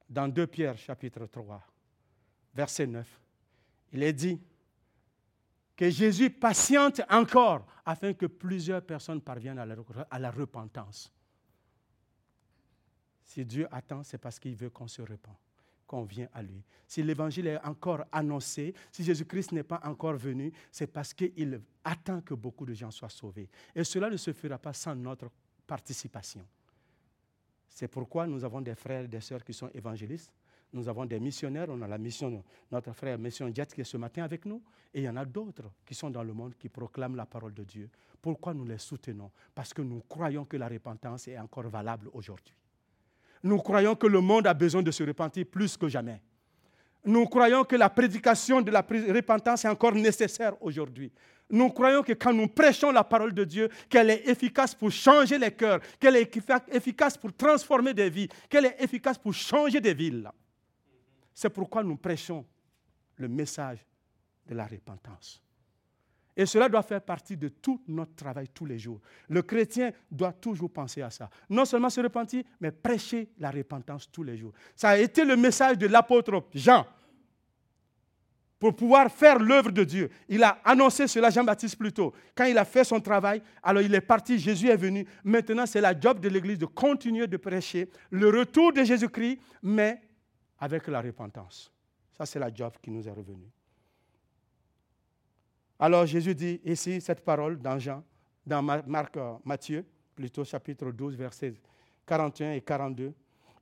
Dans 0.08 0.28
2 0.28 0.46
Pierre 0.46 0.78
chapitre 0.78 1.26
3, 1.26 1.60
verset 2.54 2.86
9, 2.86 3.20
il 3.92 4.04
est 4.04 4.12
dit 4.12 4.40
que 5.74 5.90
Jésus 5.90 6.30
patiente 6.30 7.00
encore 7.10 7.66
afin 7.84 8.14
que 8.14 8.26
plusieurs 8.26 8.82
personnes 8.82 9.20
parviennent 9.20 9.58
à 9.58 9.66
la, 10.18 10.30
repentance. 10.30 11.12
Si 13.24 13.44
Dieu 13.44 13.66
attend, 13.72 14.04
c'est 14.04 14.18
parce 14.18 14.38
qu'il 14.38 14.54
veut 14.54 14.70
qu'on 14.70 14.86
se 14.86 15.02
repente 15.02 15.47
qu'on 15.88 16.04
vient 16.04 16.28
à 16.32 16.42
lui. 16.42 16.62
Si 16.86 17.02
l'évangile 17.02 17.48
est 17.48 17.64
encore 17.64 18.04
annoncé, 18.12 18.72
si 18.92 19.02
Jésus-Christ 19.02 19.52
n'est 19.52 19.64
pas 19.64 19.80
encore 19.82 20.16
venu, 20.16 20.52
c'est 20.70 20.86
parce 20.86 21.12
qu'il 21.12 21.60
attend 21.82 22.20
que 22.20 22.34
beaucoup 22.34 22.64
de 22.64 22.74
gens 22.74 22.92
soient 22.92 23.08
sauvés. 23.08 23.48
Et 23.74 23.82
cela 23.82 24.08
ne 24.08 24.16
se 24.16 24.32
fera 24.32 24.58
pas 24.58 24.72
sans 24.72 24.94
notre 24.94 25.30
participation. 25.66 26.46
C'est 27.68 27.88
pourquoi 27.88 28.26
nous 28.26 28.44
avons 28.44 28.60
des 28.60 28.74
frères 28.74 29.04
et 29.04 29.08
des 29.08 29.20
sœurs 29.20 29.42
qui 29.42 29.52
sont 29.52 29.70
évangélistes. 29.74 30.32
Nous 30.72 30.88
avons 30.88 31.06
des 31.06 31.18
missionnaires. 31.18 31.68
On 31.70 31.80
a 31.80 31.88
la 31.88 31.98
mission, 31.98 32.44
notre 32.70 32.92
frère 32.92 33.18
Mission 33.18 33.50
Jet 33.54 33.72
qui 33.72 33.80
est 33.80 33.84
ce 33.84 33.96
matin 33.96 34.22
avec 34.22 34.44
nous. 34.44 34.62
Et 34.92 35.00
il 35.00 35.04
y 35.04 35.08
en 35.08 35.16
a 35.16 35.24
d'autres 35.24 35.70
qui 35.86 35.94
sont 35.94 36.10
dans 36.10 36.22
le 36.22 36.34
monde 36.34 36.54
qui 36.56 36.68
proclament 36.68 37.16
la 37.16 37.26
parole 37.26 37.54
de 37.54 37.64
Dieu. 37.64 37.88
Pourquoi 38.20 38.52
nous 38.52 38.64
les 38.64 38.78
soutenons? 38.78 39.30
Parce 39.54 39.72
que 39.72 39.80
nous 39.82 40.00
croyons 40.08 40.44
que 40.44 40.56
la 40.56 40.68
repentance 40.68 41.28
est 41.28 41.38
encore 41.38 41.68
valable 41.68 42.10
aujourd'hui. 42.12 42.54
Nous 43.42 43.58
croyons 43.58 43.94
que 43.94 44.06
le 44.06 44.20
monde 44.20 44.46
a 44.46 44.54
besoin 44.54 44.82
de 44.82 44.90
se 44.90 45.02
repentir 45.02 45.46
plus 45.46 45.76
que 45.76 45.88
jamais. 45.88 46.20
Nous 47.04 47.26
croyons 47.26 47.64
que 47.64 47.76
la 47.76 47.88
prédication 47.88 48.60
de 48.60 48.70
la 48.70 48.80
repentance 48.80 49.64
est 49.64 49.68
encore 49.68 49.92
nécessaire 49.94 50.54
aujourd'hui. 50.60 51.12
Nous 51.50 51.70
croyons 51.70 52.02
que 52.02 52.12
quand 52.12 52.32
nous 52.32 52.48
prêchons 52.48 52.90
la 52.90 53.04
parole 53.04 53.32
de 53.32 53.44
Dieu, 53.44 53.70
qu'elle 53.88 54.10
est 54.10 54.28
efficace 54.28 54.74
pour 54.74 54.90
changer 54.90 55.38
les 55.38 55.52
cœurs, 55.52 55.80
qu'elle 55.98 56.16
est 56.16 56.36
efficace 56.70 57.16
pour 57.16 57.32
transformer 57.32 57.94
des 57.94 58.10
vies, 58.10 58.28
qu'elle 58.48 58.66
est 58.66 58.76
efficace 58.82 59.16
pour 59.16 59.32
changer 59.32 59.80
des 59.80 59.94
villes. 59.94 60.28
C'est 61.32 61.48
pourquoi 61.50 61.82
nous 61.82 61.96
prêchons 61.96 62.44
le 63.16 63.28
message 63.28 63.78
de 64.46 64.54
la 64.54 64.66
repentance. 64.66 65.42
Et 66.38 66.46
cela 66.46 66.68
doit 66.68 66.84
faire 66.84 67.02
partie 67.02 67.36
de 67.36 67.48
tout 67.48 67.82
notre 67.88 68.14
travail 68.14 68.46
tous 68.54 68.64
les 68.64 68.78
jours. 68.78 69.00
Le 69.28 69.42
chrétien 69.42 69.90
doit 70.08 70.32
toujours 70.32 70.72
penser 70.72 71.02
à 71.02 71.10
ça. 71.10 71.28
Non 71.50 71.64
seulement 71.64 71.90
se 71.90 72.00
repentir, 72.00 72.44
mais 72.60 72.70
prêcher 72.70 73.28
la 73.40 73.50
repentance 73.50 74.08
tous 74.08 74.22
les 74.22 74.36
jours. 74.36 74.52
Ça 74.76 74.90
a 74.90 74.98
été 74.98 75.24
le 75.24 75.36
message 75.36 75.76
de 75.78 75.88
l'apôtre 75.88 76.44
Jean 76.54 76.86
pour 78.60 78.76
pouvoir 78.76 79.10
faire 79.10 79.40
l'œuvre 79.40 79.72
de 79.72 79.82
Dieu. 79.82 80.10
Il 80.28 80.44
a 80.44 80.60
annoncé 80.64 81.08
cela, 81.08 81.28
Jean-Baptiste 81.28 81.76
plutôt. 81.76 82.14
Quand 82.36 82.44
il 82.44 82.56
a 82.56 82.64
fait 82.64 82.84
son 82.84 83.00
travail, 83.00 83.42
alors 83.60 83.82
il 83.82 83.92
est 83.92 84.00
parti, 84.00 84.38
Jésus 84.38 84.68
est 84.68 84.76
venu. 84.76 85.04
Maintenant, 85.24 85.66
c'est 85.66 85.80
la 85.80 85.98
job 85.98 86.20
de 86.20 86.28
l'Église 86.28 86.58
de 86.58 86.66
continuer 86.66 87.26
de 87.26 87.36
prêcher 87.36 87.90
le 88.10 88.28
retour 88.28 88.72
de 88.72 88.84
Jésus-Christ, 88.84 89.40
mais 89.60 90.00
avec 90.60 90.86
la 90.86 91.00
repentance. 91.00 91.72
Ça, 92.16 92.26
c'est 92.26 92.38
la 92.38 92.54
job 92.54 92.72
qui 92.80 92.92
nous 92.92 93.08
est 93.08 93.12
revenue. 93.12 93.50
Alors 95.78 96.06
Jésus 96.06 96.34
dit 96.34 96.60
ici 96.64 97.00
cette 97.00 97.24
parole 97.24 97.58
dans 97.58 97.78
Jean, 97.78 98.02
dans 98.44 98.62
Marc, 98.62 99.16
euh, 99.16 99.34
Matthieu, 99.44 99.84
plutôt 100.14 100.44
chapitre 100.44 100.90
12, 100.90 101.16
versets 101.16 101.54
41 102.06 102.52
et 102.52 102.60
42. 102.60 103.12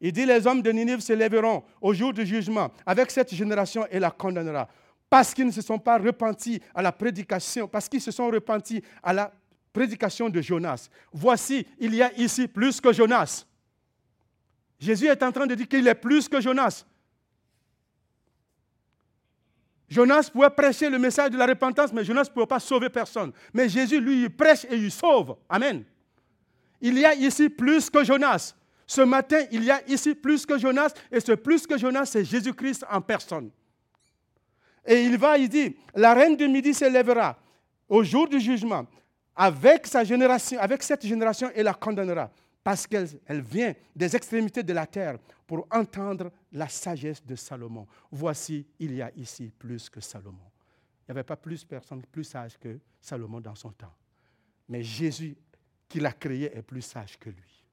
Il 0.01 0.13
dit, 0.13 0.27
les 0.27 0.47
hommes 0.47 0.63
de 0.63 0.71
Ninive 0.71 1.01
se 1.01 1.13
lèveront 1.13 1.63
au 1.81 1.93
jour 1.93 2.13
du 2.13 2.25
jugement 2.25 2.71
avec 2.85 3.11
cette 3.11 3.35
génération 3.35 3.87
et 3.91 3.99
la 3.99 4.11
condamnera. 4.11 4.69
Parce 5.09 5.33
qu'ils 5.33 5.47
ne 5.47 5.51
se 5.51 5.63
sont 5.63 5.79
pas 5.79 5.99
repentis 5.99 6.61
à 6.75 6.83
la 6.83 6.93
prédication, 6.93 7.69
parce 7.69 7.89
qu'ils 7.89 8.01
se 8.01 8.11
sont 8.11 8.29
repentis 8.29 8.83
à 9.03 9.13
la 9.13 9.33
prédication 9.73 10.29
de 10.29 10.41
Jonas. 10.41 10.89
Voici, 11.13 11.67
il 11.79 11.95
y 11.95 12.03
a 12.03 12.13
ici 12.19 12.49
plus 12.49 12.81
que 12.81 12.93
Jonas. 12.93 13.47
Jésus 14.79 15.07
est 15.07 15.23
en 15.23 15.33
train 15.33 15.47
de 15.47 15.55
dire 15.55 15.69
qu'il 15.69 15.87
est 15.87 15.95
plus 15.95 16.29
que 16.29 16.41
Jonas. 16.41 16.85
Jonas 19.89 20.31
pouvait 20.33 20.51
prêcher 20.51 20.91
le 20.91 20.99
message 20.99 21.31
de 21.31 21.39
la 21.39 21.47
repentance, 21.47 21.93
mais 21.93 22.05
Jonas 22.05 22.25
ne 22.25 22.31
pouvait 22.31 22.47
pas 22.47 22.59
sauver 22.59 22.89
personne. 22.89 23.33
Mais 23.55 23.69
Jésus, 23.69 24.01
lui, 24.01 24.23
il 24.23 24.31
prêche 24.31 24.65
et 24.65 24.77
il 24.77 24.91
sauve. 24.91 25.37
Amen. 25.49 25.85
Il 26.81 26.99
y 26.99 27.05
a 27.05 27.15
ici 27.15 27.49
plus 27.49 27.89
que 27.89 28.05
Jonas. 28.05 28.55
Ce 28.87 29.01
matin, 29.01 29.45
il 29.51 29.65
y 29.65 29.71
a 29.71 29.81
ici 29.89 30.15
plus 30.15 30.47
que 30.47 30.59
Jonas, 30.59 30.93
et 31.11 31.21
ce 31.21 31.33
plus 31.33 31.67
que 31.67 31.77
Jonas, 31.77 32.07
c'est 32.07 32.25
Jésus-Christ 32.25 32.85
en 32.91 33.01
personne. 33.01 33.51
Et 34.85 35.03
il 35.03 35.19
va, 35.19 35.39
il 35.39 35.49
dit, 35.49 35.77
la 35.95 36.15
reine 36.15 36.37
du 36.37 36.47
midi 36.47 36.73
s'élèvera 36.73 37.37
au 37.89 38.05
jour 38.05 38.29
du 38.29 38.39
jugement 38.39 38.87
avec 39.35 39.87
sa 39.87 40.05
génération, 40.05 40.59
avec 40.61 40.83
cette 40.83 41.05
génération 41.05 41.51
et 41.55 41.63
la 41.63 41.75
condamnera 41.75 42.31
parce 42.67 42.85
qu'elle 42.85 43.07
elle 43.27 43.43
vient 43.43 43.73
des 43.95 44.17
extrémités 44.17 44.65
de 44.65 44.73
la 44.73 44.87
terre 44.87 45.19
pour 45.47 45.69
entendre 45.71 46.33
la 46.57 46.69
sagesse 46.69 47.25
de 47.25 47.35
Salomon. 47.35 47.87
Voici, 48.11 48.67
il 48.79 48.95
y 48.95 49.03
a 49.03 49.13
ici 49.15 49.53
plus 49.59 49.91
que 49.91 50.01
Salomon. 50.01 50.51
Il 51.01 51.13
n'y 51.13 51.13
avait 51.13 51.23
pas 51.23 51.37
plus 51.37 51.65
personne 51.65 52.03
plus 52.03 52.25
sage 52.25 52.59
que 52.59 52.79
Salomon 53.01 53.41
dans 53.41 53.55
son 53.55 53.71
temps. 53.71 53.95
Mais 54.69 54.83
Jésus, 54.83 55.37
qui 55.89 56.01
l'a 56.01 56.13
créé, 56.13 56.57
est 56.57 56.63
plus 56.63 56.83
sage 56.83 57.19
que 57.19 57.29
lui. 57.29 57.65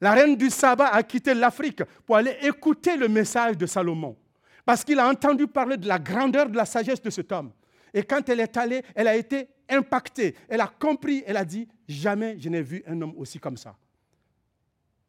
La 0.00 0.12
reine 0.12 0.36
du 0.36 0.50
sabbat 0.50 0.88
a 0.88 1.02
quitté 1.02 1.32
l'Afrique 1.32 1.84
pour 2.04 2.16
aller 2.16 2.36
écouter 2.42 2.96
le 2.96 3.08
message 3.08 3.56
de 3.56 3.66
Salomon. 3.66 4.16
Parce 4.64 4.84
qu'il 4.84 4.98
a 4.98 5.08
entendu 5.08 5.46
parler 5.46 5.76
de 5.76 5.86
la 5.86 5.98
grandeur 5.98 6.48
de 6.48 6.56
la 6.56 6.64
sagesse 6.64 7.00
de 7.00 7.10
cet 7.10 7.30
homme. 7.30 7.52
Et 7.94 8.02
quand 8.02 8.28
elle 8.28 8.40
est 8.40 8.56
allée, 8.56 8.82
elle 8.94 9.08
a 9.08 9.16
été 9.16 9.48
impactée. 9.68 10.34
Elle 10.48 10.60
a 10.60 10.66
compris, 10.66 11.22
elle 11.24 11.36
a 11.36 11.44
dit, 11.44 11.68
jamais 11.88 12.36
je 12.38 12.48
n'ai 12.48 12.62
vu 12.62 12.82
un 12.86 13.00
homme 13.00 13.14
aussi 13.16 13.38
comme 13.38 13.56
ça. 13.56 13.76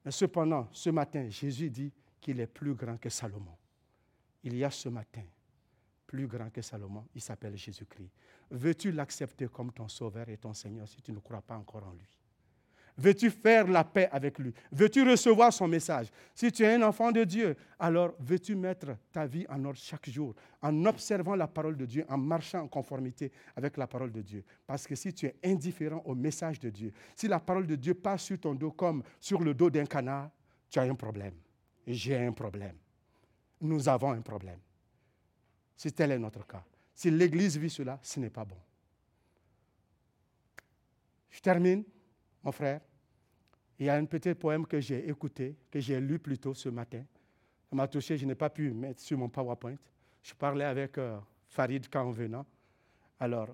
Mais 0.05 0.11
cependant, 0.11 0.67
ce 0.71 0.89
matin, 0.89 1.27
Jésus 1.29 1.69
dit 1.69 1.91
qu'il 2.21 2.39
est 2.39 2.47
plus 2.47 2.75
grand 2.75 2.97
que 2.97 3.09
Salomon. 3.09 3.57
Il 4.43 4.55
y 4.55 4.63
a 4.63 4.71
ce 4.71 4.89
matin, 4.89 5.23
plus 6.07 6.27
grand 6.27 6.49
que 6.49 6.61
Salomon, 6.61 7.05
il 7.13 7.21
s'appelle 7.21 7.57
Jésus-Christ. 7.57 8.11
Veux-tu 8.51 8.91
l'accepter 8.91 9.47
comme 9.47 9.71
ton 9.71 9.87
sauveur 9.87 10.29
et 10.29 10.37
ton 10.37 10.53
Seigneur 10.53 10.87
si 10.87 11.01
tu 11.01 11.11
ne 11.11 11.19
crois 11.19 11.41
pas 11.41 11.55
encore 11.55 11.85
en 11.85 11.93
lui? 11.93 12.17
Veux-tu 12.97 13.29
faire 13.29 13.67
la 13.67 13.83
paix 13.83 14.09
avec 14.11 14.37
lui? 14.37 14.53
Veux-tu 14.71 15.01
recevoir 15.09 15.53
son 15.53 15.67
message? 15.67 16.07
Si 16.35 16.51
tu 16.51 16.63
es 16.63 16.73
un 16.75 16.81
enfant 16.81 17.11
de 17.11 17.23
Dieu, 17.23 17.55
alors 17.79 18.13
veux-tu 18.19 18.55
mettre 18.55 18.97
ta 19.11 19.25
vie 19.25 19.45
en 19.49 19.63
ordre 19.63 19.79
chaque 19.79 20.09
jour, 20.09 20.35
en 20.61 20.85
observant 20.85 21.35
la 21.35 21.47
parole 21.47 21.77
de 21.77 21.85
Dieu, 21.85 22.05
en 22.09 22.17
marchant 22.17 22.59
en 22.59 22.67
conformité 22.67 23.31
avec 23.55 23.77
la 23.77 23.87
parole 23.87 24.11
de 24.11 24.21
Dieu? 24.21 24.43
Parce 24.67 24.85
que 24.85 24.95
si 24.95 25.13
tu 25.13 25.25
es 25.25 25.35
indifférent 25.43 26.01
au 26.05 26.13
message 26.13 26.59
de 26.59 26.69
Dieu, 26.69 26.91
si 27.15 27.27
la 27.27 27.39
parole 27.39 27.65
de 27.65 27.75
Dieu 27.75 27.93
passe 27.93 28.23
sur 28.23 28.39
ton 28.39 28.53
dos 28.53 28.71
comme 28.71 29.03
sur 29.19 29.41
le 29.41 29.53
dos 29.53 29.69
d'un 29.69 29.85
canard, 29.85 30.29
tu 30.69 30.79
as 30.79 30.83
un 30.83 30.95
problème. 30.95 31.33
J'ai 31.87 32.17
un 32.17 32.31
problème. 32.31 32.77
Nous 33.61 33.87
avons 33.87 34.11
un 34.11 34.21
problème. 34.21 34.59
Si 35.75 35.91
tel 35.91 36.11
est 36.11 36.19
notre 36.19 36.45
cas. 36.45 36.63
Si 36.93 37.09
l'Église 37.09 37.57
vit 37.57 37.69
cela, 37.69 37.99
ce 38.01 38.19
n'est 38.19 38.29
pas 38.29 38.45
bon. 38.45 38.57
Je 41.29 41.39
termine 41.39 41.83
mon 42.43 42.51
frère, 42.51 42.81
il 43.79 43.85
y 43.85 43.89
a 43.89 43.95
un 43.95 44.05
petit 44.05 44.33
poème 44.35 44.65
que 44.65 44.79
j'ai 44.79 45.07
écouté, 45.09 45.55
que 45.69 45.79
j'ai 45.79 45.99
lu 45.99 46.19
plus 46.19 46.37
tôt 46.37 46.53
ce 46.53 46.69
matin. 46.69 47.03
Ça 47.69 47.75
m'a 47.75 47.87
touché, 47.87 48.17
je 48.17 48.25
n'ai 48.25 48.35
pas 48.35 48.49
pu 48.49 48.71
mettre 48.71 49.01
sur 49.01 49.17
mon 49.17 49.29
PowerPoint. 49.29 49.75
Je 50.21 50.33
parlais 50.33 50.65
avec 50.65 50.97
euh, 50.97 51.17
Farid 51.47 51.87
quand 51.89 52.03
en 52.03 52.11
venant. 52.11 52.45
Alors, 53.19 53.49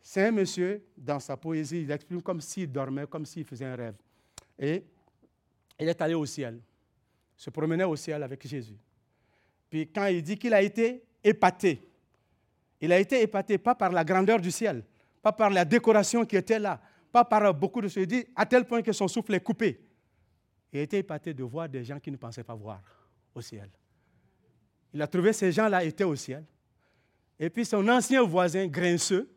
c'est 0.00 0.26
un 0.26 0.32
monsieur, 0.32 0.84
dans 0.96 1.20
sa 1.20 1.36
poésie, 1.36 1.82
il 1.82 1.90
exprime 1.90 2.22
comme 2.22 2.40
s'il 2.40 2.70
dormait, 2.70 3.06
comme 3.06 3.26
s'il 3.26 3.44
faisait 3.44 3.64
un 3.64 3.74
rêve. 3.74 3.96
Et 4.58 4.84
il 5.78 5.88
est 5.88 6.00
allé 6.00 6.14
au 6.14 6.26
ciel, 6.26 6.60
se 7.36 7.50
promenait 7.50 7.84
au 7.84 7.96
ciel 7.96 8.22
avec 8.22 8.46
Jésus. 8.46 8.78
Puis 9.68 9.88
quand 9.88 10.06
il 10.06 10.22
dit 10.22 10.38
qu'il 10.38 10.54
a 10.54 10.62
été 10.62 11.04
épaté, 11.22 11.88
il 12.80 12.92
a 12.92 12.98
été 12.98 13.22
épaté 13.22 13.58
pas 13.58 13.74
par 13.74 13.92
la 13.92 14.04
grandeur 14.04 14.40
du 14.40 14.50
ciel, 14.50 14.84
pas 15.22 15.32
par 15.32 15.50
la 15.50 15.64
décoration 15.64 16.24
qui 16.24 16.36
était 16.36 16.58
là, 16.58 16.80
pas 17.12 17.24
par 17.24 17.52
beaucoup 17.54 17.80
de 17.80 17.88
choses. 17.88 18.02
Il 18.02 18.06
dit 18.06 18.26
à 18.34 18.46
tel 18.46 18.64
point 18.64 18.82
que 18.82 18.92
son 18.92 19.08
souffle 19.08 19.34
est 19.34 19.40
coupé. 19.40 19.80
Il 20.72 20.80
a 20.80 20.82
été 20.82 20.98
épaté 20.98 21.32
de 21.32 21.42
voir 21.42 21.68
des 21.68 21.84
gens 21.84 21.98
qui 21.98 22.10
ne 22.10 22.16
pensaient 22.16 22.44
pas 22.44 22.54
voir 22.54 22.82
au 23.34 23.40
ciel. 23.40 23.70
Il 24.92 25.02
a 25.02 25.06
trouvé 25.06 25.32
ces 25.32 25.52
gens-là 25.52 25.84
étaient 25.84 26.04
au 26.04 26.16
ciel. 26.16 26.44
Et 27.38 27.50
puis 27.50 27.64
son 27.64 27.86
ancien 27.88 28.22
voisin 28.22 28.66
grinçeux, 28.66 29.30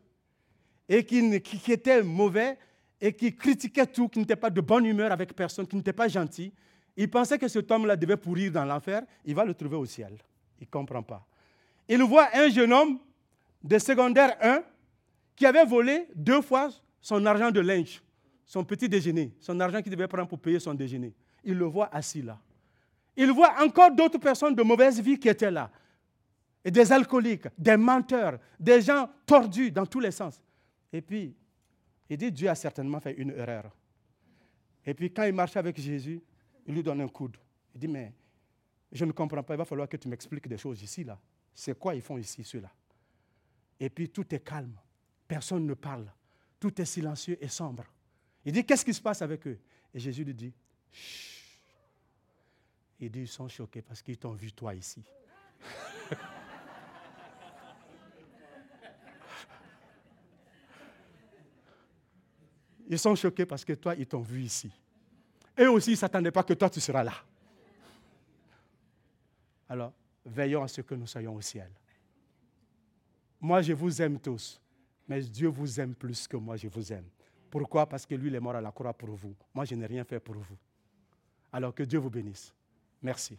et 0.88 1.04
qui, 1.04 1.40
qui, 1.40 1.72
était 1.72 2.02
mauvais, 2.02 2.58
et 3.00 3.12
qui 3.12 3.34
critiquait 3.34 3.86
tout, 3.86 4.08
qui 4.08 4.18
n'était 4.18 4.36
pas 4.36 4.50
de 4.50 4.60
bonne 4.60 4.84
humeur 4.84 5.12
avec 5.12 5.34
personne, 5.34 5.66
qui 5.66 5.76
n'était 5.76 5.92
pas 5.92 6.08
gentil, 6.08 6.52
il 7.02 7.08
pensait 7.08 7.38
que 7.38 7.48
cet 7.48 7.70
homme-là 7.70 7.96
devait 7.96 8.18
pourrir 8.18 8.52
dans 8.52 8.66
l'enfer, 8.66 9.02
il 9.24 9.34
va 9.34 9.42
le 9.42 9.54
trouver 9.54 9.76
au 9.76 9.86
ciel. 9.86 10.18
Il 10.60 10.64
ne 10.64 10.70
comprend 10.70 11.02
pas. 11.02 11.26
Il 11.88 12.02
voit 12.02 12.28
un 12.34 12.50
jeune 12.50 12.70
homme 12.74 12.98
de 13.64 13.78
secondaire 13.78 14.36
1 14.38 14.62
qui 15.34 15.46
avait 15.46 15.64
volé 15.64 16.08
deux 16.14 16.42
fois 16.42 16.68
son 17.00 17.24
argent 17.24 17.50
de 17.50 17.60
linge, 17.60 18.02
son 18.44 18.62
petit 18.64 18.86
déjeuner, 18.86 19.32
son 19.40 19.58
argent 19.60 19.80
qu'il 19.80 19.90
devait 19.90 20.06
prendre 20.08 20.28
pour 20.28 20.38
payer 20.38 20.60
son 20.60 20.74
déjeuner. 20.74 21.14
Il 21.42 21.54
le 21.54 21.64
voit 21.64 21.88
assis 21.90 22.20
là. 22.20 22.38
Il 23.16 23.32
voit 23.32 23.54
encore 23.62 23.90
d'autres 23.92 24.18
personnes 24.18 24.54
de 24.54 24.62
mauvaise 24.62 25.00
vie 25.00 25.18
qui 25.18 25.30
étaient 25.30 25.50
là. 25.50 25.70
Et 26.62 26.70
des 26.70 26.92
alcooliques, 26.92 27.48
des 27.56 27.78
menteurs, 27.78 28.38
des 28.58 28.82
gens 28.82 29.08
tordus 29.24 29.70
dans 29.70 29.86
tous 29.86 30.00
les 30.00 30.10
sens. 30.10 30.38
Et 30.92 31.00
puis, 31.00 31.34
il 32.10 32.18
dit, 32.18 32.30
Dieu 32.30 32.50
a 32.50 32.54
certainement 32.54 33.00
fait 33.00 33.14
une 33.14 33.30
erreur. 33.30 33.74
Et 34.84 34.92
puis, 34.92 35.10
quand 35.10 35.24
il 35.24 35.32
marche 35.32 35.56
avec 35.56 35.80
Jésus, 35.80 36.20
il 36.70 36.74
lui 36.74 36.82
donne 36.84 37.00
un 37.00 37.08
coude. 37.08 37.36
Il 37.74 37.80
dit, 37.80 37.88
mais 37.88 38.12
je 38.92 39.04
ne 39.04 39.10
comprends 39.10 39.42
pas, 39.42 39.54
il 39.54 39.58
va 39.58 39.64
falloir 39.64 39.88
que 39.88 39.96
tu 39.96 40.06
m'expliques 40.06 40.46
des 40.46 40.56
choses 40.56 40.80
ici, 40.82 41.02
là. 41.02 41.18
C'est 41.52 41.76
quoi 41.76 41.96
ils 41.96 42.00
font 42.00 42.16
ici, 42.16 42.44
ceux-là? 42.44 42.70
Et 43.80 43.90
puis, 43.90 44.08
tout 44.08 44.32
est 44.32 44.38
calme. 44.38 44.78
Personne 45.26 45.66
ne 45.66 45.74
parle. 45.74 46.06
Tout 46.60 46.80
est 46.80 46.84
silencieux 46.84 47.36
et 47.40 47.48
sombre. 47.48 47.84
Il 48.44 48.52
dit, 48.52 48.64
qu'est-ce 48.64 48.84
qui 48.84 48.94
se 48.94 49.02
passe 49.02 49.20
avec 49.20 49.44
eux? 49.48 49.58
Et 49.92 49.98
Jésus 49.98 50.22
lui 50.22 50.32
dit, 50.34 50.54
Chut. 50.92 51.40
Il 53.00 53.10
dit, 53.10 53.22
ils 53.22 53.28
sont 53.28 53.48
choqués 53.48 53.82
parce 53.82 54.00
qu'ils 54.00 54.18
t'ont 54.18 54.34
vu 54.34 54.52
toi 54.52 54.72
ici. 54.72 55.02
ils 62.88 62.98
sont 62.98 63.16
choqués 63.16 63.46
parce 63.46 63.64
que 63.64 63.72
toi, 63.72 63.96
ils 63.96 64.06
t'ont 64.06 64.22
vu 64.22 64.42
ici. 64.42 64.70
Eux 65.60 65.70
aussi, 65.70 65.90
ne 65.90 65.96
s'attendaient 65.96 66.30
pas 66.30 66.42
que 66.42 66.54
toi, 66.54 66.70
tu 66.70 66.80
seras 66.80 67.04
là. 67.04 67.14
Alors, 69.68 69.92
veillons 70.24 70.62
à 70.62 70.68
ce 70.68 70.80
que 70.80 70.94
nous 70.94 71.06
soyons 71.06 71.34
au 71.34 71.40
ciel. 71.40 71.70
Moi, 73.40 73.62
je 73.62 73.72
vous 73.72 74.00
aime 74.00 74.18
tous. 74.18 74.60
Mais 75.06 75.20
Dieu 75.20 75.48
vous 75.48 75.80
aime 75.80 75.94
plus 75.94 76.26
que 76.26 76.36
moi, 76.36 76.56
je 76.56 76.68
vous 76.68 76.92
aime. 76.92 77.06
Pourquoi? 77.50 77.86
Parce 77.86 78.06
que 78.06 78.14
lui, 78.14 78.28
il 78.28 78.34
est 78.34 78.40
mort 78.40 78.54
à 78.54 78.60
la 78.60 78.70
croix 78.70 78.94
pour 78.94 79.10
vous. 79.10 79.34
Moi, 79.52 79.64
je 79.64 79.74
n'ai 79.74 79.86
rien 79.86 80.04
fait 80.04 80.20
pour 80.20 80.36
vous. 80.36 80.56
Alors 81.52 81.74
que 81.74 81.82
Dieu 81.82 81.98
vous 81.98 82.10
bénisse. 82.10 82.54
Merci. 83.02 83.36